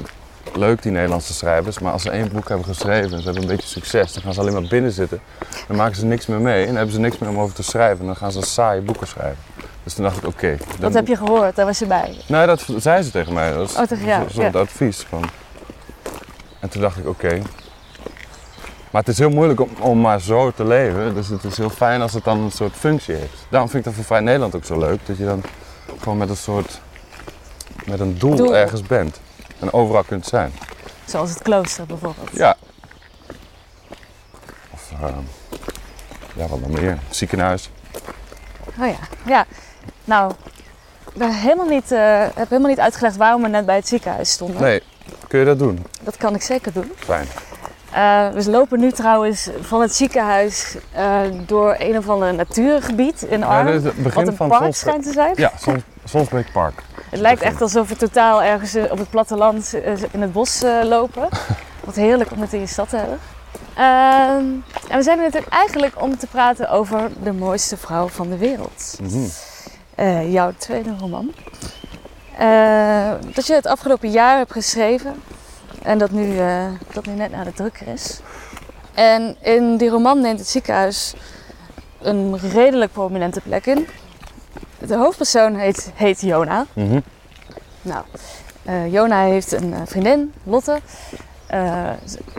leuk 0.54 0.82
die 0.82 0.92
Nederlandse 0.92 1.32
schrijvers, 1.32 1.78
maar 1.78 1.92
als 1.92 2.02
ze 2.02 2.10
één 2.10 2.32
boek 2.32 2.48
hebben 2.48 2.66
geschreven 2.66 3.12
en 3.12 3.18
ze 3.18 3.24
hebben 3.24 3.42
een 3.42 3.48
beetje 3.48 3.68
succes, 3.68 4.12
dan 4.12 4.22
gaan 4.22 4.34
ze 4.34 4.40
alleen 4.40 4.52
maar 4.52 4.68
binnen 4.68 4.92
zitten. 4.92 5.20
Dan 5.68 5.76
maken 5.76 5.96
ze 5.96 6.04
niks 6.06 6.26
meer 6.26 6.40
mee 6.40 6.66
en 6.66 6.74
hebben 6.76 6.94
ze 6.94 7.00
niks 7.00 7.18
meer 7.18 7.30
om 7.30 7.38
over 7.38 7.54
te 7.54 7.62
schrijven. 7.62 8.00
En 8.00 8.06
dan 8.06 8.16
gaan 8.16 8.32
ze 8.32 8.40
saaie 8.42 8.80
boeken 8.80 9.06
schrijven. 9.06 9.38
Dus 9.84 9.94
toen 9.94 10.04
dacht 10.04 10.16
ik, 10.16 10.26
oké. 10.26 10.56
dan- 10.56 10.66
Dat 10.80 10.94
heb 10.94 11.06
je 11.06 11.16
gehoord, 11.16 11.56
daar 11.56 11.66
was 11.66 11.78
je 11.78 11.86
bij. 11.86 12.16
Nee, 12.26 12.46
dat 12.46 12.64
zei 12.76 13.02
ze 13.02 13.10
tegen 13.10 13.32
mij. 13.32 13.52
Dat 13.52 13.68
is 13.70 13.74
Oh, 13.76 13.80
een 13.88 14.30
soort 14.30 14.52
ja. 14.52 14.58
advies. 14.60 15.06
Van. 15.08 15.24
En 16.62 16.68
toen 16.68 16.80
dacht 16.80 16.98
ik, 16.98 17.06
oké. 17.06 17.42
Maar 18.90 19.00
het 19.00 19.08
is 19.08 19.18
heel 19.18 19.30
moeilijk 19.30 19.60
om, 19.60 19.68
om 19.78 20.00
maar 20.00 20.20
zo 20.20 20.50
te 20.50 20.64
leven. 20.64 21.14
Dus 21.14 21.28
het 21.28 21.44
is 21.44 21.56
heel 21.56 21.70
fijn 21.70 22.00
als 22.02 22.12
het 22.12 22.24
dan 22.24 22.38
een 22.38 22.50
soort 22.50 22.72
functie 22.74 23.14
heeft. 23.14 23.46
Daarom 23.48 23.68
vind 23.68 23.78
ik 23.78 23.84
dat 23.84 23.94
voor 23.94 24.04
Vrij 24.04 24.20
Nederland 24.20 24.54
ook 24.54 24.64
zo 24.64 24.78
leuk. 24.78 25.06
Dat 25.06 25.16
je 25.16 25.24
dan 25.24 25.42
gewoon 26.00 26.18
met 26.18 26.28
een 26.28 26.36
soort... 26.36 26.80
Met 27.84 28.00
een 28.00 28.18
doel, 28.18 28.34
Doel. 28.36 28.56
ergens 28.56 28.82
bent. 28.82 29.20
En 29.58 29.72
overal 29.72 30.02
kunt 30.02 30.26
zijn. 30.26 30.52
Zoals 31.04 31.30
het 31.30 31.42
klooster 31.42 31.86
bijvoorbeeld. 31.86 32.30
Ja. 32.32 32.56
Of... 34.70 34.90
ehm, 35.00 35.18
ja, 36.34 36.46
wat 36.46 36.60
nog 36.60 36.70
meer. 36.80 36.98
Ziekenhuis. 37.10 37.70
Oh 38.80 38.86
ja, 38.86 38.98
ja. 39.26 39.46
Nou, 40.04 40.32
ik 41.12 41.18
ben 41.18 41.34
helemaal 41.34 41.66
niet, 41.68 41.92
eh, 41.92 42.20
heb 42.34 42.48
helemaal 42.48 42.70
niet 42.70 42.80
uitgelegd 42.80 43.16
waarom 43.16 43.42
we 43.42 43.48
net 43.48 43.66
bij 43.66 43.76
het 43.76 43.88
ziekenhuis 43.88 44.32
stonden. 44.32 44.60
Nee, 44.62 44.82
kun 45.32 45.40
je 45.40 45.46
dat 45.46 45.58
doen? 45.58 45.86
Dat 46.02 46.16
kan 46.16 46.34
ik 46.34 46.42
zeker 46.42 46.72
doen. 46.72 46.92
Fijn. 46.96 47.26
Eh, 47.90 48.28
we 48.28 48.50
lopen 48.50 48.80
nu 48.80 48.92
trouwens 48.92 49.50
van 49.60 49.80
het 49.80 49.94
ziekenhuis 49.94 50.76
eh, 50.92 51.20
door 51.46 51.76
een 51.78 51.96
of 51.96 52.08
ander 52.08 52.34
natuurgebied 52.34 53.22
in 53.22 53.44
Arnhem. 53.44 53.74
het 53.74 53.82
wat 53.82 53.94
begin 53.94 54.26
een 54.26 54.36
van 54.36 54.48
park 54.48 54.74
schijnt 54.74 55.02
te 55.02 55.12
zijn. 55.12 55.32
Ja, 55.36 55.52
Sons, 55.58 55.82
Sonsbeek 56.04 56.52
Park. 56.52 56.82
Het 57.10 57.20
lijkt 57.20 57.42
echt 57.42 57.62
alsof 57.62 57.88
we 57.88 57.96
totaal 57.96 58.42
ergens 58.42 58.74
eh, 58.74 58.90
op 58.90 58.98
het 58.98 59.10
platteland 59.10 59.74
in 60.10 60.20
het 60.20 60.32
bos 60.32 60.62
lopen. 60.84 61.28
Wat 61.84 61.94
heerlijk 61.94 62.30
om 62.30 62.40
het 62.40 62.52
in 62.52 62.60
je 62.60 62.66
stad 62.66 62.88
te 62.88 62.96
hebben. 62.96 63.18
Ehm, 63.74 64.44
en 64.88 64.96
we 64.96 65.02
zijn 65.02 65.18
er 65.18 65.24
natuurlijk 65.24 65.52
eigenlijk 65.52 66.02
om 66.02 66.18
te 66.18 66.26
praten 66.26 66.70
over 66.70 67.10
de 67.22 67.32
mooiste 67.32 67.76
vrouw 67.76 68.08
van 68.08 68.28
de 68.28 68.36
wereld. 68.36 68.98
Mhm. 69.02 70.30
Jouw 70.30 70.52
tweede 70.58 70.94
roman. 70.98 71.32
Eh, 72.38 73.12
dat 73.34 73.46
je 73.46 73.54
het 73.54 73.66
afgelopen 73.66 74.10
jaar 74.10 74.36
hebt 74.36 74.52
geschreven 74.52 75.22
en 75.82 75.98
dat 75.98 76.10
nu, 76.10 76.38
eh, 76.38 76.66
dat 76.92 77.06
nu 77.06 77.12
net 77.12 77.30
naar 77.30 77.44
de 77.44 77.52
drukker 77.52 77.88
is. 77.88 78.20
En 78.94 79.36
in 79.40 79.76
die 79.76 79.88
roman 79.88 80.20
neemt 80.20 80.38
het 80.38 80.48
ziekenhuis 80.48 81.14
een 82.02 82.38
redelijk 82.38 82.92
prominente 82.92 83.40
plek 83.40 83.66
in. 83.66 83.86
De 84.78 84.96
hoofdpersoon 84.96 85.54
heet, 85.54 85.90
heet 85.94 86.20
Jona. 86.20 86.66
Mhm. 86.72 87.00
Nou, 87.82 88.04
eh, 88.62 88.92
Jona 88.92 89.22
heeft 89.22 89.52
een 89.52 89.74
vriendin, 89.86 90.32
Lotte. 90.44 90.80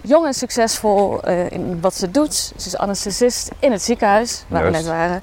Jong 0.04 0.26
en 0.26 0.34
succesvol 0.34 1.28
in 1.28 1.82
wat 1.82 1.96
ze 1.96 2.12
doet. 2.12 2.34
Ze 2.34 2.68
is 2.68 2.78
anesthesist 2.78 3.52
in 3.60 3.72
het 3.72 3.82
ziekenhuis, 3.82 4.44
waar 4.48 4.64
we 4.64 4.70
net 4.70 4.86
waren. 4.86 5.22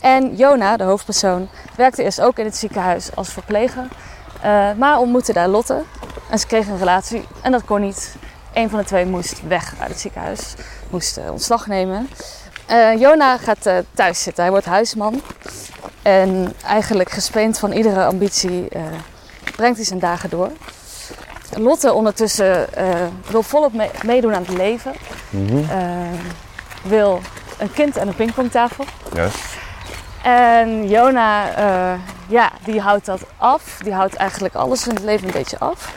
En 0.00 0.36
Jona, 0.36 0.76
de 0.76 0.84
hoofdpersoon, 0.84 1.48
werkte 1.76 2.02
eerst 2.02 2.20
ook 2.20 2.38
in 2.38 2.44
het 2.44 2.56
ziekenhuis 2.56 3.08
als 3.16 3.28
verpleger. 3.32 3.84
eh, 4.40 4.72
maar 4.76 4.98
ontmoette 4.98 5.32
daar 5.32 5.48
Lotte. 5.48 5.82
En 6.30 6.38
ze 6.38 6.46
kregen 6.46 6.72
een 6.72 6.78
relatie 6.78 7.24
en 7.42 7.52
dat 7.52 7.64
kon 7.64 7.80
niet. 7.80 8.14
Een 8.52 8.70
van 8.70 8.78
de 8.78 8.84
twee 8.84 9.06
moest 9.06 9.40
weg 9.48 9.74
uit 9.80 9.88
het 9.90 10.00
ziekenhuis. 10.00 10.54
Moest 10.90 11.16
eh, 11.16 11.30
ontslag 11.30 11.66
nemen. 11.66 12.08
Eh, 12.66 12.98
Jona 13.00 13.36
gaat 13.38 13.70
thuis 13.94 14.22
zitten. 14.22 14.42
Hij 14.42 14.52
wordt 14.52 14.66
huisman. 14.66 15.22
En 16.02 16.52
eigenlijk 16.64 17.10
gespeend 17.10 17.58
van 17.58 17.72
iedere 17.72 18.04
ambitie 18.04 18.68
brengt 19.56 19.76
hij 19.76 19.86
zijn 19.86 19.98
dagen 19.98 20.30
door. 20.30 20.50
Lotte 21.56 21.92
ondertussen 21.92 22.66
wil 23.30 23.42
volop 23.42 23.72
mee- 23.72 23.90
meedoen 24.04 24.34
aan 24.34 24.44
het 24.46 24.56
leven. 24.56 24.92
Eh, 25.70 25.78
wil 26.82 27.20
een 27.58 27.72
kind 27.72 27.96
en 27.96 28.08
een 28.08 28.14
pingpongtafel. 28.14 28.84
Yes. 29.14 29.32
En 30.22 30.88
Jona, 30.88 31.54
eh, 31.54 31.98
ja, 32.28 32.50
die 32.64 32.80
houdt 32.80 33.06
dat 33.06 33.20
af. 33.36 33.78
Die 33.82 33.92
houdt 33.94 34.14
eigenlijk 34.14 34.54
alles 34.54 34.86
in 34.86 34.94
het 34.94 35.04
leven 35.04 35.26
een 35.26 35.32
beetje 35.32 35.58
af. 35.58 35.92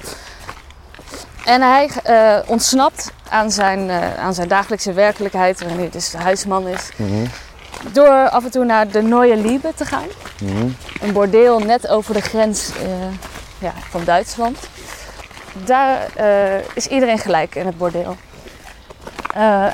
En 1.46 1.62
hij 1.62 1.90
eh, 2.04 2.38
ontsnapt 2.46 3.12
aan 3.30 3.52
zijn, 3.52 3.90
eh, 3.90 4.16
aan 4.16 4.34
zijn 4.34 4.48
dagelijkse 4.48 4.94
werkelijkheid, 4.94 5.60
wanneer 5.60 5.78
hij 5.78 5.90
dus 5.90 6.12
de 6.12 6.18
huisman 6.18 6.68
is, 6.68 6.90
Mhm. 6.96 7.26
door 7.92 8.30
af 8.30 8.44
en 8.44 8.52
toe 8.52 8.66
naar 8.66 8.88
de 8.88 9.02
Neue 9.02 9.36
Liebe 9.38 9.72
te 9.76 9.86
gaan. 9.86 10.08
Mhm. 10.42 10.68
Een 11.02 11.14
bordeel 11.14 11.60
net 11.60 11.88
over 11.88 12.14
de 12.14 12.22
grens 12.22 12.70
ja, 13.58 13.74
van 13.90 14.04
Duitsland. 14.04 14.58
Daar 15.54 16.08
is 16.74 16.88
iedereen 16.88 17.18
gelijk 17.20 17.56
in 17.56 17.66
het 17.66 17.78
bordeel. 17.78 18.16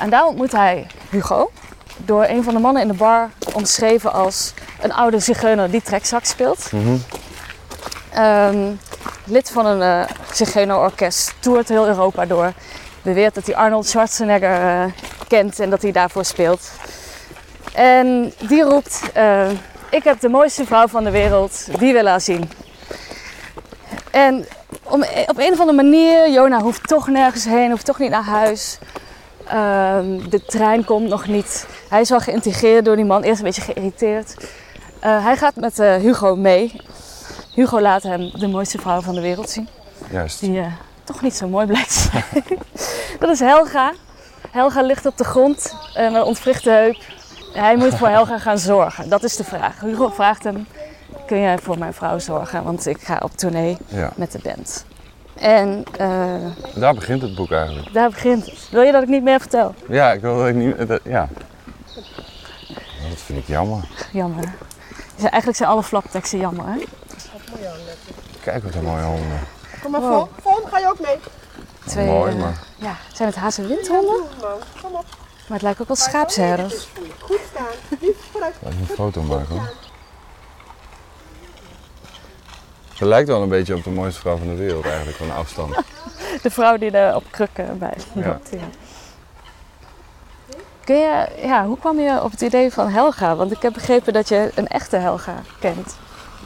En 0.00 0.10
daar 0.10 0.24
ontmoet 0.24 0.52
hij 0.52 0.86
Hugo. 1.10 1.50
Door 2.04 2.24
een 2.24 2.44
van 2.44 2.54
de 2.54 2.60
mannen 2.60 2.82
in 2.82 2.88
de 2.88 2.94
bar 2.94 3.30
omschreven 3.52 4.12
als 4.12 4.54
een 4.80 4.92
oude 4.92 5.18
zigeuner 5.18 5.70
die 5.70 5.82
trekzak 5.82 6.24
speelt. 6.24 6.72
Mhm. 6.72 6.96
Ehm, 8.10 8.72
lid 9.24 9.50
van 9.50 9.66
een 9.66 9.80
uh, 9.80 10.16
zigeunerorkest, 10.32 11.34
toert 11.38 11.68
heel 11.68 11.86
Europa 11.86 12.26
door. 12.26 12.52
Beweert 13.02 13.34
dat 13.34 13.46
hij 13.46 13.56
Arnold 13.56 13.86
Schwarzenegger 13.86 14.60
eh, 14.60 14.84
kent 15.28 15.60
en 15.60 15.70
dat 15.70 15.82
hij 15.82 15.92
daarvoor 15.92 16.24
speelt. 16.24 16.70
En 17.72 18.32
die 18.38 18.62
roept, 18.62 19.02
eh, 19.12 19.50
ik 19.90 20.04
heb 20.04 20.20
de 20.20 20.28
mooiste 20.28 20.66
vrouw 20.66 20.86
van 20.86 21.04
de 21.04 21.10
wereld, 21.10 21.66
die 21.78 21.92
willen 21.92 22.10
haar 22.10 22.20
zien. 22.20 22.50
En 24.10 24.46
om, 24.82 25.04
op 25.26 25.38
een 25.38 25.52
of 25.52 25.60
andere 25.60 25.82
manier, 25.82 26.30
Jona 26.30 26.60
hoeft 26.60 26.88
toch 26.88 27.08
nergens 27.08 27.44
heen, 27.44 27.70
hoeft 27.70 27.84
toch 27.84 27.98
niet 27.98 28.10
naar 28.10 28.24
huis. 28.24 28.78
Ehm, 29.50 30.28
de 30.28 30.44
trein 30.46 30.84
komt 30.84 31.08
nog 31.08 31.26
niet. 31.26 31.66
Hij 31.88 32.00
is 32.00 32.08
wel 32.10 32.20
geïntegreerd 32.20 32.84
door 32.84 32.96
die 32.96 33.04
man, 33.04 33.22
eerst 33.22 33.38
een 33.38 33.44
beetje 33.44 33.62
geïrriteerd. 33.62 34.34
Eh, 35.00 35.24
hij 35.24 35.36
gaat 35.36 35.56
met 35.56 35.78
eh, 35.78 35.94
Hugo 35.94 36.36
mee. 36.36 36.80
Hugo 37.54 37.80
laat 37.80 38.02
hem 38.02 38.30
de 38.38 38.46
mooiste 38.48 38.78
vrouw 38.78 39.00
van 39.00 39.14
de 39.14 39.20
wereld 39.20 39.50
zien. 39.50 39.68
Juist. 40.10 40.40
Die 40.40 40.58
eh, 40.58 40.66
toch 41.04 41.22
niet 41.22 41.34
zo 41.34 41.48
mooi 41.48 41.66
blijkt. 41.66 42.08
Dat 43.20 43.30
is 43.30 43.40
Helga. 43.40 43.92
Helga 44.50 44.82
ligt 44.82 45.06
op 45.06 45.16
de 45.16 45.24
grond 45.24 45.74
en 45.94 46.14
een 46.14 46.22
ontwrichte 46.22 46.70
heup. 46.70 46.96
Hij 47.52 47.76
moet 47.76 47.94
voor 47.94 48.08
Helga 48.08 48.38
gaan 48.38 48.58
zorgen. 48.58 49.08
Dat 49.08 49.22
is 49.22 49.36
de 49.36 49.44
vraag. 49.44 49.80
Hugo 49.80 50.08
vraagt 50.08 50.44
hem: 50.44 50.66
Kun 51.26 51.40
jij 51.40 51.58
voor 51.58 51.78
mijn 51.78 51.94
vrouw 51.94 52.18
zorgen? 52.18 52.64
Want 52.64 52.86
ik 52.86 53.00
ga 53.00 53.20
op 53.22 53.36
tournee 53.36 53.76
Ja. 53.86 54.12
met 54.16 54.32
de 54.32 54.38
band. 54.42 54.84
En 55.40 55.84
eh, 55.98 56.34
Daar 56.74 56.94
begint 56.94 57.22
het 57.22 57.34
boek 57.34 57.50
eigenlijk. 57.52 57.92
daar 57.92 58.10
begint 58.10 58.46
het. 58.46 58.68
Wil 58.70 58.82
je 58.82 58.92
dat 58.92 59.02
ik 59.02 59.08
niet 59.08 59.22
meer 59.22 59.40
vertel? 59.40 59.74
Ja, 59.88 60.12
ik 60.12 60.20
wil 60.20 60.36
dat 60.38 60.46
ik 60.48 60.54
niet... 60.54 60.88
dat- 60.88 61.00
ja. 61.04 61.28
Dat 63.08 63.18
vind 63.18 63.38
ik 63.38 63.46
jammer. 63.46 63.84
Jammer. 64.12 64.44
Ja, 65.16 65.28
eigenlijk 65.30 65.56
zijn 65.56 65.68
alle 65.70 65.82
flapteksten 65.82 66.38
jammer. 66.38 66.64
Hè? 66.66 66.78
Kijk 68.42 68.62
wat 68.62 68.74
een 68.74 68.84
mooie 68.84 69.02
honden. 69.02 69.40
Kom 69.82 69.90
maar 69.90 70.00
Wow. 70.00 70.12
voor. 70.12 70.28
Vorm, 70.42 70.70
ga 70.70 70.78
je 70.78 70.86
ook 70.88 71.00
mee? 71.00 71.16
Twee, 71.86 72.06
Mooi, 72.06 72.32
eh, 72.32 72.38
maar- 72.40 72.58
Ja, 72.76 72.96
zijn 73.12 73.28
het 73.28 73.36
hazenwindhonden? 73.38 74.22
Man, 74.40 74.50
kom 74.82 74.92
op. 74.94 75.04
Maar 75.46 75.58
het 75.58 75.62
lijkt 75.62 75.80
ook 75.80 75.86
wel 75.86 75.96
schaapsherders. 75.96 76.88
Goed. 77.20 77.38
Staan. 77.54 77.98
Lief, 78.00 78.16
vooruit. 78.32 78.54
Laat 78.62 78.72
een 78.72 78.86
foto 78.94 79.22
maken 79.22 79.46
hoor. 79.56 79.72
Ze 83.00 83.06
lijkt 83.06 83.28
wel 83.28 83.42
een 83.42 83.48
beetje 83.48 83.74
op 83.74 83.84
de 83.84 83.90
mooiste 83.90 84.20
vrouw 84.20 84.36
van 84.36 84.46
de 84.46 84.54
wereld 84.54 84.84
eigenlijk, 84.84 85.16
van 85.16 85.34
afstand. 85.34 85.74
De 86.42 86.50
vrouw 86.50 86.76
die 86.76 86.90
er 86.90 87.14
op 87.14 87.24
krukken 87.30 87.78
bij 87.78 87.94
loopt. 88.12 88.50
Ja. 88.50 88.58
Kun 90.84 90.96
je, 90.96 91.28
ja, 91.42 91.66
hoe 91.66 91.78
kwam 91.78 92.00
je 92.00 92.22
op 92.22 92.30
het 92.30 92.40
idee 92.40 92.72
van 92.72 92.88
Helga? 92.88 93.36
Want 93.36 93.52
ik 93.52 93.62
heb 93.62 93.72
begrepen 93.72 94.12
dat 94.12 94.28
je 94.28 94.50
een 94.54 94.66
echte 94.66 94.96
Helga 94.96 95.34
kent. 95.60 95.96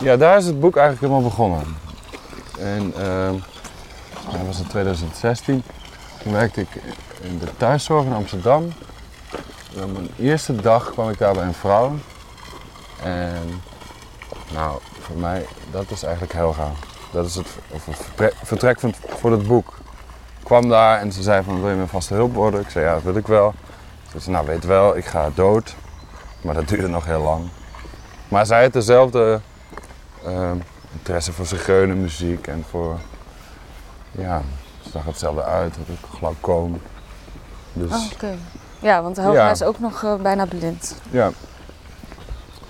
Ja, 0.00 0.16
daar 0.16 0.36
is 0.36 0.46
het 0.46 0.60
boek 0.60 0.76
eigenlijk 0.76 1.06
helemaal 1.06 1.30
begonnen. 1.30 1.76
En 2.58 2.92
ehm 2.96 3.34
dat 4.30 4.46
was 4.46 4.58
in 4.58 4.66
2016. 4.66 5.62
Toen 6.22 6.32
werkte 6.32 6.60
ik 6.60 6.68
in 7.20 7.38
de 7.38 7.56
thuiszorg 7.56 8.04
in 8.04 8.12
Amsterdam. 8.12 8.72
En 9.76 9.84
op 9.84 9.92
mijn 9.92 10.10
eerste 10.18 10.56
dag 10.56 10.90
kwam 10.90 11.10
ik 11.10 11.18
daar 11.18 11.34
bij 11.34 11.44
een 11.46 11.54
vrouw. 11.54 11.94
En 13.02 13.62
nou, 14.52 14.80
voor 15.04 15.16
mij, 15.16 15.46
dat 15.70 15.90
is 15.90 16.02
eigenlijk 16.02 16.32
Helga. 16.34 16.70
Dat 17.12 17.26
is 17.26 17.34
het, 17.34 17.46
vertrek 18.42 18.80
van, 18.80 18.94
voor 19.08 19.30
het 19.32 19.46
boek. 19.46 19.78
Ik 20.38 20.44
kwam 20.44 20.68
daar 20.68 21.00
en 21.00 21.12
ze 21.12 21.22
zei 21.22 21.42
van, 21.42 21.60
wil 21.60 21.70
je 21.70 21.76
mijn 21.76 21.88
vaste 21.88 22.14
hulp 22.14 22.34
worden? 22.34 22.60
Ik 22.60 22.70
zei, 22.70 22.84
ja, 22.84 22.94
dat 22.94 23.02
wil 23.02 23.16
ik 23.16 23.26
wel. 23.26 23.54
Ze 24.12 24.20
zei, 24.20 24.34
nou 24.34 24.46
weet 24.46 24.64
wel, 24.64 24.96
ik 24.96 25.04
ga 25.04 25.30
dood. 25.34 25.74
Maar 26.40 26.54
dat 26.54 26.68
duurde 26.68 26.88
nog 26.88 27.04
heel 27.04 27.20
lang. 27.22 27.48
Maar 28.28 28.46
zij 28.46 28.62
had 28.62 28.72
dezelfde 28.72 29.40
ehm, 30.24 30.56
interesse 30.92 31.32
voor 31.32 31.46
zigeunermuziek 31.46 32.46
en 32.46 32.64
voor, 32.70 32.98
ja, 34.10 34.42
ze 34.82 34.90
zag 34.90 35.04
hetzelfde 35.04 35.42
uit, 35.42 35.76
had 35.76 35.86
ook 35.90 36.16
glaucoom. 36.18 36.80
Dus 37.72 37.90
Oh, 37.90 38.12
Oké. 38.12 38.34
Ja, 38.78 39.02
want 39.02 39.16
Helga 39.16 39.32
Ja. 39.46 39.50
is 39.50 39.62
ook 39.62 39.78
nog 39.78 40.02
eh, 40.04 40.14
bijna 40.14 40.46
blind. 40.46 40.94
ja, 41.10 41.30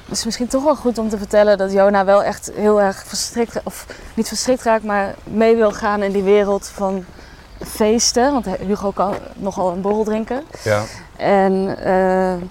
Het 0.04 0.16
is 0.18 0.24
misschien 0.24 0.46
toch 0.48 0.64
wel 0.64 0.76
goed 0.76 0.98
om 0.98 1.08
te 1.08 1.18
vertellen 1.18 1.58
dat 1.58 1.72
Jona 1.72 2.04
wel 2.04 2.22
echt 2.22 2.50
heel 2.54 2.80
erg 2.80 3.02
verstrikt, 3.06 3.60
of 3.64 3.86
niet 4.14 4.28
verstrikt 4.28 4.62
raakt, 4.62 4.84
maar 4.84 5.14
mee 5.24 5.56
wil 5.56 5.72
gaan 5.72 6.02
in 6.02 6.12
die 6.12 6.22
wereld 6.22 6.66
van 6.66 7.04
feesten. 7.66 8.32
Want 8.32 8.46
Hugo 8.46 8.90
kan 8.90 9.14
nogal 9.34 9.70
een 9.72 9.80
borrel 9.80 10.04
drinken. 10.04 10.42
ja, 10.62 10.82
En 11.16 11.76
eh, 11.78 12.30
een 12.32 12.50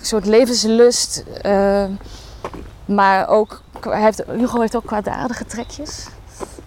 soort 0.00 0.26
levenslust. 0.26 1.24
eh, 1.42 1.84
maar 2.84 3.28
ook, 3.28 3.62
hij 3.80 4.00
heeft, 4.02 4.22
Hugo 4.36 4.60
heeft 4.60 4.76
ook 4.76 4.86
kwaadaardige 4.86 5.44
trekjes. 5.46 6.06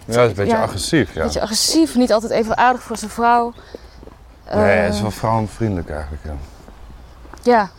ja, 0.04 0.14
dat 0.14 0.16
is 0.24 0.28
een 0.28 0.34
beetje 0.34 0.56
Ja. 0.56 0.62
agressief, 0.62 1.14
ja. 1.14 1.22
Beetje 1.22 1.40
agressief, 1.40 1.94
niet 1.94 2.12
altijd 2.12 2.32
even 2.32 2.56
aardig 2.56 2.82
voor 2.82 2.96
zijn 2.96 3.10
vrouw. 3.10 3.52
nee, 3.52 4.54
Eh, 4.54 4.60
hij 4.62 4.88
is 4.88 5.00
wel 5.00 5.10
vrouwenvriendelijk 5.10 5.90
eigenlijk, 5.90 6.22
ja. 6.24 6.32
Ja, 7.42 7.70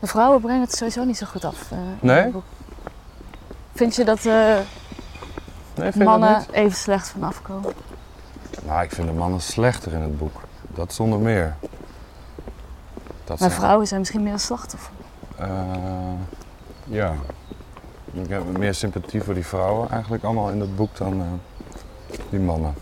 de 0.00 0.06
vrouwen 0.06 0.40
brengen 0.40 0.60
het 0.60 0.74
sowieso 0.76 1.04
niet 1.04 1.16
zo 1.16 1.26
goed 1.26 1.44
af. 1.44 1.70
eh, 1.72 1.78
in 1.78 1.98
Nee? 2.00 2.32
Vind 3.74 3.94
je 3.96 4.04
dat 4.04 4.18
eh, 4.18 4.32
Nee, 4.34 4.62
vind 5.74 5.94
je 5.94 5.98
dat 5.98 6.08
mannen 6.08 6.38
niet? 6.38 6.50
even 6.52 6.76
slecht 6.76 7.08
vanaf 7.08 7.42
komen? 7.42 7.72
Nou, 8.66 8.82
ik 8.82 8.90
vind 8.92 9.06
de 9.08 9.12
mannen 9.14 9.40
slechter 9.40 9.92
in 9.92 10.00
het 10.00 10.18
boek. 10.18 10.40
Dat 10.74 10.92
zonder 10.92 11.18
meer. 11.18 11.54
Dat 13.24 13.38
Maar 13.38 13.48
zijn- 13.48 13.60
vrouwen 13.60 13.86
zijn 13.86 14.00
misschien 14.00 14.22
meer 14.22 14.32
een 14.32 14.38
slachtoffer. 14.40 14.92
Eh, 15.36 15.48
ja. 16.84 17.12
Ik 18.12 18.28
heb 18.28 18.58
meer 18.58 18.74
sympathie 18.74 19.22
voor 19.22 19.34
die 19.34 19.46
vrouwen 19.46 19.90
eigenlijk 19.90 20.24
allemaal 20.24 20.50
in 20.50 20.60
het 20.60 20.76
boek 20.76 20.96
dan 20.96 21.20
eh, 21.20 22.18
die 22.30 22.40
mannen. 22.40 22.74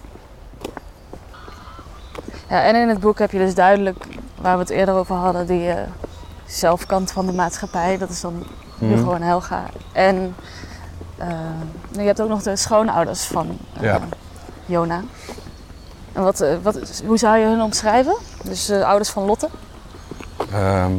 Ja, 2.49 2.63
en 2.63 2.77
in 2.77 2.89
het 2.89 3.01
boek 3.01 3.19
heb 3.19 3.31
je 3.31 3.39
dus 3.39 3.55
duidelijk, 3.55 4.07
waar 4.41 4.55
we 4.55 4.61
het 4.61 4.71
eerder 4.71 4.95
over 4.95 5.15
hadden, 5.15 5.47
die 5.47 5.69
eh, 5.71 5.83
zelfkant 6.47 7.13
van 7.13 7.27
de 7.27 7.33
maatschappij. 7.33 7.99
Dat 7.99 8.11
is 8.11 8.21
dan 8.21 8.47
Hugo 8.79 9.13
en 9.13 9.23
Helga. 9.23 9.65
En 9.93 10.35
eh, 11.17 11.29
je 11.93 12.01
hebt 12.01 12.21
ook 12.21 12.29
nog 12.29 12.43
de 12.43 12.57
schoonouders 12.57 13.25
van 13.25 13.59
eh, 13.77 13.83
Ja. 13.83 14.01
Jona. 14.67 15.03
En 16.13 16.23
wat, 16.23 16.41
eh, 16.41 16.57
wat, 16.63 17.03
hoe 17.07 17.19
zou 17.19 17.39
je 17.39 17.47
hun 17.47 17.63
omschrijven? 17.63 18.17
Dus 18.43 18.67
de 18.67 18.85
ouders 18.85 19.09
van 19.09 19.25
Lotte. 19.25 19.49
Ehm, 20.53 20.95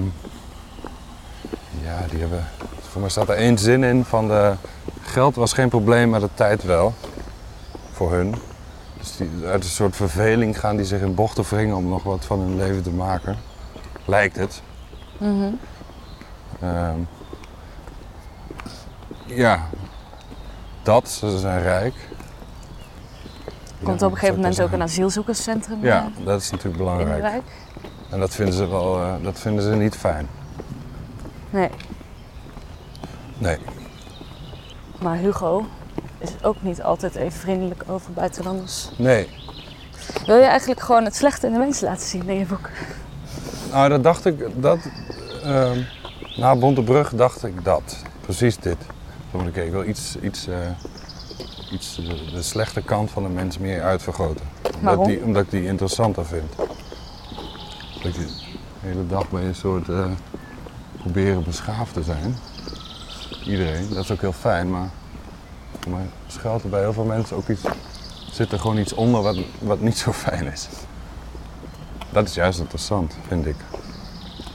ja, 1.84 2.06
die 2.10 2.20
hebben. 2.20 2.46
Voor 2.90 3.02
mij 3.02 3.10
staat 3.10 3.30
er 3.30 3.36
één 3.36 3.58
zin 3.58 3.84
in 3.84 4.06
van 4.06 4.28
de 4.28 4.54
geld 5.02 5.36
was 5.36 5.54
geen 5.54 5.70
probleem, 5.70 6.10
maar 6.10 6.20
de 6.20 6.30
tijd 6.34 6.64
wel. 6.64 6.94
Voor 7.92 8.12
hun. 8.12 8.36
Dus 8.98 9.18
die, 9.18 9.30
uit 9.46 9.64
een 9.64 9.70
soort 9.70 9.96
verveling 9.96 10.60
gaan 10.60 10.76
die 10.76 10.86
zich 10.86 11.02
in 11.02 11.16
bochten 11.16 11.44
wringen 11.44 11.76
om 11.76 11.88
nog 11.88 12.04
wat 12.04 12.26
van 12.26 12.40
hun 12.40 12.58
leven 12.58 12.84
te 12.84 12.92
maken. 12.92 13.38
Lijkt 14.06 14.36
het. 14.36 14.62
Ehm, 15.19 16.99
ja, 19.25 19.67
dat, 20.84 21.10
ze 21.10 21.38
zijn 21.39 21.62
rijk. 21.62 21.93
Komt 23.84 24.01
op 24.01 24.12
een 24.12 24.17
gegeven 24.17 24.41
moment 24.41 24.62
ook 24.62 24.71
een 24.71 24.82
asielzoekerscentrum 24.82 25.84
Ja, 25.84 26.12
eh, 26.19 26.25
dat 26.25 26.41
is 26.41 26.51
natuurlijk 26.51 26.77
belangrijk. 26.77 27.43
En 28.10 28.19
dat 28.19 28.36
vinden 28.36 28.53
ze 28.56 28.67
wel, 28.67 29.01
eh, 29.01 29.13
dat 29.21 29.39
vinden 29.39 29.63
ze 29.63 29.75
niet 29.75 29.95
fijn. 29.95 30.27
Nee, 31.49 31.69
Nee. 33.38 33.58
maar 35.01 35.17
Hugo 35.17 35.65
is 36.17 36.30
ook 36.43 36.62
niet 36.62 36.82
altijd 36.82 37.15
even 37.15 37.39
vriendelijk 37.39 37.84
over 37.88 38.12
buitenlanders. 38.13 38.89
Nee. 38.97 39.30
Wil 40.25 40.36
je 40.36 40.45
eigenlijk 40.45 40.80
gewoon 40.82 41.03
het 41.03 41.15
slechte 41.15 41.47
in 41.47 41.53
de 41.53 41.60
mensen 41.60 41.88
laten 41.88 42.08
zien 42.08 42.30
in 42.30 42.38
je 42.38 42.45
boek? 42.45 42.69
Nou, 43.71 43.89
dat 43.89 44.03
dacht 44.03 44.25
ik, 44.25 44.62
dat, 44.62 44.80
ehm, 45.43 45.80
na 46.36 46.56
Bontebrug 46.56 47.10
dacht 47.15 47.43
ik 47.43 47.63
dat. 47.63 47.97
Precies 48.21 48.58
dit. 48.58 48.77
Toen 49.32 49.47
ik, 49.47 49.71
wil 49.71 49.84
iets, 49.84 50.17
iets, 50.21 50.47
eh, 50.47 50.56
iets 51.71 51.95
de, 51.95 52.32
de 52.32 52.41
slechte 52.41 52.82
kant 52.82 53.12
van 53.12 53.23
de 53.23 53.30
mens 53.30 53.58
meer 53.58 53.82
uitvergroten. 53.82 54.45
Omdat, 54.62 54.82
Waarom? 54.82 55.08
die, 55.08 55.23
omdat 55.23 55.43
ik 55.43 55.51
die 55.51 55.65
interessanter 55.65 56.25
vind. 56.25 56.56
Dat 58.03 58.15
je 58.15 58.25
de 58.82 58.88
hele 58.88 59.08
dag 59.08 59.30
bij 59.30 59.43
een 59.43 59.56
soort 59.56 59.89
eh, 59.89 60.06
proberen 60.99 61.43
beschaafd 61.43 61.93
te 61.93 62.03
zijn. 62.03 62.36
Iedereen, 63.45 63.89
dat 63.89 64.03
is 64.03 64.12
ook 64.12 64.21
heel 64.21 64.34
fijn, 64.34 64.69
maar 64.69 64.89
voor 65.80 65.91
mij 65.91 66.10
schuilt 66.27 66.63
er 66.63 66.69
bij 66.69 66.80
heel 66.80 66.93
veel 66.93 67.03
mensen 67.03 67.38
ook 67.38 67.47
iets, 67.47 67.62
zit 68.32 68.51
er 68.51 68.60
gewoon 68.60 68.77
iets 68.77 68.93
onder 68.93 69.21
wat, 69.21 69.38
wat 69.60 69.80
niet 69.80 69.97
zo 69.97 70.12
fijn 70.12 70.51
is. 70.51 70.67
Dat 72.17 72.27
is 72.27 72.34
juist 72.34 72.60
interessant, 72.60 73.15
vind 73.27 73.45
ik. 73.45 73.56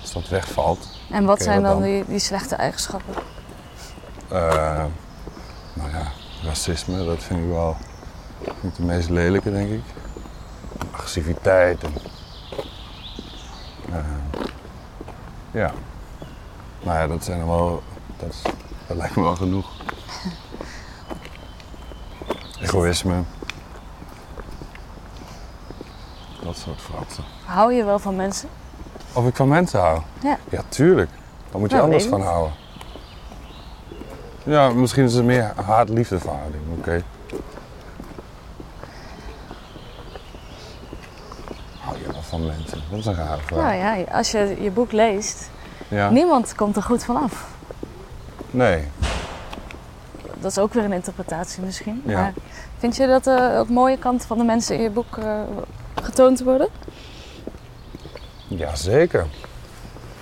Als 0.00 0.12
dat 0.12 0.28
wegvalt. 0.28 0.88
En 1.10 1.24
wat 1.24 1.42
zijn 1.42 1.62
dan 1.62 1.72
dan? 1.72 1.82
die, 1.82 2.04
die 2.06 2.18
slechte 2.18 2.54
eigenschappen? 2.54 3.14
eh, 4.28 4.84
nou 5.72 5.90
ja, 5.90 6.12
racisme, 6.44 7.04
dat 7.04 7.22
vind 7.22 7.40
ik 7.40 7.46
wel 7.48 7.76
ik 8.60 8.74
de 8.76 8.82
meest 8.82 9.08
lelijke, 9.08 9.52
denk 9.52 9.70
ik. 9.70 9.82
Agressiviteit 10.92 11.82
en... 11.84 11.94
eh, 13.92 13.98
ja. 15.50 15.72
Nou 16.82 16.98
ja, 16.98 17.06
dat 17.06 17.24
zijn 17.24 17.46
wel... 17.46 17.82
Dat, 18.16 18.28
is- 18.28 18.42
dat 18.86 18.96
lijkt 18.96 19.16
me 19.16 19.22
wel 19.22 19.36
genoeg. 19.36 19.66
Egoïsme. 22.62 23.22
Dat 26.52 26.60
soort 26.60 26.80
fratsen. 26.80 27.24
Hou 27.44 27.72
je 27.72 27.84
wel 27.84 27.98
van 27.98 28.16
mensen? 28.16 28.48
Of 29.12 29.26
ik 29.26 29.36
van 29.36 29.48
mensen 29.48 29.80
hou? 29.80 30.00
Ja. 30.22 30.38
Ja, 30.50 30.62
tuurlijk. 30.68 31.10
Daar 31.50 31.60
moet 31.60 31.70
je 31.70 31.76
Nou, 31.76 31.88
anders 31.88 32.06
van 32.06 32.20
houden. 32.22 32.52
Ja, 34.44 34.68
misschien 34.68 35.04
is 35.04 35.14
het 35.14 35.24
meer 35.24 35.52
haat-liefde 35.64 36.18
verhouding, 36.18 36.62
oké. 36.78 37.02
Hou 41.80 41.98
je 41.98 42.12
wel 42.12 42.22
van 42.22 42.46
mensen? 42.46 42.82
Dat 42.90 42.98
is 42.98 43.06
een 43.06 43.14
rare 43.14 43.40
vraag. 43.40 43.58
Nou 43.64 43.74
ja, 43.74 44.12
als 44.12 44.30
je 44.30 44.56
je 44.60 44.70
boek 44.70 44.92
leest, 44.92 45.50
Ja? 45.88 46.10
niemand 46.10 46.54
komt 46.54 46.76
er 46.76 46.82
goed 46.82 47.04
vanaf. 47.04 47.46
Nee. 48.50 48.84
Dat 50.38 50.50
is 50.50 50.58
ook 50.58 50.72
weer 50.74 50.84
een 50.84 50.92
interpretatie 50.92 51.62
misschien. 51.62 52.02
Ja. 52.06 52.20
Maar 52.20 52.32
vind 52.78 52.96
je 52.96 53.06
dat 53.06 53.24
de 53.24 53.54
ook 53.58 53.68
mooie 53.68 53.98
kanten 53.98 54.26
van 54.28 54.38
de 54.38 54.44
mensen 54.44 54.76
in 54.76 54.82
je 54.82 54.90
boek 54.90 55.16
eh, 55.16 55.40
getoond 56.02 56.42
worden? 56.42 56.68
Jazeker. 58.48 59.26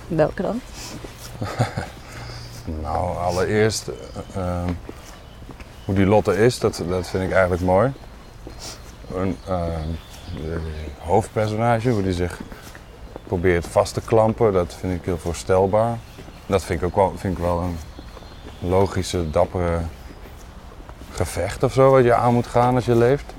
Welke 0.07 0.41
dan? 0.41 0.61
Nou, 2.81 3.17
allereerst 3.17 3.87
eh, 3.87 4.41
eh, 4.41 4.69
hoe 5.85 5.95
die 5.95 6.05
Lotte 6.05 6.37
is, 6.37 6.59
dat, 6.59 6.83
dat 6.89 7.07
vind 7.07 7.23
ik 7.23 7.31
eigenlijk 7.31 7.61
mooi. 7.61 7.93
Een 9.15 9.37
eh, 9.47 9.65
de 10.35 10.59
hoofdpersonage, 10.97 11.89
hoe 11.89 12.03
die 12.03 12.13
zich 12.13 12.39
probeert 13.27 13.67
vast 13.67 13.93
te 13.93 14.01
klampen, 14.01 14.53
dat 14.53 14.75
vind 14.79 14.99
ik 14.99 15.05
heel 15.05 15.17
voorstelbaar. 15.17 15.97
Dat 16.45 16.63
vind 16.63 16.81
ik 16.81 16.85
ook 16.85 16.95
wel, 16.95 17.13
vind 17.17 17.37
ik 17.37 17.43
wel 17.43 17.59
een 17.59 17.77
logische, 18.69 19.29
dappere 19.29 19.79
gevecht 21.11 21.63
of 21.63 21.73
zo 21.73 21.91
wat 21.91 22.03
je 22.03 22.13
aan 22.13 22.33
moet 22.33 22.47
gaan 22.47 22.75
als 22.75 22.85
je 22.85 22.95
leeft. 22.95 23.30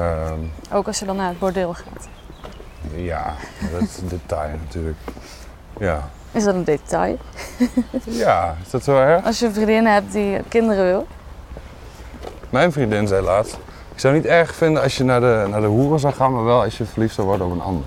Ehm, 0.00 0.38
Ook 0.76 0.86
als 0.86 0.98
je 0.98 1.04
dan 1.04 1.16
naar 1.16 1.28
het 1.28 1.38
bordeel 1.38 1.74
gaat. 1.74 2.08
ja, 2.94 3.34
dat 3.72 3.80
is 3.80 3.98
een 3.98 4.08
detail 4.08 4.50
natuurlijk. 4.64 4.98
Ja. 5.78 6.08
Is 6.32 6.44
dat 6.44 6.54
een 6.54 6.64
detail? 6.64 7.18
ja, 8.04 8.56
is 8.64 8.70
dat 8.70 8.84
zo 8.84 8.96
erg? 8.98 9.24
Als 9.24 9.38
je 9.38 9.46
een 9.46 9.52
vriendin 9.52 9.86
hebt 9.86 10.12
die 10.12 10.42
kinderen 10.48 10.84
wil. 10.84 11.06
Mijn 12.50 12.72
vriendin 12.72 13.06
zei 13.08 13.22
laatst, 13.22 13.58
ik 13.94 14.00
zou 14.00 14.14
niet 14.14 14.24
erg 14.26 14.54
vinden 14.54 14.82
als 14.82 14.96
je 14.96 15.04
naar 15.04 15.20
de, 15.20 15.46
naar 15.50 15.60
de 15.60 15.66
hoeren 15.66 16.00
zou 16.00 16.14
gaan, 16.14 16.32
maar 16.32 16.44
wel 16.44 16.62
als 16.62 16.78
je 16.78 16.84
verliefd 16.84 17.14
zou 17.14 17.26
worden 17.26 17.46
op 17.46 17.52
een 17.52 17.60
ander. 17.60 17.84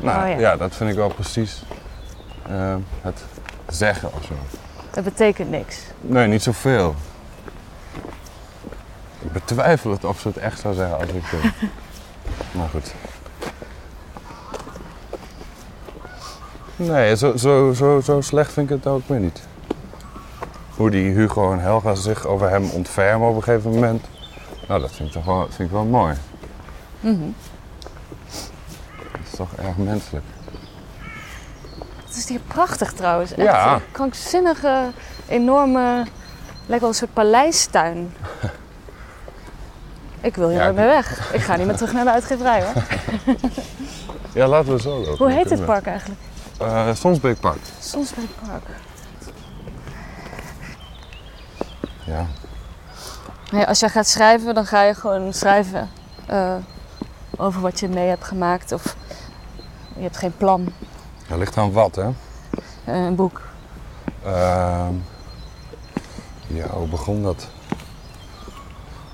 Nou 0.00 0.22
Oh 0.22 0.30
ja. 0.30 0.38
ja. 0.38 0.56
dat 0.56 0.74
vind 0.74 0.90
ik 0.90 0.96
wel 0.96 1.08
precies 1.08 1.62
eh, 2.48 2.74
het 3.00 3.24
zeggen 3.68 4.10
of 4.14 4.24
zo. 4.24 4.34
Dat 4.90 5.04
betekent 5.04 5.50
niks. 5.50 5.78
Nee, 6.00 6.26
niet 6.26 6.42
zoveel. 6.42 6.94
Ik 9.26 9.32
betwijfel 9.32 9.90
het 9.90 10.04
of 10.04 10.20
ze 10.20 10.28
het 10.28 10.36
echt 10.36 10.60
zou 10.60 10.74
zeggen 10.74 10.98
als 10.98 11.08
ik... 11.08 11.22
maar 12.56 12.68
goed. 12.68 12.94
Nee, 16.76 17.16
zo, 17.16 17.36
zo, 17.36 17.72
zo, 17.72 18.00
zo 18.00 18.20
slecht 18.20 18.52
vind 18.52 18.70
ik 18.70 18.76
het 18.76 18.86
ook 18.86 19.08
weer 19.08 19.20
niet. 19.20 19.40
Hoe 20.76 20.90
die 20.90 21.10
Hugo 21.12 21.52
en 21.52 21.58
Helga 21.58 21.94
zich 21.94 22.26
over 22.26 22.50
hem 22.50 22.70
ontfermen 22.70 23.28
op 23.28 23.36
een 23.36 23.42
gegeven 23.42 23.70
moment. 23.70 24.04
Nou, 24.68 24.80
dat 24.80 24.92
vind 24.92 25.08
ik 25.08 25.14
toch 25.14 25.24
wel, 25.24 25.40
vind 25.50 25.68
ik 25.68 25.70
wel 25.70 25.84
mooi. 25.84 26.14
Mhm. 27.00 27.20
Dat 29.12 29.20
is 29.30 29.36
toch 29.36 29.52
erg 29.56 29.76
menselijk. 29.76 30.24
Het 32.06 32.16
is 32.16 32.28
hier 32.28 32.40
prachtig 32.46 32.92
trouwens. 32.92 33.30
Echt 33.32 33.42
Ja. 33.46 33.74
een 33.74 33.80
krankzinnige, 33.92 34.90
enorme, 35.28 36.04
lijkt 36.66 36.80
wel 36.82 36.88
een 36.90 36.94
soort 36.96 37.12
paleistuin. 37.12 38.12
Ik 40.26 40.36
wil 40.36 40.48
hier 40.48 40.58
Ja, 40.58 40.64
nooit 40.64 40.76
meer 40.76 40.86
weg. 40.86 41.32
Ik 41.32 41.40
ga 41.40 41.56
niet 41.56 41.66
meer 41.66 41.76
terug 41.76 41.92
naar 41.92 42.04
de 42.04 42.10
uitgeverij 42.10 42.62
hoor. 42.64 42.72
Ja, 44.32 44.46
laten 44.46 44.72
we 44.72 44.80
zo 44.80 44.96
lopen. 44.98 45.16
Hoe 45.16 45.30
heet 45.30 45.48
dit 45.48 45.64
park 45.64 45.86
eigenlijk? 45.86 46.20
Eh, 46.58 46.94
Sonsbeekpark. 46.94 47.58
Sonsbeekpark. 47.80 48.62
Ja. 52.04 52.26
Nee, 53.50 53.66
als 53.66 53.80
jij 53.80 53.88
gaat 53.88 54.06
schrijven, 54.06 54.54
dan 54.54 54.66
ga 54.66 54.82
je 54.82 54.94
gewoon 54.94 55.32
schrijven 55.32 55.88
eh, 56.26 56.54
over 57.36 57.60
wat 57.60 57.80
je 57.80 57.88
mee 57.88 58.08
hebt 58.08 58.24
gemaakt. 58.24 58.72
Of 58.72 58.96
je 59.96 60.02
hebt 60.02 60.16
geen 60.16 60.36
plan. 60.36 60.72
Dat 61.28 61.38
ligt 61.38 61.56
aan 61.56 61.72
wat, 61.72 61.94
hè? 61.94 62.08
Eh, 62.84 63.04
een 63.04 63.14
boek. 63.14 63.40
Ehm, 64.24 64.94
ja, 66.46 66.66
hoe 66.68 66.88
begon 66.88 67.22
dat? 67.22 67.48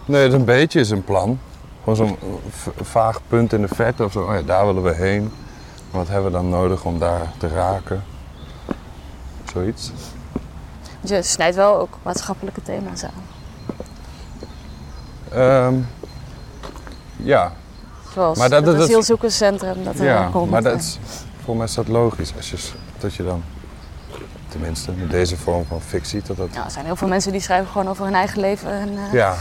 Nee, 0.04 0.22
het 0.22 0.32
een 0.32 0.44
beetje 0.44 0.80
is 0.80 0.90
een 0.90 1.04
plan. 1.04 1.38
Gewoon 1.78 1.96
zo'n 1.96 2.16
v- 2.50 2.66
vaag 2.80 3.20
punt 3.28 3.52
in 3.52 3.60
de 3.62 3.68
verte 3.74 4.04
of 4.04 4.12
zo. 4.12 4.20
Oh 4.22 4.34
ja, 4.34 4.42
daar 4.42 4.66
willen 4.66 4.82
we 4.82 4.94
heen. 4.94 5.32
Wat 5.90 6.08
hebben 6.08 6.24
we 6.30 6.36
dan 6.36 6.48
nodig 6.48 6.84
om 6.84 6.98
daar 6.98 7.32
te 7.38 7.48
raken? 7.48 8.02
Zoiets. 9.52 9.92
Je 11.00 11.22
snijdt 11.22 11.56
wel 11.56 11.78
ook 11.78 11.98
maatschappelijke 12.02 12.62
thema's 12.62 13.04
aan. 13.04 13.22
Ehm, 15.32 15.74
ja, 17.16 17.52
Zoals 18.14 18.38
Maar 18.38 18.48
dat- 18.48 18.56
het 18.58 18.66
dat- 18.66 18.76
dat- 18.76 18.84
asielzoekerscentrum 18.88 19.84
dat 19.84 19.98
er 19.98 20.04
ja 20.04 20.28
komt. 20.32 20.50
maar 20.50 20.62
dat 20.62 20.72
eh. 20.72 20.78
is, 20.78 20.98
voor 21.44 21.56
mij 21.56 21.64
is 21.66 21.74
dat 21.74 21.88
logisch. 21.88 22.32
Als 22.36 22.50
je, 22.50 22.56
dat 22.98 23.14
je 23.14 23.24
dan, 23.24 23.42
tenminste 24.48 24.92
met 24.92 25.10
deze 25.10 25.36
vorm 25.36 25.64
van 25.64 25.80
fictie, 25.80 26.22
dat 26.26 26.36
dat 26.36 26.48
Ja, 26.54 26.64
er 26.64 26.70
zijn 26.70 26.84
heel 26.84 26.96
veel 26.96 27.08
mensen 27.08 27.32
die 27.32 27.40
schrijven 27.40 27.70
gewoon 27.70 27.88
over 27.88 28.04
hun 28.04 28.14
eigen 28.14 28.40
leven. 28.40 28.70
En, 28.70 28.88
eh, 28.88 29.12
Ja, 29.12 29.34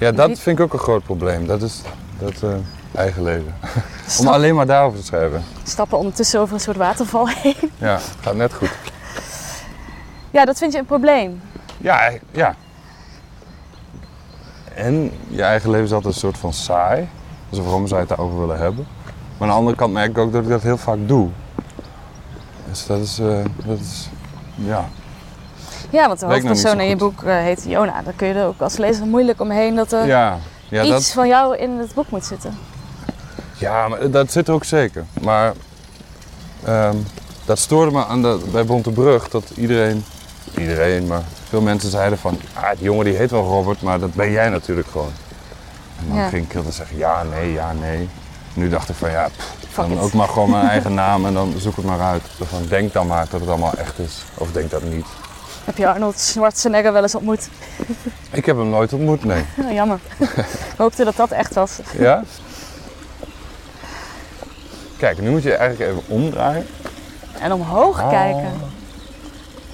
ja 0.00 0.12
dat 0.12 0.38
vind 0.38 0.58
ik 0.58 0.64
ook 0.64 0.72
een 0.72 0.78
groot 0.78 1.02
probleem. 1.02 1.46
Dat 1.46 1.62
is 1.62 1.80
dat 2.18 2.42
eh, 2.42 2.54
eigen 2.94 3.22
leven. 3.22 3.54
Om 4.20 4.26
alleen 4.26 4.54
maar 4.54 4.66
daarover 4.66 4.98
te 4.98 5.04
schrijven. 5.04 5.44
stappen 5.62 5.98
ondertussen 5.98 6.40
over 6.40 6.54
een 6.54 6.60
soort 6.60 6.76
waterval 6.76 7.28
heen. 7.28 7.70
Ja, 7.78 7.98
gaat 8.20 8.34
net 8.34 8.54
goed. 8.54 8.70
Ja, 10.30 10.44
dat 10.44 10.58
vind 10.58 10.72
je 10.72 10.78
een 10.78 10.86
probleem. 10.86 11.40
Ja, 11.78 12.12
ja. 12.30 12.54
En 14.74 15.10
je 15.28 15.42
eigen 15.42 15.70
leven 15.70 15.86
is 15.86 15.92
altijd 15.92 16.14
een 16.14 16.20
soort 16.20 16.38
van 16.38 16.52
saai. 16.52 17.08
Dus 17.48 17.58
waarom 17.58 17.86
zou 17.86 18.00
je 18.00 18.06
het 18.06 18.16
daarover 18.16 18.40
willen 18.40 18.58
hebben? 18.58 18.86
Maar 19.38 19.48
aan 19.48 19.54
de 19.54 19.60
andere 19.60 19.76
kant 19.76 19.92
merk 19.92 20.10
ik 20.10 20.18
ook 20.18 20.32
dat 20.32 20.42
ik 20.42 20.48
dat 20.48 20.62
heel 20.62 20.76
vaak 20.76 20.98
doe. 21.06 21.28
Dus 22.68 22.86
dat 22.86 23.00
is, 23.00 23.18
eh, 23.18 23.44
dat 23.64 23.78
is 23.78 24.08
ja. 24.54 24.88
Ja, 25.90 26.06
want 26.06 26.20
de 26.20 26.26
niet 26.26 26.34
hoofdpersoon 26.34 26.80
in 26.80 26.88
je 26.88 26.96
boek 26.96 27.22
eh, 27.22 27.34
heet 27.36 27.64
Jona. 27.66 28.02
Dan 28.02 28.16
kun 28.16 28.26
je 28.28 28.34
er 28.34 28.46
ook 28.46 28.60
als 28.60 28.76
lezer 28.76 29.06
moeilijk 29.06 29.40
omheen 29.40 29.74
dat 29.74 29.92
er 29.92 30.06
Ja, 30.06 30.38
ja, 30.68 30.82
iets 30.82 30.90
dat, 30.90 31.06
van 31.10 31.28
jou 31.28 31.56
in 31.56 31.78
het 31.78 31.94
boek 31.94 32.10
moet 32.10 32.24
zitten. 32.24 32.58
ja 33.58 33.88
maar 33.88 34.10
dat 34.10 34.32
zit 34.32 34.48
er 34.48 34.54
ook 34.54 34.64
zeker. 34.64 35.04
Maar 35.20 35.52
ehm, 36.64 36.96
dat 37.44 37.58
stoorde 37.58 37.90
me 37.90 38.06
aan 38.06 38.22
de, 38.22 38.40
bij 38.52 38.64
Bontebrug 38.64 39.28
dat 39.28 39.50
iedereen, 39.56 40.04
iedereen, 40.58 41.06
maar 41.06 41.22
veel 41.48 41.60
mensen 41.60 41.90
zeiden 41.90 42.18
van, 42.18 42.40
ah, 42.54 42.70
die 42.74 42.84
jongen 42.84 43.04
die 43.04 43.14
heet 43.16 43.30
wel 43.30 43.42
Robert, 43.44 43.82
maar 43.82 43.98
dat 44.00 44.14
ben 44.14 44.30
jij 44.30 44.48
natuurlijk 44.48 44.88
gewoon. 44.88 45.12
En 46.00 46.08
dan 46.08 46.16
Ja. 46.16 46.28
ging 46.28 46.48
ik 46.50 46.56
altijd 46.56 46.74
zeggen, 46.74 46.96
ja, 46.96 47.22
nee, 47.22 47.52
ja, 47.52 47.72
nee. 47.72 48.08
Nu 48.54 48.68
dacht 48.68 48.88
ik 48.88 48.94
van, 48.94 49.10
ja, 49.10 49.28
pff, 49.36 49.74
dan 49.74 49.90
it. 49.92 49.98
ook 50.00 50.12
maar 50.12 50.28
gewoon 50.28 50.50
mijn 50.50 50.68
eigen 50.74 50.94
naam 50.94 51.26
en 51.26 51.34
dan 51.34 51.54
zoek 51.58 51.76
het 51.76 51.84
maar 51.84 52.00
uit. 52.00 52.22
Van, 52.40 52.66
denk 52.68 52.92
dan 52.92 53.06
maar 53.06 53.26
dat 53.30 53.40
het 53.40 53.48
allemaal 53.48 53.74
echt 53.74 53.98
is. 53.98 54.22
Of 54.34 54.52
denk 54.52 54.70
dat 54.70 54.82
niet. 54.82 55.06
Heb 55.64 55.76
je 55.76 55.88
Arnold 55.88 56.18
Schwarzenegger 56.18 56.92
wel 56.92 57.02
eens 57.02 57.14
ontmoet? 57.14 57.48
Ik 58.32 58.46
heb 58.46 58.56
hem 58.56 58.68
nooit 58.70 58.92
ontmoet, 58.92 59.24
nee. 59.24 59.44
Nou, 59.56 59.72
jammer. 59.80 59.98
Ik 60.18 60.74
hoopte 60.76 61.04
dat 61.04 61.16
dat 61.16 61.30
echt 61.30 61.54
was. 61.54 61.78
Ja? 61.98 62.22
Kijk, 64.98 65.20
nu 65.20 65.30
moet 65.30 65.42
je 65.42 65.54
eigenlijk 65.54 65.90
even 65.90 66.02
omdraaien. 66.14 66.66
En 67.40 67.52
omhoog 67.52 68.00
Oh. 68.02 68.08
kijken. 68.10 68.52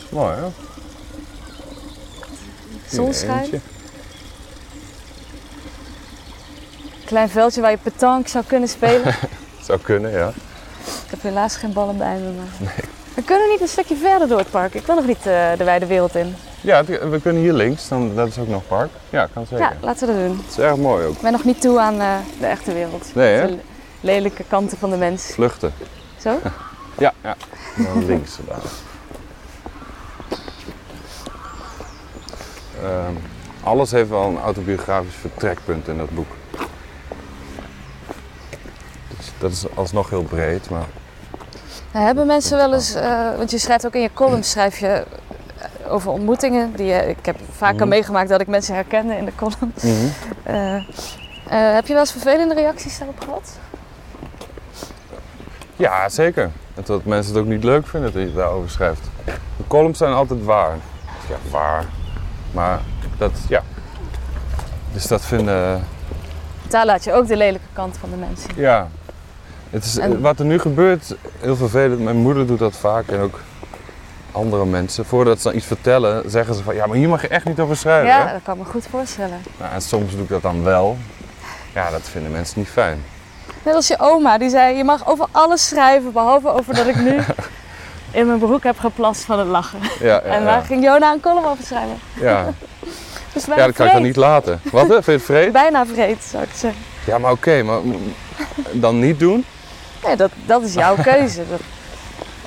Mooi 0.09 0.35
hè? 0.35 0.41
Hier 2.71 2.81
Zonschijn. 2.87 3.63
Klein 7.05 7.29
veldje 7.29 7.61
waar 7.61 7.71
je 7.71 7.79
petanque 7.83 8.29
zou 8.29 8.45
kunnen 8.47 8.69
spelen. 8.69 9.15
Zou 9.67 9.81
kunnen, 9.81 10.11
ja. 10.11 10.29
Ik 11.05 11.11
heb 11.11 11.23
helaas 11.23 11.57
geen 11.57 11.73
ballen 11.73 11.97
bij 11.97 12.17
me. 12.19 12.31
Maar... 12.33 12.75
We 13.17 13.23
kunnen 13.23 13.49
niet 13.49 13.61
een 13.61 13.69
stukje 13.69 13.97
verder 13.97 14.29
door 14.29 14.39
het 14.39 14.51
park. 14.51 14.75
Ik 14.75 14.87
wil 14.87 14.95
nog 14.95 15.07
niet 15.07 15.27
eh, 15.27 15.51
de 15.57 15.65
wijde 15.65 15.87
wereld 15.87 16.15
in. 16.15 16.35
Ja, 16.61 16.85
we 16.85 17.21
kunnen 17.23 17.43
hier 17.43 17.53
links, 17.53 17.89
dan, 17.89 18.15
dat 18.15 18.29
is 18.29 18.39
ook 18.39 18.49
nog 18.49 18.67
park. 18.67 18.91
Ja, 19.11 19.29
kan 19.33 19.47
zeker. 19.47 19.65
Ja, 19.65 19.73
laten 19.81 20.07
we 20.07 20.15
dat 20.15 20.23
doen. 20.27 20.37
Het 20.37 20.51
is 20.51 20.59
erg 20.59 20.77
mooi 20.77 21.07
ook. 21.07 21.15
Ik 21.15 21.21
ben 21.21 21.33
nog 21.33 21.45
niet 21.45 21.61
toe 21.61 21.81
aan 21.81 22.01
eh, 22.01 22.15
de 22.41 22.47
echte 22.47 22.73
wereld. 22.73 23.15
Nee, 23.15 23.35
hè? 23.35 23.47
De 23.47 23.59
lelijke 24.01 24.45
kanten 24.49 24.79
van 24.79 24.91
de 24.91 24.97
mens. 24.97 25.25
Vluchten. 25.25 25.73
Zo? 26.21 26.39
Ja, 26.99 27.13
ja. 27.23 27.37
Dan 27.77 28.07
links 28.07 28.39
daar. 28.47 28.61
Ehm, 32.83 33.15
alles 33.63 33.91
heeft 33.91 34.09
wel 34.09 34.23
een 34.25 34.39
autobiografisch 34.39 35.15
vertrekpunt 35.15 35.89
in 35.89 35.99
dat 35.99 36.11
boek. 36.11 36.31
Dus 39.17 39.33
dat 39.39 39.51
is 39.51 39.65
alsnog 39.75 40.11
heel 40.11 40.23
breed, 40.23 40.71
maar 40.71 40.87
hebben 42.03 42.27
mensen 42.27 42.57
wel 42.57 42.75
eens, 42.75 42.95
eh, 42.95 43.37
want 43.37 43.51
je 43.51 43.59
schrijft 43.59 43.87
ook 43.87 43.95
in 43.95 44.01
je 44.01 44.11
column 44.15 44.45
schrijf 44.45 44.79
je 44.79 44.87
eh, 44.87 45.93
over 45.93 46.11
ontmoetingen. 46.11 46.73
Die, 46.77 46.87
je- 46.87 47.09
ik 47.09 47.27
heb 47.27 47.37
vaker 47.57 47.77
Mhm. 47.81 47.89
meegemaakt 47.89 48.29
dat 48.29 48.41
ik 48.41 48.47
mensen 48.47 48.75
herkende 48.75 49.17
in 49.17 49.25
de 49.25 49.35
column. 49.35 49.73
Eh, 50.43 50.75
eh, 50.77 50.83
heb 51.75 51.87
je 51.87 51.93
wel 51.93 52.03
eens 52.03 52.13
vervelende 52.13 52.55
reacties 52.55 52.99
daarop 52.99 53.21
gehad? 53.25 53.59
ja, 55.77 56.09
zeker. 56.09 56.51
En 56.75 56.83
dat 56.87 57.05
mensen 57.05 57.33
het 57.35 57.43
ook 57.43 57.49
niet 57.49 57.65
leuk 57.65 57.87
vinden 57.87 58.13
dat 58.13 58.23
je 58.23 58.33
daarover 58.35 58.71
schrijft. 58.71 59.01
De 59.57 59.67
columns 59.67 59.99
zijn 59.99 60.13
altijd 60.13 60.45
waar. 60.45 60.77
Ja, 61.29 61.37
waar. 61.51 61.85
Maar 62.53 62.81
dat, 63.19 63.31
ja. 63.49 63.63
Dus 64.93 65.07
dat 65.07 65.25
vinden, 65.25 65.85
Daar 66.69 66.87
laat 66.87 67.05
je 67.05 67.13
ook 67.13 67.27
de 67.27 67.37
lelijke 67.37 67.67
kant 67.73 67.97
van 67.99 68.11
de 68.11 68.17
mensen. 68.17 68.51
Ja. 68.57 68.89
Het 69.71 69.85
is, 69.85 69.97
En- 69.99 70.21
Wat 70.21 70.39
er 70.39 70.45
nu 70.45 70.59
gebeurt, 70.59 71.15
heel 71.41 71.57
vervelend. 71.57 72.01
Mijn 72.01 72.17
moeder 72.17 72.47
doet 72.47 72.59
dat 72.59 72.77
vaak 72.77 73.09
en 73.09 73.21
ook 73.21 73.41
andere 74.33 74.65
mensen. 74.65 75.05
Voordat 75.05 75.41
ze 75.41 75.49
dan 75.49 75.57
iets 75.57 75.67
vertellen, 75.67 76.31
zeggen 76.31 76.55
ze 76.55 76.63
van 76.63 76.75
ja, 76.75 76.87
maar 76.87 76.97
hier 76.97 77.09
mag 77.09 77.23
je 77.23 77.29
echt 77.29 77.45
niet 77.45 77.61
over 77.61 77.77
schrijven. 77.77 78.07
Ja, 78.09 78.27
hè?" 78.27 78.33
dat 78.33 78.43
kan 78.43 78.55
ik 78.59 78.65
me 78.65 78.71
goed 78.71 78.87
voorstellen. 78.91 79.41
Nou, 79.59 79.73
en 79.73 79.83
soms 79.83 80.13
doe 80.13 80.23
ik 80.23 80.29
dat 80.29 80.43
dan 80.43 80.63
wel. 80.63 80.97
Ja, 81.75 81.91
dat 81.91 82.03
vinden 82.03 82.33
mensen 82.33 82.59
niet 82.59 82.69
fijn. 82.69 83.03
Net 83.63 83.75
als 83.75 83.87
je 83.87 83.97
oma, 83.99 84.39
die 84.39 84.51
zei: 84.51 84.77
Je 84.77 84.85
mag 84.85 85.09
over 85.09 85.27
alles 85.31 85.69
schrijven, 85.69 86.13
behalve 86.13 86.49
over 86.49 86.75
dat 86.75 86.87
ik 86.87 86.97
nu 86.97 87.19
in 88.21 88.27
mijn 88.27 88.39
broek 88.39 88.63
heb 88.63 88.79
geplast 88.79 89.23
van 89.25 89.39
het 89.39 89.49
lachen. 89.49 89.79
Ja, 90.01 90.07
ja, 90.07 90.21
en 90.21 90.39
ja. 90.41 90.45
daar 90.47 90.63
ging 90.63 90.85
Jona 90.85 91.13
een 91.13 91.21
column 91.21 91.47
over 91.47 91.65
schrijven. 91.65 91.99
ja. 92.21 92.45
Dus 93.33 93.45
ja 93.45 93.55
dat 93.67 93.75
kan 93.75 93.87
ik 93.87 93.93
dan 93.93 94.03
niet 94.03 94.17
laten. 94.17 94.61
Wat? 94.73 94.89
hè? 94.89 94.93
Vind 94.93 95.05
je 95.05 95.13
het 95.13 95.23
vreed? 95.23 95.53
Bijna 95.53 95.87
vreed, 95.87 96.23
zou 96.23 96.43
ik 96.43 96.49
zeggen. 96.55 96.81
Ja, 97.07 97.19
maar 97.19 97.31
oké, 97.31 97.63
maar 97.63 97.79
dan 98.73 98.99
niet 98.99 99.19
doen. 99.19 99.45
Nee, 100.05 100.17
dat, 100.17 100.31
dat 100.47 100.63
is 100.63 100.75
jouw 100.75 100.97
keuze. 101.13 101.49
Dat, 101.49 101.61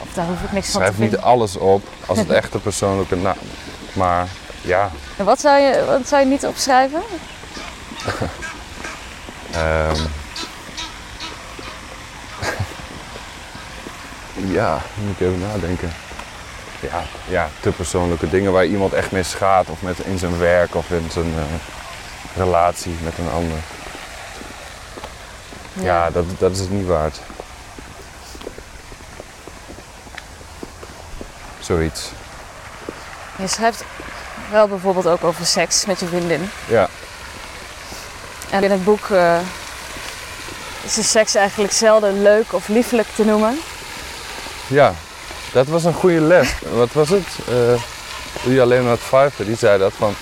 of 0.02 0.14
daar 0.14 0.26
hoef 0.26 0.42
ik 0.44 0.52
niks 0.52 0.72
van 0.72 0.82
te 0.82 0.86
Schrijf 0.88 0.98
niet 1.00 1.10
vinden. 1.10 1.28
alles 1.28 1.56
op 1.58 1.88
als 2.06 2.18
het 2.18 2.30
echt 2.30 2.54
een 2.54 2.62
persoonlijke 2.62 3.16
naam. 3.16 3.38
Maar 3.94 4.28
ja, 4.62 4.90
En 5.18 5.26
wat 5.26 5.40
zou, 5.40 5.60
je, 5.60 5.86
wat 5.86 6.08
zou 6.08 6.22
je 6.24 6.28
niet 6.28 6.46
opschrijven? 6.46 7.02
Ehm. 9.52 9.96
ja, 14.58 14.82
moet 14.96 15.20
ik 15.20 15.28
even 15.28 15.40
nadenken. 15.40 15.92
Ja, 16.80 17.02
ja, 17.28 17.50
te 17.60 17.72
persoonlijke 17.72 18.30
dingen 18.30 18.52
waar 18.52 18.66
iemand 18.66 18.94
echt 18.94 19.12
mee 19.12 19.24
schaadt. 19.24 19.70
Of 19.70 19.82
met, 19.82 20.00
in 20.00 20.18
zijn 20.18 20.38
werk 20.38 20.76
of 20.76 20.90
in 20.92 21.08
zijn 21.12 21.34
eh, 21.38 21.44
relatie 22.36 22.96
met 23.04 23.18
een 23.18 23.30
ander. 23.30 23.58
Ja, 25.74 26.10
dat, 26.12 26.26
dat 26.38 26.52
is 26.52 26.60
het 26.60 26.72
niet 26.72 26.86
waard. 26.88 27.20
Zoiets. 31.70 32.12
Je 33.36 33.48
schrijft 33.48 33.84
wel 34.52 34.68
bijvoorbeeld 34.68 35.08
ook 35.08 35.24
over 35.24 35.46
seks 35.46 35.86
met 35.86 36.00
je 36.00 36.06
vriendin. 36.06 36.50
Ja, 36.68 36.90
En 38.50 38.64
in 38.64 38.72
het 38.72 38.84
boek 38.84 39.10
eh, 39.10 39.40
is 40.84 40.94
de 40.94 41.04
seks 41.04 41.36
eigenlijk 41.36 41.74
zelden 41.74 42.22
leuk 42.22 42.54
of 42.54 42.68
liefelijk 42.68 43.08
te 43.16 43.26
noemen. 43.26 43.60
ja, 44.68 44.94
dat 45.54 45.68
was 45.68 45.84
een 45.84 45.94
goede 45.94 46.22
les. 46.22 46.54
Wat 46.74 46.92
was 46.94 47.10
het? 47.10 47.28
Eh 47.48 47.82
die 48.44 48.62
alleen 48.62 48.86
het 48.86 49.00
Pfeiffer, 49.00 49.46
die 49.46 49.58
zei 49.58 49.80
dat 49.80 49.94
van. 49.94 50.14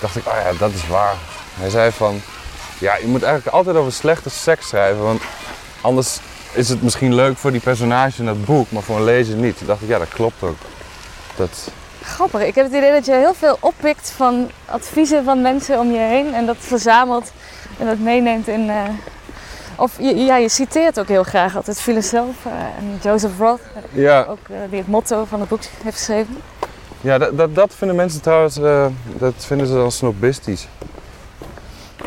dacht 0.00 0.16
ik, 0.16 0.26
oh 0.26 0.34
ja, 0.44 0.52
dat 0.58 0.72
is 0.72 0.86
waar. 0.86 1.14
Hij 1.54 1.70
zei 1.70 1.90
van, 1.92 2.20
ja, 2.78 2.96
je 2.96 3.06
moet 3.06 3.22
eigenlijk 3.22 3.54
altijd 3.56 3.76
over 3.76 3.92
slechte 3.92 4.30
seks 4.30 4.68
schrijven, 4.68 5.02
want 5.02 5.22
anders 5.80 6.18
is 6.52 6.68
het 6.68 6.82
misschien 6.82 7.14
leuk 7.14 7.36
voor 7.36 7.50
die 7.52 7.60
personage 7.60 8.18
in 8.18 8.26
dat 8.26 8.44
boek, 8.44 8.70
maar 8.70 8.82
voor 8.82 8.96
een 8.96 9.04
lezer 9.04 9.36
niet. 9.36 9.58
Toen 9.58 9.66
dacht 9.66 9.82
ik, 9.82 9.88
ja, 9.88 9.98
dat 9.98 10.08
klopt 10.08 10.42
ook. 10.42 10.56
Dat, 11.40 11.68
Grappig, 12.02 12.42
ik 12.42 12.54
heb 12.54 12.64
het 12.64 12.74
idee 12.74 12.92
dat 12.92 13.06
je 13.06 13.12
heel 13.12 13.34
veel 13.34 13.56
oppikt 13.60 14.10
van 14.10 14.50
adviezen 14.64 15.24
van 15.24 15.40
mensen 15.42 15.78
om 15.78 15.90
je 15.92 15.98
heen 15.98 16.34
en 16.34 16.46
dat 16.46 16.56
verzamelt 16.58 17.32
en 17.78 17.86
dat 17.86 17.98
meeneemt 17.98 18.48
in. 18.48 18.70
eh, 18.70 18.82
of 19.76 19.98
je, 19.98 20.16
ja, 20.16 20.36
je 20.36 20.48
citeert 20.48 21.00
ook 21.00 21.08
heel 21.08 21.22
graag 21.22 21.56
altijd 21.56 21.80
filosofen 21.80 22.50
en 22.50 22.98
Joseph 23.02 23.38
Roth, 23.38 23.60
ja, 23.92 24.24
ook, 24.28 24.38
eh, 24.50 24.56
die 24.70 24.78
het 24.78 24.88
motto 24.88 25.24
van 25.24 25.40
het 25.40 25.48
boek 25.48 25.60
heeft 25.82 25.96
geschreven. 25.96 26.36
ja 27.00 27.18
dat, 27.18 27.36
dat, 27.36 27.54
dat 27.54 27.74
vinden 27.74 27.96
mensen 27.96 28.20
trouwens, 28.20 28.58
eh, 28.58 28.86
dat 29.18 29.34
vinden 29.36 29.66
ze 29.66 29.72
dan 29.74 29.92
snobistisch. 29.92 30.68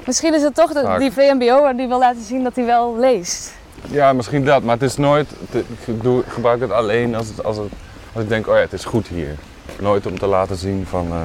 Misschien 0.05 0.33
is 0.33 0.41
het 0.41 0.55
toch 0.55 0.73
de, 0.73 0.81
Vaak. 0.81 0.99
die 0.99 1.11
VMBO 1.11 1.75
die 1.75 1.87
wil 1.87 1.99
laten 1.99 2.23
zien 2.23 2.43
dat 2.43 2.55
hij 2.55 2.65
wel 2.65 2.97
leest. 2.99 3.53
Ja, 3.89 4.13
misschien 4.13 4.45
dat, 4.45 4.63
maar 4.63 4.73
het 4.73 4.83
is 4.83 4.97
nooit, 4.97 5.29
ik 5.51 6.23
gebruik 6.27 6.61
het 6.61 6.71
alleen 6.71 7.15
als, 7.15 7.27
het, 7.27 7.43
als, 7.43 7.57
het, 7.57 7.71
als 8.13 8.23
ik 8.23 8.29
denk, 8.29 8.47
oh 8.47 8.53
ja, 8.55 8.59
het 8.59 8.73
is 8.73 8.85
goed 8.85 9.07
hier. 9.07 9.35
Nooit 9.79 10.05
om 10.05 10.19
te 10.19 10.25
laten 10.27 10.55
zien 10.55 10.85
van 10.89 11.07
eh, 11.11 11.17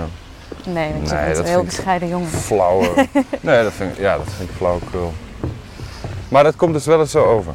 Nee, 0.72 0.92
want 0.92 1.09
je 1.09 1.14
Nee, 1.14 1.24
bent 1.24 1.37
dat 1.37 1.44
een 1.44 1.51
heel 1.51 1.64
bescheiden 1.64 2.09
jongen. 2.09 2.29
flauwe. 2.29 3.07
nee, 3.40 3.62
dat 3.62 3.72
vind 3.72 3.92
ik, 3.92 3.98
ja, 3.98 4.16
dat 4.16 4.27
vind 4.37 4.48
ik 4.51 4.57
flauwekul. 4.57 5.12
Maar 6.29 6.42
dat 6.42 6.57
komt 6.57 6.72
dus 6.72 6.87
wel 6.87 7.01
eens 7.01 7.11
zo 7.11 7.24
over. 7.24 7.53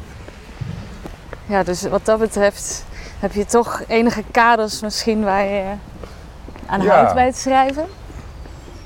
Ja, 1.46 1.62
dus 1.62 1.82
wat 1.82 2.04
dat 2.04 2.18
betreft 2.18 2.84
heb 3.18 3.32
je 3.32 3.44
toch 3.44 3.82
enige 3.88 4.22
kaders 4.30 4.80
misschien 4.82 5.24
waar 5.24 5.44
je 5.44 5.62
aan 6.66 6.82
Ja. 6.82 6.94
houdt 6.94 7.14
bij 7.14 7.26
het 7.26 7.36
schrijven. 7.36 7.86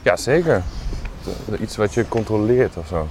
Ja, 0.03 0.17
zeker. 0.17 0.63
Iets 1.61 1.77
wat 1.77 1.95
je 1.95 2.09
controleert 2.09 2.77
of 2.77 2.87
zo. 2.87 3.09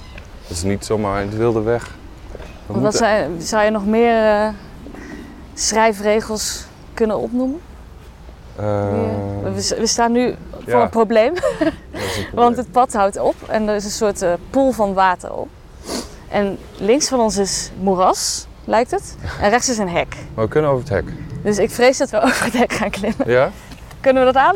Het 0.48 0.58
is 0.58 0.64
niet 0.64 0.86
zomaar 0.86 1.22
in 1.22 1.28
het 1.28 1.38
wilde 1.38 1.62
weg. 1.62 1.84
We 2.32 2.74
Wat 2.74 2.82
moeten- 2.82 3.00
zou, 3.00 3.42
zou 3.42 3.64
je 3.64 3.70
nog 3.72 3.86
meer 3.86 4.26
eh, 4.32 4.48
schrijfregels 5.54 6.66
kunnen 6.98 7.18
opnoemen? 7.18 7.60
Eh, 8.56 8.66
We, 9.44 9.76
we 9.80 9.88
staan 9.88 10.12
nu 10.12 10.36
voor 10.52 10.74
ja. 10.74 10.82
een 10.82 10.90
probleem, 10.90 11.34
een 11.60 11.72
want 12.34 12.58
het 12.58 12.72
pad 12.72 12.94
houdt 12.94 13.20
op 13.20 13.36
en 13.48 13.68
er 13.68 13.76
is 13.76 13.84
een 13.84 13.90
soort 13.90 14.22
eh, 14.22 14.34
poel 14.50 14.72
van 14.72 14.94
water 14.94 15.34
op. 15.34 15.48
En 16.30 16.58
links 16.78 17.08
van 17.08 17.20
ons 17.20 17.38
is 17.38 17.72
moeras, 17.80 18.48
lijkt 18.64 18.92
het, 18.92 19.16
en 19.42 19.50
rechts 19.50 19.70
is 19.70 19.78
een 19.78 19.90
hek. 19.90 20.16
Maar 20.34 20.46
we 20.46 20.52
kunnen 20.52 20.72
over 20.72 20.84
het 20.84 20.94
hek. 20.94 21.14
Dus 21.44 21.58
ik 21.58 21.72
vrees 21.72 21.98
dat 21.98 22.10
we 22.10 22.22
over 22.28 22.44
het 22.44 22.54
hek 22.54 22.74
gaan 22.74 22.90
klimmen. 22.90 23.30
Ja? 23.30 23.52
Kunnen 24.00 24.26
we 24.26 24.32
dat 24.32 24.44
aan? 24.44 24.56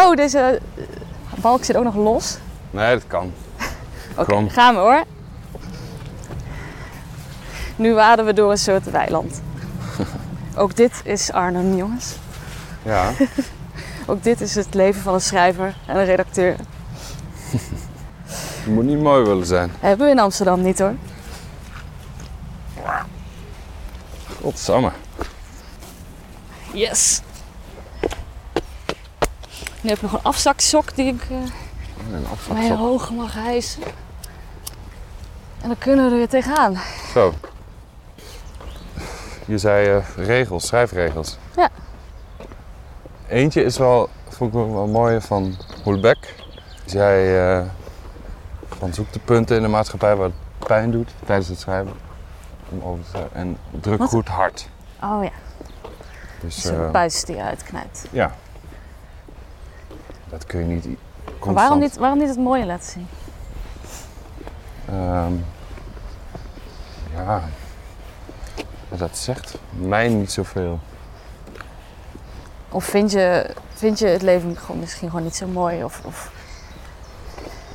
oh, 0.00 0.14
deze 0.14 0.38
eh, 0.38 1.40
balk 1.40 1.64
zit 1.64 1.76
ook 1.76 1.84
nog 1.84 1.94
los. 1.94 2.38
Nee, 2.70 2.94
dat 2.94 3.06
kan. 3.06 3.32
Oké, 4.16 4.48
gaan 4.48 4.74
we 4.74 4.80
hoor. 4.80 5.02
Nu 7.76 7.94
waden 7.94 8.24
we 8.24 8.32
door 8.32 8.50
een 8.50 8.58
soort 8.58 8.90
weiland. 8.90 9.40
Ook 10.58 10.76
dit 10.76 11.00
is 11.04 11.32
Arnhem, 11.32 11.76
jongens. 11.76 12.14
Ja. 12.82 13.10
Ook 14.06 14.22
dit 14.22 14.40
is 14.40 14.54
het 14.54 14.74
leven 14.74 15.02
van 15.02 15.14
een 15.14 15.20
schrijver 15.20 15.76
en 15.86 15.96
een 15.96 16.04
redacteur. 16.04 16.56
Moet 18.74 18.84
niet 18.84 19.00
mooi 19.00 19.24
willen 19.24 19.46
zijn. 19.46 19.72
Hebben 19.80 20.06
we 20.06 20.12
in 20.12 20.18
Amsterdam 20.18 20.62
niet 20.62 20.78
hoor. 20.78 20.94
Godsamme. 24.40 24.90
Yes. 26.72 27.20
Nu 29.80 29.88
heb 29.88 29.96
ik 29.96 30.02
nog 30.02 30.12
een 30.12 30.22
afzaksok 30.22 30.94
die 30.94 31.14
ik 31.14 31.22
eh 31.30 31.36
Een 32.12 32.54
mij 32.54 32.70
hoog 32.70 33.10
mag 33.10 33.34
hijsen. 33.34 33.82
En 35.60 35.68
dan 35.68 35.78
kunnen 35.78 36.04
we 36.04 36.10
er 36.10 36.16
weer 36.16 36.28
tegenaan. 36.28 36.80
Zo. 37.12 37.34
Je 39.48 39.58
zei 39.58 39.88
eh, 39.96 40.04
regels, 40.26 40.66
schrijfregels. 40.66 41.38
Ja. 41.56 41.68
Eentje 43.28 43.62
is 43.64 43.78
wel, 43.78 44.08
vond 44.28 44.54
ik 44.54 44.60
wel 44.72 44.86
mooi 44.86 45.20
van 45.20 45.56
Hoelbeck. 45.84 46.34
Die 46.82 46.90
zei 46.90 47.36
eh, 47.36 47.66
van 48.68 48.92
zoek 48.94 49.12
de 49.12 49.18
punten 49.18 49.56
in 49.56 49.62
de 49.62 49.68
maatschappij 49.68 50.16
waar 50.16 50.26
het 50.26 50.66
pijn 50.68 50.90
doet 50.90 51.10
tijdens 51.24 51.48
het 51.48 51.58
schrijven. 51.60 51.92
om 52.68 52.82
over 52.82 53.04
te 53.04 53.08
schrijven. 53.10 53.34
En 53.34 53.56
druk 53.70 53.98
Wat? 53.98 54.08
goed 54.08 54.28
hard. 54.28 54.68
Oh 55.02 55.24
ja, 55.24 55.30
Dus 56.40 56.54
dus 56.54 56.64
een 56.64 56.84
eh, 56.84 56.90
buis 56.90 57.24
die 57.24 57.36
je 57.36 57.42
uitknijpt. 57.42 58.06
ja. 58.10 58.34
Dat 60.30 60.46
kun 60.46 60.60
je 60.60 60.66
niet 60.66 60.84
constant. 61.24 61.54
waarom 61.56 61.78
niet, 61.78 61.96
waarom 61.96 62.18
niet 62.18 62.28
het 62.28 62.38
mooie 62.38 62.66
laten 62.66 62.90
zien? 62.90 63.06
Ehm, 64.88 65.32
ja. 67.14 67.42
Dat 68.96 69.16
zegt 69.16 69.58
mij 69.70 70.08
niet 70.08 70.32
zoveel. 70.32 70.80
Of 72.68 72.84
vind 72.84 73.10
je, 73.12 73.50
vind 73.74 73.98
je 73.98 74.06
het 74.06 74.22
leven 74.22 74.56
gewoon, 74.56 74.80
misschien 74.80 75.08
gewoon 75.08 75.24
niet 75.24 75.36
zo 75.36 75.46
mooi? 75.46 75.84
Of, 75.84 76.00
of 76.04 76.30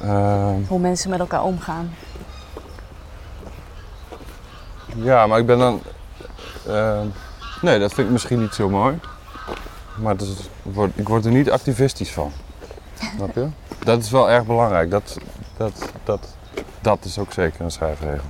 Ehm, 0.01 0.55
hoe 0.67 0.79
mensen 0.79 1.09
met 1.09 1.19
elkaar 1.19 1.43
omgaan? 1.43 1.93
ja, 4.95 5.27
maar 5.27 5.39
ik 5.39 5.45
ben 5.45 5.57
dan. 5.57 5.81
ehm, 6.67 7.07
nee, 7.61 7.79
dat 7.79 7.93
vind 7.93 8.07
ik 8.07 8.13
misschien 8.13 8.39
niet 8.39 8.53
zo 8.53 8.69
mooi. 8.69 8.99
Maar 9.95 10.15
is, 10.21 10.49
ik 10.95 11.07
word 11.07 11.25
er 11.25 11.31
niet 11.31 11.51
activistisch 11.51 12.11
van. 12.11 12.31
Snap 13.15 13.35
je? 13.35 13.47
Dat 13.83 14.01
is 14.01 14.11
wel 14.11 14.29
erg 14.29 14.45
belangrijk. 14.45 14.91
Dat, 14.91 15.17
dat, 15.57 15.91
dat, 16.03 16.35
dat 16.81 17.05
is 17.05 17.17
ook 17.19 17.33
zeker 17.33 17.61
een 17.61 17.71
schrijfregel. 17.71 18.25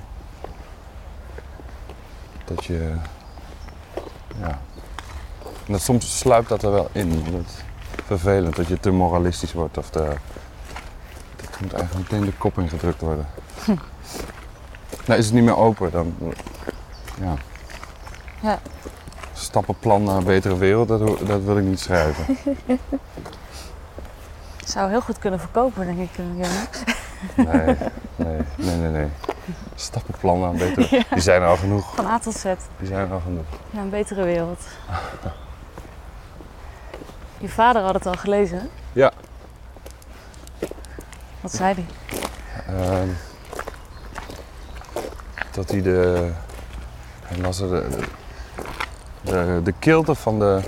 Dat 2.45 2.65
je. 2.65 2.93
Ja. 4.39 4.59
En 5.65 5.71
dat 5.71 5.81
soms 5.81 6.17
sluipt 6.19 6.49
dat 6.49 6.63
er 6.63 6.71
wel 6.71 6.89
in. 6.91 7.09
Dat 7.31 7.41
is 7.45 7.63
vervelend 8.05 8.55
dat 8.55 8.67
je 8.67 8.79
te 8.79 8.91
moralistisch 8.91 9.53
wordt 9.53 9.77
of 9.77 9.89
te. 9.89 9.99
Dat 11.35 11.59
moet 11.61 11.73
eigenlijk 11.73 12.11
meteen 12.11 12.25
de 12.25 12.37
kop 12.37 12.57
ingedrukt 12.57 13.01
worden. 13.01 13.27
Nou, 15.05 15.19
is 15.19 15.25
het 15.25 15.33
niet 15.33 15.43
meer 15.43 15.57
open, 15.57 15.91
dan. 15.91 16.15
Ja. 17.21 17.33
Ja. 18.41 18.59
Stappenplan 19.33 20.03
naar 20.03 20.15
een 20.17 20.23
betere 20.23 20.57
wereld, 20.57 20.87
dat, 20.87 20.99
dat 21.27 21.43
wil 21.43 21.57
ik 21.57 21.63
niet 21.63 21.79
schrijven. 21.79 22.37
Zou 24.65 24.89
heel 24.89 25.01
goed 25.01 25.19
kunnen 25.19 25.39
verkopen, 25.39 25.85
denk 25.85 25.99
ik. 25.99 26.17
eh, 26.17 26.25
Jonas. 26.33 26.67
Nee, 27.36 27.76
nee, 28.15 28.38
nee, 28.55 28.76
nee. 28.78 28.89
nee. 28.91 29.07
Stappenplan 29.76 30.39
naar 30.39 30.49
een 30.49 30.57
betere 30.57 31.03
Die 31.09 31.21
zijn 31.21 31.41
er 31.41 31.47
al 31.47 31.57
genoeg. 31.57 31.95
Van 31.95 32.05
A 32.05 32.19
tot 32.19 32.34
Z 32.36 32.43
Die 32.78 32.88
zijn 32.88 33.07
er 33.07 33.13
al 33.13 33.19
genoeg. 33.24 33.45
naar 33.71 33.84
een 33.84 33.89
betere 33.89 34.24
wereld. 34.24 34.59
Je 37.38 37.49
vader 37.49 37.82
had 37.82 37.93
het 37.93 38.05
al 38.05 38.13
gelezen. 38.13 38.57
hè? 38.59 38.65
Ja. 38.93 39.11
Wat 41.41 41.51
zei 41.53 41.74
hij? 41.74 41.86
Ehm, 42.76 43.07
dat 45.51 45.69
hij 45.71 45.82
de. 45.82 46.30
Hij 47.24 47.38
las 47.38 47.59
er 47.59 47.69
de, 47.69 47.99
de, 49.21 49.59
de 49.63 49.74
kilte 49.80 50.15
van 50.15 50.39
de 50.39 50.61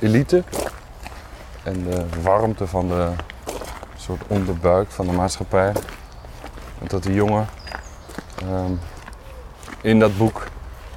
elite 0.00 0.42
en 1.62 1.84
de 1.84 2.06
warmte 2.22 2.66
van 2.66 2.88
de 2.88 3.08
soort 4.06 4.22
onderbuik 4.26 4.90
van 4.90 5.06
de 5.06 5.12
maatschappij. 5.12 5.72
En 6.80 6.86
dat 6.88 7.02
die 7.02 7.14
jongen 7.14 7.46
ehm, 8.42 8.72
in 9.80 9.98
dat 9.98 10.16
boek 10.16 10.46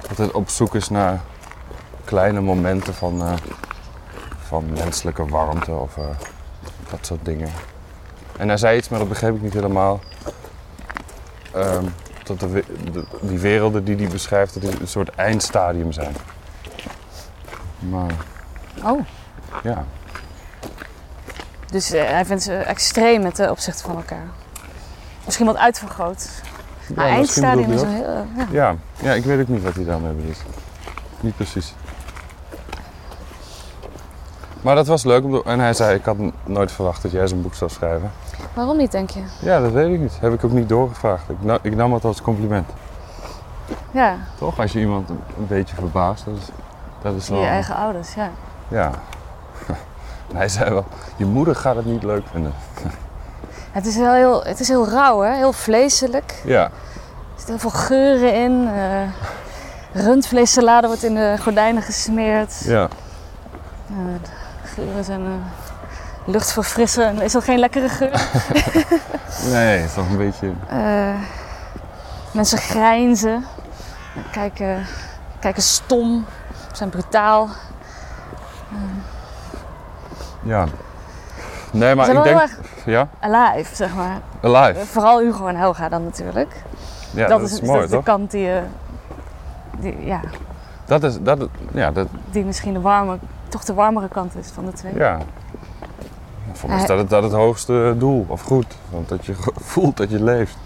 altijd 0.08 0.30
op 0.32 0.48
zoek 0.48 0.74
is 0.74 0.88
naar 0.88 1.20
kleine 2.04 2.40
momenten 2.40 2.94
van, 2.94 3.20
eh, 3.22 3.32
van 4.46 4.64
menselijke 4.72 5.26
warmte 5.26 5.72
of 5.72 5.96
eh, 5.96 6.04
dat 6.90 7.06
soort 7.06 7.24
dingen. 7.24 7.48
En 8.36 8.48
hij 8.48 8.56
zei 8.56 8.76
iets, 8.78 8.88
maar 8.88 8.98
dat 8.98 9.08
begreep 9.08 9.34
ik 9.34 9.42
niet 9.42 9.52
helemaal. 9.54 10.00
Ehm, 11.52 11.84
dat 12.24 12.40
de- 12.40 12.64
die 13.20 13.38
werelden 13.38 13.84
die 13.84 13.96
hij 13.96 14.08
beschrijft, 14.08 14.54
dat 14.54 14.62
die 14.62 14.80
een 14.80 14.88
soort 14.88 15.10
eindstadium 15.14 15.92
zijn. 15.92 16.14
Maar 17.78 18.12
Oh, 18.84 19.00
ja, 19.62 19.84
dus 21.70 21.92
eh, 21.92 22.02
hij 22.08 22.24
vindt 22.24 22.42
ze 22.42 22.54
extreem 22.54 23.22
met 23.22 23.36
de 23.36 23.50
opzichten 23.50 23.84
van 23.84 23.96
elkaar. 23.96 24.26
Misschien 25.24 25.46
wat 25.46 25.56
uitvergroot. 25.56 26.28
Maar 26.94 27.06
Ja, 27.06 27.12
eindstadium 27.12 27.72
is 27.72 27.80
wel 27.82 27.90
heel... 27.90 28.04
eh, 28.04 28.20
ja. 28.36 28.46
ja. 28.50 28.74
ja, 29.02 29.12
ik 29.12 29.24
weet 29.24 29.40
ook 29.40 29.48
niet 29.48 29.62
wat 29.62 29.74
hij 29.74 29.84
daarmee 29.84 30.12
bedoelt. 30.12 30.42
Niet 31.20 31.36
precies. 31.36 31.74
Maar 34.62 34.74
dat 34.74 34.86
was 34.86 35.04
leuk. 35.04 35.44
En 35.44 35.60
hij 35.60 35.74
zei, 35.74 35.94
ik 35.94 36.04
had 36.04 36.16
nooit 36.44 36.72
verwacht 36.72 37.02
dat 37.02 37.10
jij 37.10 37.28
zo'n 37.28 37.42
boek 37.42 37.54
zou 37.54 37.70
schrijven. 37.70 38.10
Waarom 38.54 38.76
niet, 38.76 38.92
denk 38.92 39.10
je? 39.10 39.20
Ja, 39.40 39.60
dat 39.60 39.72
weet 39.72 39.94
ik 39.94 40.00
niet. 40.00 40.16
Heb 40.20 40.32
ik 40.32 40.44
ook 40.44 40.50
niet 40.52 40.68
doorgevraagd. 40.68 41.28
Ik, 41.30 41.36
na- 41.42 41.58
ik 41.62 41.74
nam 41.76 41.92
het 41.92 42.04
als 42.04 42.22
compliment. 42.22 42.68
Ja, 43.90 44.16
Toch? 44.38 44.60
Als 44.60 44.72
je 44.72 44.78
iemand 44.80 45.08
een, 45.08 45.20
een 45.38 45.46
beetje 45.46 45.74
verbaast, 45.74 46.24
dat 46.24 46.34
is, 46.36 46.48
dat 47.02 47.14
is 47.14 47.28
wel... 47.28 47.40
je 47.40 47.46
eigen 47.46 47.74
ouders, 47.74 48.14
ja. 48.14 48.30
Ja. 48.68 48.90
Hij 50.34 50.48
zei 50.48 50.70
wel, 50.70 50.84
je 51.16 51.24
moeder 51.24 51.56
gaat 51.56 51.76
het 51.76 51.84
niet 51.84 52.02
leuk 52.02 52.22
vinden. 52.30 52.52
Het 53.72 53.86
is 53.86 53.96
wel 53.96 54.12
heel, 54.12 54.42
het 54.44 54.60
is 54.60 54.68
heel 54.68 54.88
rauw, 54.88 55.20
hè? 55.20 55.34
Heel 55.34 55.52
vleeselijk. 55.52 56.40
Ja. 56.44 56.64
Er 56.64 56.70
zitten 57.36 57.58
heel 57.58 57.70
veel 57.70 57.80
geuren 57.80 58.34
in. 58.34 58.68
eh 58.74 59.02
rundvleessalade 59.92 60.86
wordt 60.86 61.02
in 61.02 61.14
de 61.14 61.36
gordijnen 61.40 61.82
gesmeerd. 61.82 62.60
Ja. 62.64 62.82
Eh, 63.88 63.96
de 64.22 64.68
geuren 64.74 65.04
zijn 65.04 65.20
uh, 65.20 65.28
luchtverfrissen. 66.24 67.20
Is 67.20 67.32
dat 67.32 67.44
geen 67.44 67.58
lekkere 67.58 67.88
geur? 67.88 68.22
Nee, 69.52 69.78
het 69.78 69.88
is 69.88 69.94
toch 69.94 70.08
een 70.10 70.16
beetje... 70.16 70.52
Eh, 70.68 71.14
mensen 72.32 72.58
grijnzen. 72.58 73.44
Kijken, 74.32 74.86
kijken 75.40 75.62
stom. 75.62 76.24
Zijn 76.72 76.90
brutaal. 76.90 77.48
Ja. 80.42 80.66
Nee, 81.72 81.94
maar 81.94 82.08
ik 82.08 82.22
denk... 82.22 82.38
heel 82.84 82.92
Ja? 82.92 83.08
Alive, 83.20 83.74
zeg 83.74 83.94
maar. 83.94 84.18
Alive. 84.42 84.86
Vooral 84.86 85.20
Hugo 85.20 85.46
en 85.46 85.56
Helga 85.56 85.88
dan 85.88 86.04
natuurlijk. 86.04 86.62
Ja, 87.10 87.26
dat, 87.28 87.40
is, 87.42 87.60
mooi, 87.60 87.80
dat 87.80 87.90
is 87.90 87.96
de 87.96 88.02
kant 88.02 88.30
die, 88.30 88.52
eh, 88.52 88.62
die, 89.80 90.04
ja, 90.04 90.20
Dat 90.86 91.02
is... 91.02 91.18
Dat, 91.20 91.48
ja, 91.72 91.90
dat... 91.90 92.06
die 92.30 92.44
misschien 92.44 92.72
de 92.72 92.80
warme, 92.80 93.18
toch 93.48 93.64
de 93.64 93.74
warmere 93.74 94.08
kant 94.08 94.36
is 94.36 94.48
van 94.54 94.64
de 94.66 94.72
twee. 94.72 94.94
Ja. 94.94 95.18
Voor 96.52 96.68
mij 96.68 96.78
is 96.78 96.86
Hij- 96.86 96.96
dat 96.96 96.98
het, 96.98 97.10
dat 97.10 97.22
het 97.22 97.32
hoogste 97.32 97.94
doel. 97.98 98.24
Of 98.28 98.42
goed. 98.42 98.66
Want 98.90 99.08
dat 99.08 99.26
je 99.26 99.34
voelt 99.72 99.96
dat 99.96 100.10
je 100.10 100.22
leeft. 100.22 100.56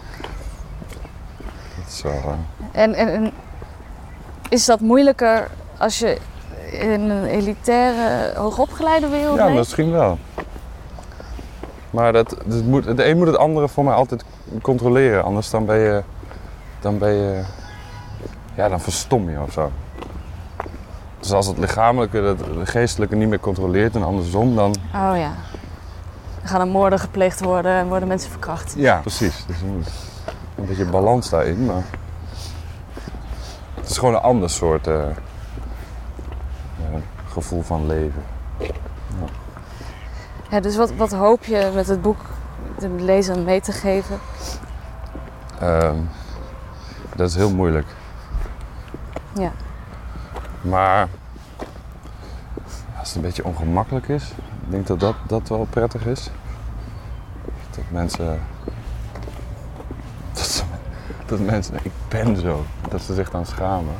Dat 1.76 1.86
is 1.88 2.02
wel... 2.02 2.12
eh, 2.12 2.82
En, 2.82 2.94
en, 2.94 3.08
en 3.08 3.32
is 4.48 4.64
dat 4.64 4.80
moeilijker 4.80 5.48
als 5.78 5.98
je 5.98 6.18
in 6.78 7.10
een 7.10 7.24
elitaire, 7.24 8.38
hoogopgeleide 8.38 9.08
wereld 9.08 9.36
Ja, 9.36 9.44
leeft? 9.44 9.58
misschien 9.58 9.90
wel. 9.90 10.18
Maar 11.90 12.12
dat, 12.12 12.36
dat 12.44 12.64
moet, 12.64 12.96
de 12.96 13.08
een 13.08 13.16
moet 13.16 13.26
het 13.26 13.36
andere 13.36 13.68
voor 13.68 13.84
mij 13.84 13.94
altijd 13.94 14.24
controleren. 14.62 15.24
Anders 15.24 15.50
dan 15.50 15.66
ben 15.66 15.78
je... 15.78 16.02
Dan 16.80 16.98
ben 16.98 17.12
je... 17.12 17.42
Ja, 18.54 18.68
dan 18.68 18.80
verstom 18.80 19.30
je 19.30 19.40
of 19.40 19.52
zo. 19.52 19.70
Dus 21.20 21.32
als 21.32 21.46
het 21.46 21.58
lichamelijke, 21.58 22.18
het 22.18 22.68
geestelijke 22.68 23.16
niet 23.16 23.28
meer 23.28 23.40
controleert 23.40 23.94
en 23.94 24.02
andersom, 24.02 24.56
dan... 24.56 24.70
Oh 24.94 25.16
ja. 25.16 25.32
Dan 26.38 26.48
gaan 26.48 26.60
er 26.60 26.66
moorden 26.66 26.98
gepleegd 26.98 27.40
worden 27.40 27.72
en 27.72 27.88
worden 27.88 28.08
mensen 28.08 28.30
verkracht. 28.30 28.74
Ja, 28.76 28.98
precies. 29.00 29.44
Dus 29.46 29.56
moet 29.60 29.90
een 30.54 30.66
beetje 30.66 30.84
balans 30.84 31.30
daarin, 31.30 31.64
maar... 31.64 31.82
Het 33.74 33.90
is 33.90 33.98
gewoon 33.98 34.14
een 34.14 34.20
ander 34.20 34.50
soort 34.50 34.86
eh, 34.86 35.02
gevoel 37.34 37.62
van 37.62 37.86
leven. 37.86 38.22
Ja, 40.50 40.60
dus 40.60 40.76
wat, 40.76 40.92
wat 40.94 41.12
hoop 41.12 41.44
je 41.44 41.70
met 41.74 41.86
het 41.86 42.02
boek 42.02 42.20
de 42.78 42.88
lezer 42.88 43.38
mee 43.38 43.60
te 43.60 43.72
geven? 43.72 44.18
Ehm, 45.60 45.96
dat 47.16 47.28
is 47.28 47.34
heel 47.34 47.54
moeilijk. 47.54 47.86
Ja. 49.34 49.52
Maar 50.60 51.08
als 52.98 53.08
het 53.08 53.16
een 53.16 53.22
beetje 53.22 53.44
ongemakkelijk 53.44 54.08
is, 54.08 54.30
ik 54.64 54.70
denk 54.70 54.86
dat 54.86 55.00
dat, 55.00 55.14
dat 55.26 55.48
wel 55.48 55.66
prettig 55.70 56.06
is. 56.06 56.30
Dat 57.70 57.84
mensen. 57.90 58.40
Dat, 60.32 60.64
dat 61.26 61.38
mensen, 61.38 61.74
ik 61.82 61.92
ben 62.08 62.36
zo, 62.36 62.64
dat 62.88 63.02
ze 63.02 63.14
zich 63.14 63.30
dan 63.30 63.46
schamen. 63.46 63.94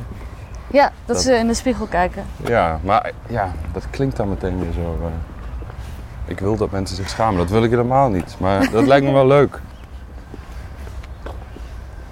Ja, 0.75 0.83
dat, 1.05 1.15
Dat- 1.15 1.21
ze 1.25 1.33
in 1.35 1.47
de 1.47 1.53
spiegel 1.53 1.85
kijken. 1.85 2.23
Ja, 2.45 2.79
maar 2.83 3.11
ja, 3.27 3.51
dat 3.73 3.89
klinkt 3.89 4.15
dan 4.17 4.29
meteen 4.29 4.59
weer 4.59 4.71
zo. 4.71 4.97
eh, 5.01 5.11
ik 6.25 6.39
wil 6.39 6.55
dat 6.55 6.71
mensen 6.71 6.95
zich 6.95 7.09
schamen, 7.09 7.37
dat 7.37 7.49
wil 7.49 7.63
ik 7.63 7.69
helemaal 7.69 8.09
niet. 8.09 8.35
Maar 8.39 8.71
dat 8.71 8.85
lijkt 8.87 9.05
me 9.05 9.11
wel 9.11 9.27
leuk. 9.27 9.59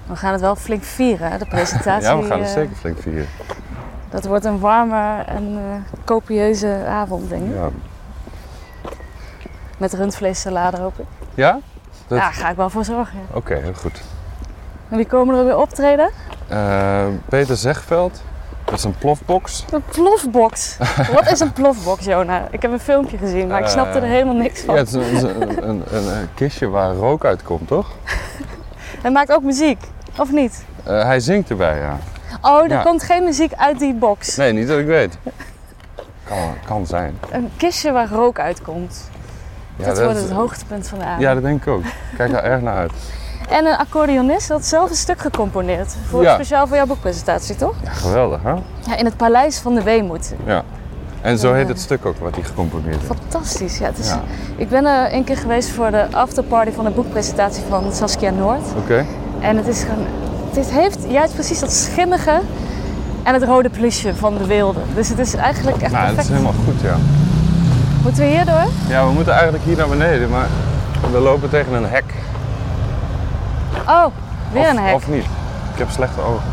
We 0.06 0.16
gaan 0.16 0.32
het 0.32 0.40
wel 0.40 0.56
flink 0.56 0.82
vieren, 0.82 1.30
hè, 1.30 1.38
de 1.38 1.46
presentatie. 1.46 2.08
Ja, 2.08 2.16
we 2.18 2.26
gaan 2.26 2.38
het 2.38 2.48
eh, 2.48 2.54
zeker 2.54 2.76
flink 2.76 2.98
vieren. 3.00 3.26
Dat 4.10 4.24
wordt 4.24 4.44
een 4.44 4.58
warme 4.58 5.22
en 5.26 5.58
eh, 5.58 5.98
copieuze 6.04 6.84
avond, 6.88 7.28
denk 7.28 7.44
ik. 7.48 7.54
Ja? 7.54 7.68
Met 9.78 9.92
rundvleessalade, 9.92 10.76
hoop 10.80 10.98
ik. 10.98 11.06
ja? 11.34 11.58
Dat- 12.06 12.18
Ja, 12.18 12.30
ga 12.30 12.50
ik 12.50 12.56
wel 12.56 12.70
voor 12.70 12.84
zorgen. 12.84 13.18
ja. 13.18 13.36
Oké, 13.36 13.54
heel 13.54 13.74
goed. 13.74 14.02
En 14.88 14.96
wie 14.96 15.06
komen 15.06 15.36
er 15.38 15.44
weer 15.44 15.56
optreden? 15.58 16.10
Peter 17.28 17.56
Zegveld. 17.56 18.22
Dat 18.74 18.82
is 18.84 18.88
een 18.90 18.98
plofbox. 18.98 19.64
Een 19.70 19.82
plofbox. 19.90 20.76
Wat 21.12 21.30
is 21.30 21.40
een 21.40 21.52
plofbox, 21.52 22.04
Jona? 22.04 22.48
Ik 22.50 22.62
heb 22.62 22.72
een 22.72 22.80
filmpje 22.80 23.16
gezien, 23.18 23.46
maar 23.48 23.60
ik 23.60 23.66
snapte 23.66 23.98
er 23.98 24.04
Eh, 24.04 24.10
helemaal 24.10 24.34
niks 24.34 24.60
Ja, 24.60 24.66
van. 24.66 24.76
het 24.76 24.86
is 24.94 25.22
een, 25.22 25.68
een, 25.68 25.82
een, 25.94 26.28
kistje 26.34 26.68
waar 26.68 26.94
rook 26.94 27.24
uitkomt, 27.24 27.68
toch? 27.68 27.90
Hij 29.02 29.10
maakt 29.10 29.32
ook 29.32 29.42
muziek, 29.42 29.78
of 30.18 30.32
niet? 30.32 30.64
Eh, 30.84 31.04
hij 31.04 31.20
zingt 31.20 31.50
erbij, 31.50 31.78
ja. 31.78 31.98
Oh, 32.40 32.62
er 32.62 32.68
Ja. 32.70 32.82
komt 32.82 33.02
geen 33.02 33.24
muziek 33.24 33.52
uit 33.52 33.78
die 33.78 33.94
box. 33.94 34.36
Nee, 34.36 34.52
niet 34.52 34.68
dat 34.68 34.78
ik 34.78 34.86
weet. 34.86 35.18
Kan, 36.24 36.54
kan 36.66 36.86
zijn. 36.86 37.18
Een 37.30 37.50
kistje 37.56 37.92
waar 37.92 38.08
rook 38.08 38.38
uitkomt. 38.38 39.10
Ja, 39.76 39.84
dat 39.86 39.96
dat 39.96 40.04
wordt 40.04 40.20
het 40.20 40.30
hoogtepunt 40.30 40.88
van 40.88 40.98
de 40.98 41.04
avond. 41.04 41.22
Ja, 41.22 41.34
dat 41.34 41.42
denk 41.42 41.60
ik 41.62 41.68
ook. 41.68 41.82
Kijk 42.16 42.32
er 42.32 42.42
erg 42.42 42.60
naar 42.60 42.76
uit. 42.76 42.92
En 43.48 43.66
een 43.66 43.76
accordeonist 43.76 44.48
had 44.48 44.64
zelf 44.64 44.90
een 44.90 44.96
stuk 44.96 45.20
gecomponeerd. 45.20 45.94
Voor, 46.08 46.22
Ja. 46.22 46.34
Speciaal 46.34 46.66
voor 46.66 46.76
jouw 46.76 46.86
boekpresentatie, 46.86 47.56
toch? 47.56 47.74
Ja, 47.84 47.90
geweldig, 47.90 48.40
hè? 48.42 48.50
Ja, 48.90 48.96
in 48.96 49.04
het 49.04 49.16
Paleis 49.16 49.58
van 49.58 49.74
de 49.74 49.82
Weemoed. 49.82 50.34
Ja. 50.46 50.62
En 51.20 51.38
zo 51.38 51.48
Ja. 51.48 51.54
heet 51.54 51.68
het 51.68 51.80
stuk 51.80 52.06
ook 52.06 52.16
wat 52.18 52.34
hij 52.34 52.44
gecomponeerd 52.44 52.94
heeft. 52.94 53.06
Fantastisch. 53.20 53.78
Ja, 53.78 53.86
het 53.86 53.98
is, 53.98 54.08
Ja. 54.08 54.20
Ik 54.56 54.68
ben 54.68 54.84
er 54.86 55.14
een 55.14 55.24
keer 55.24 55.36
geweest 55.36 55.68
voor 55.68 55.90
de 55.90 56.06
afterparty 56.10 56.70
van 56.72 56.84
de 56.84 56.90
boekpresentatie 56.90 57.62
van 57.68 57.92
Saskia 57.92 58.30
Noord. 58.30 58.62
Oké. 58.78 59.04
En 59.40 59.56
het 59.56 59.66
is 59.66 59.80
gewoon... 59.82 60.06
Het 60.54 60.70
heeft 60.70 60.98
juist 61.08 61.34
precies 61.34 61.60
dat 61.60 61.72
schimmige 61.72 62.40
en 63.22 63.34
het 63.34 63.42
rode 63.42 63.68
plusje 63.70 64.14
van 64.14 64.38
de 64.38 64.46
wilde. 64.46 64.80
Dus 64.94 65.08
het 65.08 65.18
is 65.18 65.34
eigenlijk 65.34 65.76
echt 65.82 65.92
Nou, 65.92 66.04
perfect. 66.04 66.24
is 66.26 66.30
helemaal 66.32 66.54
goed, 66.64 66.80
ja. 66.80 66.96
Moeten 68.02 68.22
we 68.22 68.28
hier 68.28 68.44
door? 68.44 68.64
Ja, 68.88 69.06
we 69.06 69.12
moeten 69.12 69.32
eigenlijk 69.32 69.64
hier 69.64 69.76
naar 69.76 69.88
beneden, 69.88 70.30
maar 70.30 70.46
we 71.12 71.18
lopen 71.18 71.50
tegen 71.50 71.72
een 71.72 71.88
hek. 71.88 72.04
Oh, 73.88 74.06
weer 74.52 74.62
of, 74.62 74.68
een 74.70 74.78
hek. 74.78 74.94
Of 74.94 75.08
niet. 75.08 75.24
Ik 75.72 75.78
heb 75.78 75.90
slechte 75.90 76.20
ogen. 76.20 76.52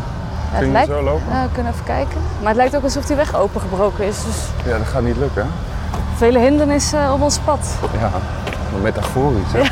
Ja, 0.52 0.58
Kun 0.58 0.66
je 0.66 0.72
lijkt... 0.72 0.88
zo 0.88 1.02
lopen? 1.02 1.28
Nou, 1.30 1.46
we 1.48 1.52
kunnen 1.54 1.72
even 1.72 1.84
kijken. 1.84 2.20
Maar 2.38 2.48
het 2.48 2.56
lijkt 2.56 2.76
ook 2.76 2.82
alsof 2.82 3.04
die 3.06 3.16
weg 3.16 3.34
opengebroken 3.34 4.04
is. 4.04 4.24
Dus 4.24 4.36
Ja, 4.64 4.78
dat 4.78 4.86
gaat 4.86 5.02
niet 5.02 5.16
lukken. 5.16 5.42
hè? 5.42 5.48
vele 6.16 6.38
hindernissen 6.38 7.12
op 7.12 7.20
ons 7.20 7.38
pad. 7.38 7.74
Ja, 8.00 8.10
maar 8.72 8.80
metaforisch, 8.82 9.52
hè? 9.52 9.62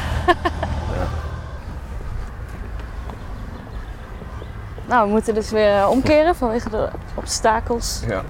Nou, 4.87 5.07
we 5.07 5.11
moeten 5.13 5.35
dus 5.35 5.51
weer 5.51 5.77
eh, 5.79 5.89
omkeren 5.91 6.35
vanwege 6.37 6.71
de 6.71 6.89
obstakels. 7.15 8.01
Ja. 8.07 8.23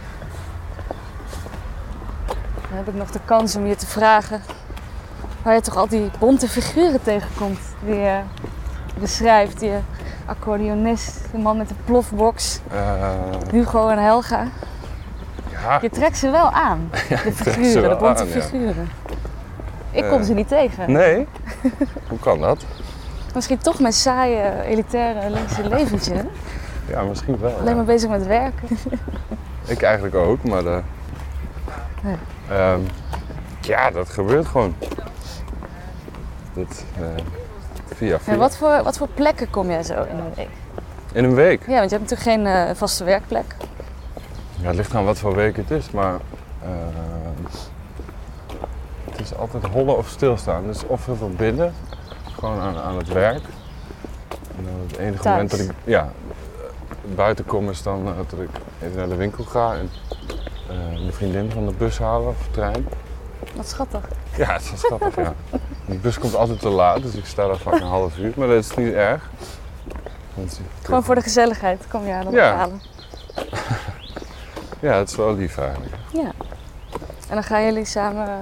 Dan 2.68 2.78
heb 2.78 2.88
ik 2.88 2.94
nog 2.94 3.10
de 3.10 3.20
kans 3.24 3.56
om 3.56 3.66
je 3.66 3.76
te 3.76 3.86
vragen 3.86 4.42
waar 5.42 5.54
je 5.54 5.60
toch 5.60 5.76
al 5.76 5.88
die 5.88 6.10
bonte 6.18 6.48
figuren 6.48 7.02
tegenkomt. 7.02 7.60
Die 7.84 7.94
je 7.94 8.18
beschrijft, 9.00 9.60
die 9.60 9.70
accordeonist, 10.26 11.20
de 11.32 11.38
man 11.38 11.56
met 11.56 11.68
de 11.68 11.74
plofbox, 11.84 12.60
Eh, 12.72 13.10
Hugo 13.50 13.88
en 13.88 13.98
Helga. 13.98 14.46
ja, 15.50 15.78
Je 15.82 15.90
trekt 15.90 16.16
ze 16.18 16.30
wel 16.30 16.50
aan, 16.50 16.90
de 17.08 17.32
figuren, 17.32 17.90
de 17.90 17.96
bonte 17.96 18.20
aan, 18.22 18.28
ja. 18.28 18.32
figuren. 18.40 18.88
Ik 19.90 20.08
kom 20.08 20.20
Eh, 20.20 20.26
ze 20.26 20.34
niet 20.34 20.48
tegen. 20.48 20.92
nee? 20.92 21.26
Hoe 22.08 22.18
kan 22.18 22.40
dat? 22.40 22.64
Misschien 23.34 23.58
toch 23.58 23.80
mijn 23.80 23.92
saaie, 23.92 24.62
elitaire 24.64 25.30
linkse 25.30 25.68
leventje. 25.68 26.14
hè? 26.14 26.22
Ja, 26.88 27.02
misschien 27.02 27.38
wel. 27.38 27.56
Alleen 27.60 27.76
maar 27.76 27.84
bezig 27.84 28.10
met 28.10 28.26
werken. 28.26 28.68
Ik 29.66 29.82
eigenlijk 29.82 30.14
ook, 30.14 30.42
maar 30.44 30.62
de... 30.62 30.80
Nee. 32.02 32.16
Ehm, 32.48 32.80
ja, 33.60 33.90
dat 33.90 34.08
gebeurt 34.08 34.46
gewoon. 34.46 34.74
Dat, 36.54 36.84
eh, 37.00 37.24
via 38.00 38.18
via. 38.18 38.32
En 38.32 38.38
wat 38.38 38.56
voor, 38.56 38.82
wat 38.82 38.96
voor 38.96 39.08
plekken 39.08 39.50
kom 39.50 39.70
jij 39.70 39.82
zo 39.82 40.02
in 40.02 40.18
een 40.18 40.34
week? 40.34 40.48
In 41.12 41.24
een 41.24 41.34
week? 41.34 41.66
Ja, 41.66 41.78
want 41.78 41.90
je 41.90 41.96
hebt 41.96 42.10
natuurlijk 42.10 42.44
geen 42.44 42.46
eh, 42.46 42.74
vaste 42.74 43.04
werkplek. 43.04 43.56
Ja, 44.60 44.66
het 44.66 44.76
ligt 44.76 44.94
aan 44.94 45.04
wat 45.04 45.18
voor 45.18 45.34
week 45.34 45.56
het 45.56 45.70
is, 45.70 45.90
maar 45.90 46.14
eh, 46.62 46.68
het 49.10 49.20
is 49.20 49.36
altijd 49.36 49.64
hollen 49.64 49.96
of 49.96 50.08
stilstaan. 50.08 50.66
Dus 50.66 50.86
of 50.86 51.06
heel 51.06 51.16
veel 51.16 51.30
binnen, 51.36 51.74
gewoon 52.38 52.60
aan, 52.60 52.76
aan 52.76 52.96
het 52.96 53.08
werk. 53.08 53.42
En 54.56 54.64
dan 54.64 54.74
het 54.86 54.96
enige 54.96 55.22
Thuis. 55.22 55.34
moment 55.36 55.50
dat 55.50 55.60
ik 55.60 55.70
ja, 55.84 56.02
eh, 56.02 57.14
buiten 57.14 57.44
kom 57.44 57.70
is 57.70 57.82
dan 57.82 58.04
dat 58.04 58.40
ik 58.40 58.48
even 58.82 58.96
naar 58.96 59.08
de 59.08 59.16
winkel 59.16 59.44
ga 59.44 59.74
en 59.74 59.90
mijn 60.92 61.12
vriendin 61.12 61.50
van 61.50 61.66
de 61.66 61.72
bus 61.78 61.98
halen 61.98 62.28
of 62.28 62.48
trein. 62.50 62.86
Wat 63.54 63.68
schattig. 63.68 64.04
Ja, 64.36 64.52
het 64.52 64.70
is 64.74 64.80
schattig, 64.80 65.16
ja. 65.16 65.34
De 65.86 65.94
bus 65.96 66.18
komt 66.18 66.34
altijd 66.34 66.60
te 66.60 66.68
laat, 66.68 67.02
dus 67.02 67.14
ik 67.14 67.26
sta 67.26 67.46
daar 67.46 67.56
vaak 67.58 67.74
een 67.74 67.82
half 67.86 68.18
uur, 68.18 68.32
maar 68.36 68.46
dat 68.48 68.56
is 68.56 68.74
niet 68.76 68.92
erg. 68.92 69.30
Want 70.34 70.60
Gewoon 70.82 71.02
voor 71.04 71.14
de 71.14 71.20
gezelligheid 71.22 71.84
kom 71.88 72.04
je 72.06 72.10
haar 72.12 72.24
dan 72.24 72.32
Ja. 72.32 72.52
ophalen. 72.52 72.80
Ja, 74.80 74.94
het 74.94 75.10
is 75.10 75.16
wel 75.16 75.34
lief 75.34 75.58
eigenlijk. 75.58 75.94
Ja. 76.12 76.30
En 77.28 77.34
dan 77.34 77.42
gaan 77.44 77.64
jullie 77.64 77.84
samen 77.84 78.26
eh, 78.28 78.34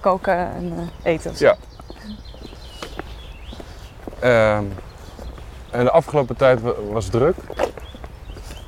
koken 0.00 0.36
en 0.54 0.72
eh, 1.02 1.12
eten 1.12 1.30
of 1.30 1.36
zo. 1.36 1.44
Ja. 1.44 1.56
Ehm, 4.20 4.64
en 5.70 5.84
de 5.84 5.90
afgelopen 5.90 6.36
tijd 6.36 6.60
wa- 6.60 6.74
was 6.90 7.06
druk. 7.06 7.36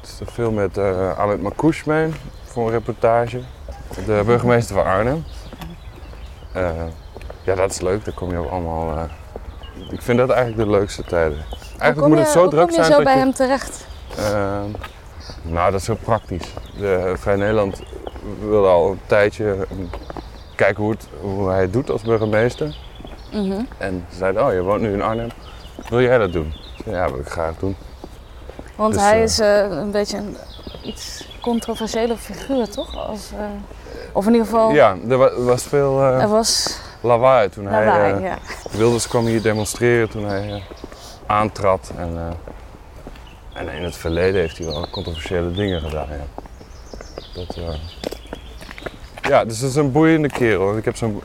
Het 0.01 0.11
is 0.11 0.21
er 0.21 0.27
veel 0.33 0.51
met 0.51 0.79
eh 0.79 1.19
Ahmed 1.19 1.43
Makouche 1.43 1.89
mee 1.91 2.13
voor 2.45 2.65
een 2.67 2.73
reportage. 2.73 3.41
De 4.07 4.23
burgemeester 4.27 4.75
van 4.77 4.85
Arnhem. 4.85 5.25
Eh, 6.53 6.71
ja, 7.43 7.55
dat 7.55 7.71
is 7.71 7.81
leuk. 7.81 8.05
Daar 8.05 8.15
kom 8.15 8.31
je 8.31 8.37
ook 8.39 8.51
allemaal. 8.51 8.97
eh, 8.97 9.03
ik 9.93 10.03
vind 10.03 10.19
dat 10.19 10.31
eigenlijk 10.31 10.65
de 10.71 10.77
leukste 10.77 11.03
tijden. 11.05 11.39
Hoe 11.49 11.81
Eigenlijk 11.81 12.15
moet 12.15 12.19
het 12.25 12.29
zo 12.33 12.41
hoe 12.41 12.51
druk 12.51 12.61
kom 12.67 12.71
je 12.77 12.85
zijn 12.85 12.93
zo 12.97 13.03
bij 13.03 13.13
je. 13.13 13.19
hem 13.19 13.33
terecht? 13.33 13.87
Ehm, 14.17 14.71
nou, 15.43 15.71
dat 15.71 15.81
is 15.81 15.87
heel 15.87 15.97
praktisch. 15.97 16.53
De 16.79 17.13
Vrij 17.17 17.37
Nederland 17.37 17.83
wilde 18.41 18.69
al 18.69 18.91
een 18.91 19.01
tijdje 19.07 19.53
eh, 19.71 19.77
kijken 20.57 20.83
hoe, 20.83 20.93
het, 20.93 21.07
hoe 21.21 21.49
hij 21.51 21.61
het 21.61 21.73
doet 21.73 21.91
als 21.91 22.03
burgemeester. 22.03 22.77
Mhm. 23.33 23.61
En 23.79 24.07
ze 24.11 24.17
zeiden, 24.17 24.47
oh 24.47 24.53
je 24.53 24.63
woont 24.63 24.81
nu 24.81 24.93
in 24.93 25.03
Arnhem, 25.03 25.29
wil 25.89 26.01
jij 26.01 26.19
dat 26.19 26.33
doen? 26.33 26.53
Ja, 26.85 27.11
wil 27.11 27.19
ik 27.21 27.29
graag 27.29 27.55
doen. 27.59 27.77
Want 28.77 28.93
Dus, 28.95 29.03
hij 29.03 29.17
eh, 29.17 29.23
is 29.23 29.39
eh, 29.39 29.67
een 29.71 29.91
beetje 29.91 30.17
een 30.17 30.37
iets 30.83 31.29
controversiële 31.43 32.17
figuur, 32.17 32.69
toch? 32.71 32.97
Als, 32.97 33.31
eh, 33.37 33.45
of 34.13 34.27
in 34.27 34.33
ieder 34.33 34.47
geval, 34.47 34.71
Ja, 34.73 34.97
er 35.09 35.17
wa- 35.19 35.41
was 35.41 35.63
veel 35.63 36.01
eh, 36.01 36.21
er 36.23 36.29
was 36.29 36.79
lawaai 37.01 37.49
toen 37.49 37.67
hij... 37.67 37.85
lawaai. 37.87 38.13
eh, 38.15 38.21
ja. 38.21 38.39
Wilders 38.71 39.09
kwam 39.09 39.27
hier 39.27 39.43
demonstreren 39.43 40.09
toen 40.09 40.25
hij 40.25 40.63
aantrad. 41.27 41.93
En, 41.97 42.37
en 43.53 43.69
in 43.69 43.83
het 43.85 43.97
verleden 43.97 44.41
heeft 44.41 44.59
hij 44.59 44.67
wel 44.67 44.87
controversiële 44.91 45.53
dingen 45.53 45.81
gedaan. 45.81 46.07
Ja, 46.11 46.43
dat, 47.35 47.59
ja 49.29 49.45
dus 49.45 49.59
het 49.61 49.71
is 49.71 49.77
een 49.77 49.93
boeiende 49.93 50.29
kerel. 50.29 50.77
Ik 50.77 50.85
heb 50.85 50.97
zo'n 50.97 51.23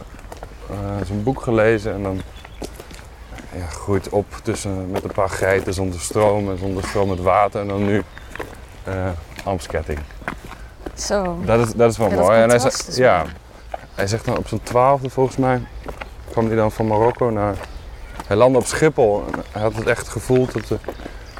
zo'n 1.08 1.24
boek 1.24 1.42
gelezen 1.42 1.94
en 1.94 2.04
dan 2.04 2.22
ja, 3.56 3.66
groeit 3.66 4.10
op 4.10 4.26
tussen, 4.44 4.92
met 4.92 5.04
een 5.04 5.12
paar 5.12 5.30
geiten 5.30 5.74
zonder 5.74 6.00
stroom 6.00 6.50
en 6.52 6.58
zonder 6.58 6.84
stroom 6.84 7.10
met 7.10 7.22
water. 7.22 7.62
En 7.62 7.68
dan 7.68 7.86
nu 7.86 8.04
Amsketting. 9.48 10.00
Zo. 10.94 11.38
Dat 11.46 11.68
is, 11.68 11.74
dat 11.74 11.92
is 11.92 11.98
wel 11.98 12.10
Ja, 12.10 12.16
mooi. 12.16 12.42
En 12.42 12.50
hij, 12.50 12.60
zegt- 12.60 12.88
is 12.88 12.96
ja, 12.96 13.26
hij 13.96 14.08
zegt 14.08 14.26
dan 14.26 14.38
op 14.38 14.48
zijn 14.48 14.64
twaalfde 14.64 15.10
volgens 15.10 15.38
mij, 15.38 15.62
kwam 16.32 16.48
hij 16.48 16.56
dan 16.56 16.72
van 16.72 16.88
Marokko 16.88 17.30
naar... 17.30 17.56
Hij 18.28 18.38
landde 18.38 18.60
op 18.60 18.66
Schiphol 18.66 19.24
en 19.34 19.44
hij 19.52 19.62
had 19.62 19.76
het 19.76 19.88
echt 19.88 20.08
gevoeld 20.08 20.54
dat 20.54 20.70
er 20.70 20.80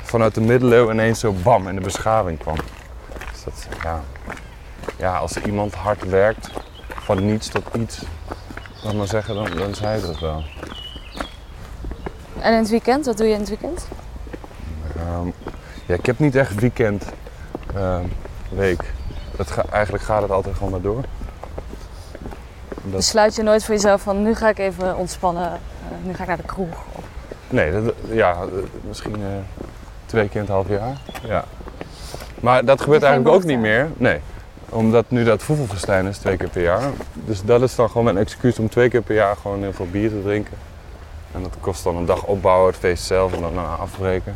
vanuit 0.04 0.34
de 0.36 0.42
middeleeuwen 0.42 0.94
ineens 0.94 1.20
zo 1.20 1.34
bam 1.44 1.68
in 1.68 1.76
de 1.76 1.82
beschaving 1.82 2.40
kwam. 2.40 2.56
Dus 3.32 3.44
dat, 3.44 3.68
ja, 3.84 4.02
ja, 4.98 5.18
als 5.18 5.38
iemand 5.38 5.74
hard 5.76 6.10
werkt, 6.10 6.50
van 6.88 7.26
niets 7.26 7.48
tot 7.48 7.64
iets, 7.76 8.02
laat 8.84 8.94
maar 8.94 9.08
zeggen, 9.08 9.36
dan, 9.36 9.50
dan 9.58 9.70
is 9.70 9.80
hij 9.80 10.02
dat 10.02 10.20
wel. 10.20 10.44
En 12.40 12.54
in 12.54 12.60
het 12.60 12.70
weekend, 12.70 13.06
wat 13.06 13.18
doe 13.18 13.28
je 13.28 13.34
in 13.34 13.40
het 13.40 13.50
weekend? 13.50 13.88
Ehm, 14.98 15.28
ja, 15.86 15.94
ik 15.96 16.06
heb 16.06 16.20
niet 16.20 16.36
echt 16.36 16.56
weekend, 16.56 17.04
ehm, 17.76 18.04
week. 18.50 18.84
Dat 19.36 19.52
ga- 19.52 19.66
eigenlijk 19.72 20.04
gaat 20.04 20.22
het 20.22 20.32
altijd 20.32 20.56
gewoon 20.56 20.72
maar 20.72 20.82
door. 20.82 21.02
Dat- 22.70 22.92
Besluit 22.96 23.36
je 23.36 23.44
nooit 23.44 23.66
voor 23.66 23.74
jezelf 23.76 24.02
van 24.02 24.22
nu 24.24 24.36
ga 24.36 24.50
ik 24.50 24.58
even 24.60 24.96
ontspannen, 24.98 25.52
eh, 25.52 25.58
nu 26.04 26.14
ga 26.14 26.22
ik 26.22 26.28
naar 26.28 26.38
de 26.38 26.44
kroeg. 26.44 26.78
Of- 26.92 27.04
Nee, 27.50 27.72
dat, 27.72 27.94
ja, 28.10 28.32
eh, 28.32 28.48
misschien 28.88 29.16
eh, 29.16 29.22
twee 30.06 30.26
keer 30.28 30.36
in 30.36 30.42
het 30.42 30.50
half 30.50 30.68
jaar. 30.70 30.98
Ja. 31.26 31.44
Maar 32.40 32.66
dat 32.66 32.82
gebeurt 32.82 33.04
eigenlijk 33.04 33.36
ook 33.36 33.44
niet 33.44 33.60
meer. 33.60 33.90
Nee. 33.98 34.20
Omdat 34.70 35.06
nu 35.10 35.24
dat 35.24 35.44
voevelfestijn 35.44 36.06
is 36.06 36.18
twee 36.18 36.38
keer 36.38 36.50
per 36.50 36.62
jaar. 36.62 36.90
Dus 37.14 37.42
dat 37.44 37.62
is 37.62 37.76
dan 37.76 37.88
gewoon 37.88 38.04
mijn 38.04 38.18
excuus 38.18 38.60
om 38.60 38.70
twee 38.70 38.90
keer 38.90 39.02
per 39.02 39.16
jaar 39.16 39.36
gewoon 39.36 39.62
heel 39.62 39.74
veel 39.74 39.88
bier 39.92 40.10
te 40.10 40.22
drinken. 40.24 40.54
En 41.34 41.42
dat 41.44 41.52
kost 41.60 41.84
dan 41.84 41.96
een 41.96 42.06
dag 42.06 42.24
opbouwen, 42.24 42.68
het 42.72 42.80
feest 42.80 43.04
zelf 43.04 43.34
en 43.34 43.42
dan 43.42 43.54
daarna 43.56 43.76
afbreken. 43.76 44.36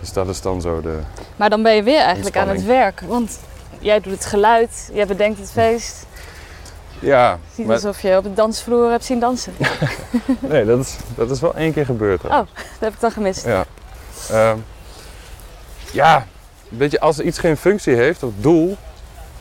Dus 0.00 0.12
dat 0.12 0.28
is 0.28 0.40
dan 0.40 0.60
zo 0.60 0.80
de... 0.80 0.98
Maar 1.36 1.50
dan 1.50 1.62
ben 1.62 1.74
je 1.74 1.82
weer 1.82 2.00
eigenlijk 2.00 2.36
aan 2.36 2.48
het 2.48 2.64
werk. 2.64 3.00
Want 3.00 3.38
jij 3.78 4.00
doet 4.00 4.12
het 4.12 4.24
geluid, 4.24 4.90
jij 4.92 5.06
bedenkt 5.06 5.38
het 5.38 5.50
feest. 5.50 6.06
Ja, 7.00 7.30
Het 7.30 7.38
is 7.50 7.56
niet 7.56 7.66
maar, 7.66 7.76
alsof 7.76 8.02
je 8.02 8.16
op 8.16 8.22
de 8.22 8.34
dansvloer 8.34 8.90
hebt 8.90 9.04
zien 9.04 9.20
dansen. 9.20 9.52
nee, 10.40 10.64
dat 10.64 10.78
is, 10.78 10.96
dat 11.14 11.30
is 11.30 11.40
wel 11.40 11.54
één 11.54 11.72
keer 11.72 11.84
gebeurd. 11.84 12.24
Oh. 12.24 12.30
Dat 12.30 12.48
heb 12.78 12.92
ik 12.92 13.00
dan 13.00 13.10
gemist. 13.10 13.44
Ja. 13.44 13.64
Ehm, 14.30 14.56
ja, 15.92 16.26
Weet 16.68 16.90
je, 16.90 17.00
als 17.00 17.20
iets 17.20 17.38
geen 17.38 17.56
functie 17.56 17.94
heeft, 17.94 18.22
of 18.22 18.32
doel, 18.36 18.76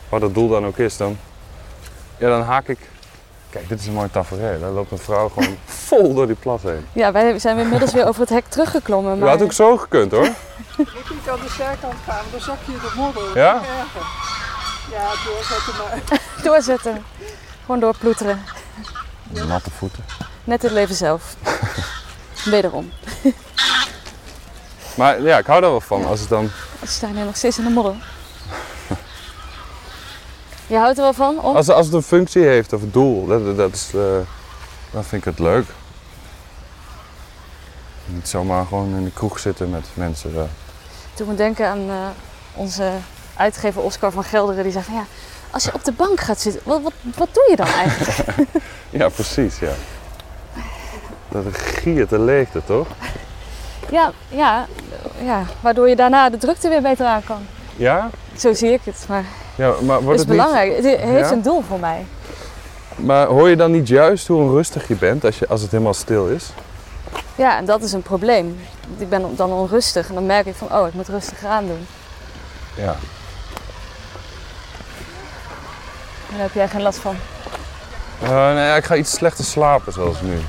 wat 0.10 0.22
dat 0.22 0.34
doel 0.34 0.48
dan 0.48 0.66
ook 0.66 0.78
is, 0.78 0.98
dan, 0.98 1.18
ja, 2.18 2.30
dan 2.30 2.42
haak 2.42 2.68
ik. 2.68 2.80
Kijk, 3.50 3.70
dit 3.70 3.80
is 3.80 3.88
een 3.88 3.94
mooi 3.94 4.10
tafereel. 4.12 4.60
Daar 4.60 4.72
loopt 4.72 4.92
een 4.92 4.98
vrouw 4.98 5.30
gewoon 5.30 5.58
vol 5.88 6.14
door 6.14 6.28
die 6.28 6.36
plas 6.36 6.62
heen. 6.62 6.86
Ja, 6.94 7.12
wij 7.12 7.40
zijn 7.40 7.58
inmiddels 7.58 7.94
weer 7.94 8.08
over 8.08 8.22
het 8.22 8.30
hek 8.30 8.46
teruggeklommen. 8.48 9.14
Je 9.14 9.20
Maar... 9.20 9.30
had 9.30 9.42
ook 9.42 9.54
zo 9.54 9.78
gekund 9.78 10.12
hoor. 10.12 10.26
Ik 10.26 10.34
moet 10.78 11.30
aan 11.30 11.40
de 11.40 11.54
zijkant 11.58 11.94
gaan, 12.06 12.26
dan 12.32 12.42
zak 12.42 12.58
je 12.66 12.72
in 12.72 12.78
de 12.78 12.92
modder. 12.96 13.24
Ja? 13.36 13.62
Ja, 14.92 15.10
doorzetten 15.26 15.74
maar. 15.78 16.20
Doorzetten. 16.44 17.04
Gewoon 17.62 17.80
doorploeteren. 17.80 18.42
Natte 19.48 19.72
voeten. 19.72 20.06
Net 20.44 20.62
het 20.62 20.72
leven 20.72 20.96
zelf. 20.96 21.36
Wederom. 22.46 22.92
Maar 24.96 25.22
ja, 25.22 25.38
ik 25.38 25.46
hou 25.46 25.62
daar 25.62 25.70
wel 25.70 25.82
van. 25.82 26.06
Als 26.06 26.20
het 26.20 26.30
dan, 26.30 26.50
We 26.80 26.88
staan 26.88 27.16
hier 27.16 27.26
nog 27.26 27.36
steeds 27.36 27.58
in 27.58 27.64
de 27.64 27.70
modder. 27.70 27.96
Je 30.68 30.78
houdt 30.78 30.98
er 30.98 31.04
wel 31.04 31.14
van? 31.14 31.40
Om? 31.40 31.56
als, 31.56 31.70
als 31.70 31.86
het 31.86 31.96
een 31.96 32.04
functie 32.04 32.44
heeft 32.44 32.74
of 32.74 32.82
een 32.82 32.92
doel, 32.92 33.26
dat, 33.28 33.58
dat 33.58 33.74
is, 33.74 33.92
eh, 33.94 34.02
dan 34.92 35.04
vind 35.04 35.26
ik 35.26 35.32
het 35.32 35.40
leuk. 35.40 35.66
Niet 38.06 38.28
zomaar 38.28 38.66
gewoon 38.66 38.96
in 38.96 39.04
de 39.04 39.12
kroeg 39.12 39.40
zitten 39.40 39.70
met 39.70 39.86
mensen. 39.94 40.50
Toen 41.14 41.28
moet 41.28 41.38
denken 41.38 41.68
aan 41.68 41.90
eh, 41.90 41.96
onze 42.54 42.92
uitgever 43.36 43.82
Oscar 43.82 44.12
van 44.12 44.24
Gelderen. 44.24 44.64
Die 44.64 44.72
zei 44.72 44.84
van 44.84 44.94
ja, 44.94 45.06
als 45.52 45.64
je 45.64 45.74
op 45.74 45.84
de 45.84 45.92
bank 45.92 46.20
gaat 46.20 46.40
zitten, 46.40 46.62
wat, 46.66 46.82
wat, 46.82 46.94
wat 47.16 47.28
doe 47.34 47.48
je 47.50 47.56
dan 47.56 47.68
eigenlijk? 47.68 48.38
Ja, 48.90 49.10
precies, 49.10 49.60
ja. 49.60 49.72
Dat 51.30 51.44
giert 51.52 52.10
de 52.10 52.20
leegte, 52.20 52.62
toch? 52.66 52.88
ja, 53.92 54.12
ja, 54.30 54.66
ja, 55.24 55.44
waardoor 55.60 55.90
je 55.90 55.96
daarna 55.96 56.30
de 56.30 56.38
drukte 56.38 56.70
weer 56.70 56.82
beter 56.82 57.06
aan 57.06 57.24
kan. 57.24 57.46
Ja? 57.76 58.10
Zo 58.38 58.54
zie 58.54 58.72
ik 58.72 58.82
het, 58.84 59.06
maar 59.08 59.24
Ja, 59.56 59.74
maar 59.82 59.96
het 59.96 60.04
wordt 60.06 60.20
is 60.20 60.26
het 60.26 60.28
niet... 60.36 60.38
belangrijk. 60.38 60.76
Het 60.76 60.86
heeft 60.86 61.30
Ja? 61.30 61.32
een 61.32 61.42
doel 61.42 61.62
voor 61.68 61.80
mij. 61.80 62.06
Maar 62.98 63.28
hoor 63.28 63.50
je 63.50 63.56
dan 63.56 63.72
niet 63.72 63.88
juist 63.88 64.28
hoe 64.28 64.42
onrustig 64.42 64.88
je 64.88 64.96
bent 64.96 65.26
als, 65.26 65.40
je, 65.40 65.48
als 65.48 65.62
het 65.62 65.72
helemaal 65.72 65.94
stil 65.94 66.28
is? 66.28 66.50
Ja, 67.36 67.58
en 67.58 67.66
dat 67.66 67.82
is 67.84 67.92
een 67.92 68.02
probleem. 68.02 68.60
Ik 68.98 69.10
ben 69.10 69.36
dan 69.36 69.52
onrustig 69.52 70.08
en 70.08 70.14
dan 70.14 70.26
merk 70.26 70.46
ik 70.46 70.56
van, 70.56 70.74
oh, 70.74 70.88
ik 70.88 70.94
moet 70.94 71.08
rustiger 71.08 71.50
aan 71.50 71.66
doen. 71.66 71.88
Ja. 72.76 72.96
En 76.30 76.34
daar 76.34 76.42
heb 76.42 76.54
jij 76.54 76.68
geen 76.68 76.82
last 76.82 77.00
van. 77.00 77.16
Eh, 78.22 78.54
nee, 78.54 78.78
ik 78.78 78.84
ga 78.84 78.96
iets 78.96 79.12
slechter 79.12 79.46
slapen 79.46 79.94
zoals 79.94 80.22
nu. 80.22 80.40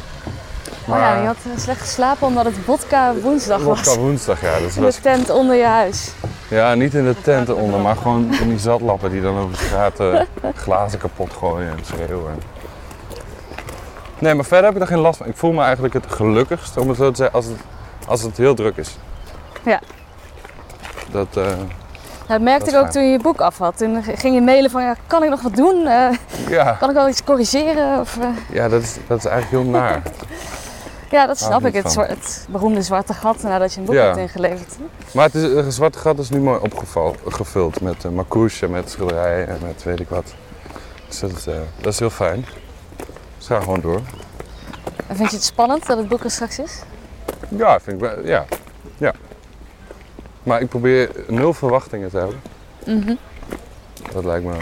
Oh 0.89 0.97
ja, 0.97 1.21
je 1.21 1.27
had 1.27 1.37
eh, 1.53 1.59
slecht 1.61 1.81
geslapen 1.81 2.27
omdat 2.27 2.45
het 2.45 2.55
vodka 2.65 3.15
woensdag 3.23 3.63
was. 3.63 3.79
Vodka 3.81 4.01
woensdag, 4.01 4.41
ja. 4.41 4.59
Dat 4.61 4.75
In 4.77 4.83
was, 4.83 4.95
de 4.95 5.01
tent 5.03 5.31
onder 5.31 5.57
je 5.57 5.65
huis. 5.65 6.13
ja, 6.49 6.75
niet 6.75 6.95
in 6.95 7.05
de 7.05 7.21
tent 7.23 7.49
eronder, 7.49 7.81
maar 7.81 7.97
gewoon 7.97 8.35
in 8.41 8.49
die 8.49 8.59
zatlappen 8.59 9.11
die 9.11 9.21
dan 9.23 9.37
over 9.39 9.51
de 9.59 9.65
straat 9.65 10.01
eh, 10.01 10.21
glazen 10.65 10.99
kapot 10.99 11.33
gooien 11.33 11.71
en 11.71 11.85
schreeuwen. 11.85 12.35
Nee, 14.19 14.35
maar 14.35 14.45
verder 14.45 14.67
heb 14.67 14.75
ik 14.75 14.81
er 14.81 14.87
geen 14.89 14.99
last 14.99 15.19
van. 15.19 15.27
Ik 15.27 15.37
voel 15.37 15.53
me 15.53 15.63
eigenlijk 15.63 15.95
het 15.95 16.05
gelukkigst, 16.09 16.77
om 16.77 16.89
het 16.89 16.97
zo 16.97 17.11
te 17.11 17.17
zeggen, 17.17 17.37
als 17.37 17.45
het, 17.47 17.57
als 18.07 18.23
het 18.23 18.37
heel 18.37 18.55
druk 18.55 18.77
is. 18.77 18.97
Ja. 19.65 19.81
Dat, 21.11 21.27
eh, 21.37 21.43
Dat 22.27 22.41
merkte 22.41 22.65
Dat 22.65 22.67
is 22.67 22.73
ik 22.73 22.75
ook 22.75 22.81
fijn. 22.81 22.91
toen 22.91 23.03
je 23.05 23.11
je 23.11 23.19
boek 23.19 23.41
af 23.41 23.59
had. 23.59 23.77
Toen 23.77 24.03
ging 24.03 24.35
je 24.35 24.41
mailen 24.41 24.71
van, 24.71 24.83
ja, 24.83 24.95
kan 25.07 25.23
ik 25.23 25.31
nog 25.31 25.43
wat 25.43 25.55
doen? 25.57 25.83
Ja, 26.49 26.73
kan 26.73 26.89
ik 26.89 26.95
wel 26.95 27.09
iets 27.09 27.25
corrigeren? 27.25 28.01
Of, 28.01 28.19
ja 28.53 28.69
dat, 28.69 28.83
is, 28.83 28.97
dat 29.07 29.19
is 29.19 29.25
eigenlijk 29.25 29.63
heel 29.65 29.73
naar. 29.73 30.03
Ja, 31.11 31.27
dat 31.27 31.39
snap 31.39 31.67
ik 31.67 31.75
Het, 31.75 31.95
het 31.97 32.47
beroemde 32.51 32.83
zwarte 32.83 33.15
gat 33.15 33.43
nadat 33.43 33.73
je 33.75 33.81
een 33.81 33.87
boek 33.87 33.95
Ja. 33.95 34.05
hebt 34.05 34.17
ingeleverd. 34.17 34.77
Maar 35.13 35.25
het 35.25 35.35
is, 35.35 35.43
het 35.65 35.75
zwarte 35.75 35.99
gat 35.99 36.19
is 36.19 36.31
nu 36.31 36.39
mooi 36.41 36.61
opgevuld 37.25 37.81
met 37.81 38.05
uh, 38.05 38.13
marcouche, 38.13 38.69
met 38.69 38.91
schilderijen 38.91 39.49
en 39.49 39.59
met 39.63 39.83
weet 39.83 40.01
ik 40.01 40.09
wat. 40.09 40.35
Dus 41.09 41.21
dat, 41.21 41.47
eh, 41.47 41.55
dat 41.81 41.93
is 41.93 41.99
heel 41.99 42.11
fijn. 42.11 42.45
Dus 43.39 43.47
ga 43.47 43.61
gewoon 43.61 43.81
door. 43.81 44.01
En 45.07 45.17
vind 45.17 45.31
je 45.31 45.37
het 45.37 45.45
spannend 45.45 45.87
dat 45.87 45.99
het 45.99 46.09
boek 46.09 46.25
er 46.25 46.31
straks 46.31 46.59
is? 46.59 46.83
Ja, 47.49 47.81
vind 47.81 48.03
ik 48.03 48.09
wel, 48.09 48.27
ja. 48.27 48.45
ja. 48.97 49.13
Maar 50.43 50.61
ik 50.61 50.69
probeer 50.69 51.11
nul 51.29 51.53
verwachtingen 51.55 52.11
te 52.11 52.17
hebben. 52.17 52.41
Mhm. 52.87 53.15
Dat 54.13 54.25
lijkt 54.25 54.45
me 54.45 54.55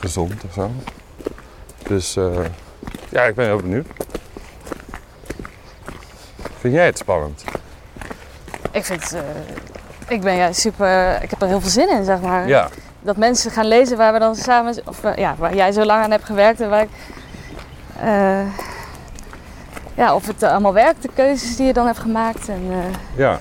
gezond 0.00 0.32
of 0.44 0.52
zo. 0.52 0.70
Dus 1.88 2.16
eh, 2.16 2.44
ja, 3.08 3.22
ik 3.22 3.34
ben 3.34 3.46
heel 3.46 3.60
benieuwd. 3.60 3.86
Vind 6.58 6.74
jij 6.74 6.86
het 6.86 6.98
spannend? 6.98 7.44
Ik 8.70 8.84
vind 8.84 9.02
het... 9.02 9.12
eh, 9.12 9.20
ik 10.08 10.20
ben 10.20 10.36
juist 10.36 10.60
super... 10.60 11.22
Ik 11.22 11.30
heb 11.30 11.42
er 11.42 11.48
heel 11.48 11.60
veel 11.60 11.70
zin 11.70 11.88
in, 11.90 12.04
zeg 12.04 12.20
maar. 12.20 12.48
Ja. 12.48 12.68
Dat 13.00 13.16
mensen 13.16 13.50
gaan 13.50 13.66
lezen 13.66 13.96
waar 13.96 14.12
we 14.12 14.18
dan 14.18 14.34
samen... 14.36 14.74
Of 14.84 15.04
eh, 15.04 15.16
ja, 15.16 15.34
waar 15.38 15.54
jij 15.54 15.72
zo 15.72 15.84
lang 15.84 16.02
aan 16.04 16.10
hebt 16.10 16.24
gewerkt 16.24 16.60
en 16.60 16.68
waar 16.70 16.82
ik... 16.82 16.88
eh, 18.00 18.40
ja, 19.94 20.14
of 20.14 20.26
het 20.26 20.42
allemaal 20.42 20.72
werkt, 20.72 21.02
de 21.02 21.10
keuzes 21.14 21.56
die 21.56 21.66
je 21.66 21.72
dan 21.72 21.86
hebt 21.86 21.98
gemaakt. 21.98 22.48
En, 22.48 22.62
Ja. 23.16 23.38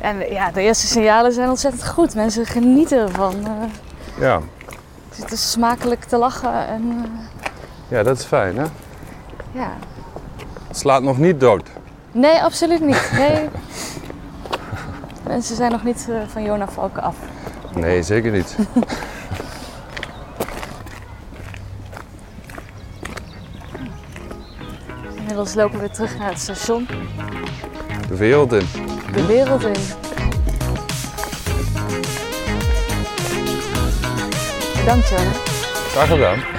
en 0.00 0.18
ja, 0.32 0.50
de 0.50 0.60
eerste 0.62 0.86
signalen 0.86 1.32
zijn 1.32 1.48
ontzettend 1.48 1.86
goed. 1.88 2.14
Mensen 2.14 2.46
genieten 2.46 2.98
ervan. 2.98 3.34
Ja. 4.20 4.40
het 5.16 5.32
is 5.32 5.50
smakelijk 5.50 6.04
te 6.04 6.16
lachen 6.16 6.66
en... 6.66 7.06
ja, 7.88 8.02
dat 8.02 8.18
is 8.18 8.24
fijn 8.24 8.56
hè. 8.58 8.64
ja. 9.52 9.70
Het 10.68 10.78
slaat 10.78 11.02
nog 11.02 11.18
niet 11.18 11.40
dood. 11.40 11.68
Nee, 12.16 12.42
absoluut 12.42 12.80
niet. 12.80 13.10
Nee. 13.12 13.48
Mensen 15.28 15.56
zijn 15.56 15.70
nog 15.70 15.84
niet 15.84 16.08
eh, 16.10 16.16
van 16.26 16.42
Jona 16.42 16.68
Valken 16.68 17.02
af. 17.02 17.16
Nee, 17.74 18.02
zeker 18.02 18.32
niet. 18.32 18.56
Inmiddels 25.16 25.54
lopen 25.54 25.74
we 25.74 25.78
weer 25.78 25.90
terug 25.90 26.18
naar 26.18 26.28
het 26.28 26.40
station. 26.40 26.88
De 28.08 28.16
wereld 28.16 28.52
in. 28.52 28.66
De 29.12 29.26
wereld 29.26 29.64
in. 29.64 29.82
Bedankt, 34.78 35.08
Jona. 35.08 35.30
Graag 35.92 36.08
gedaan. 36.08 36.55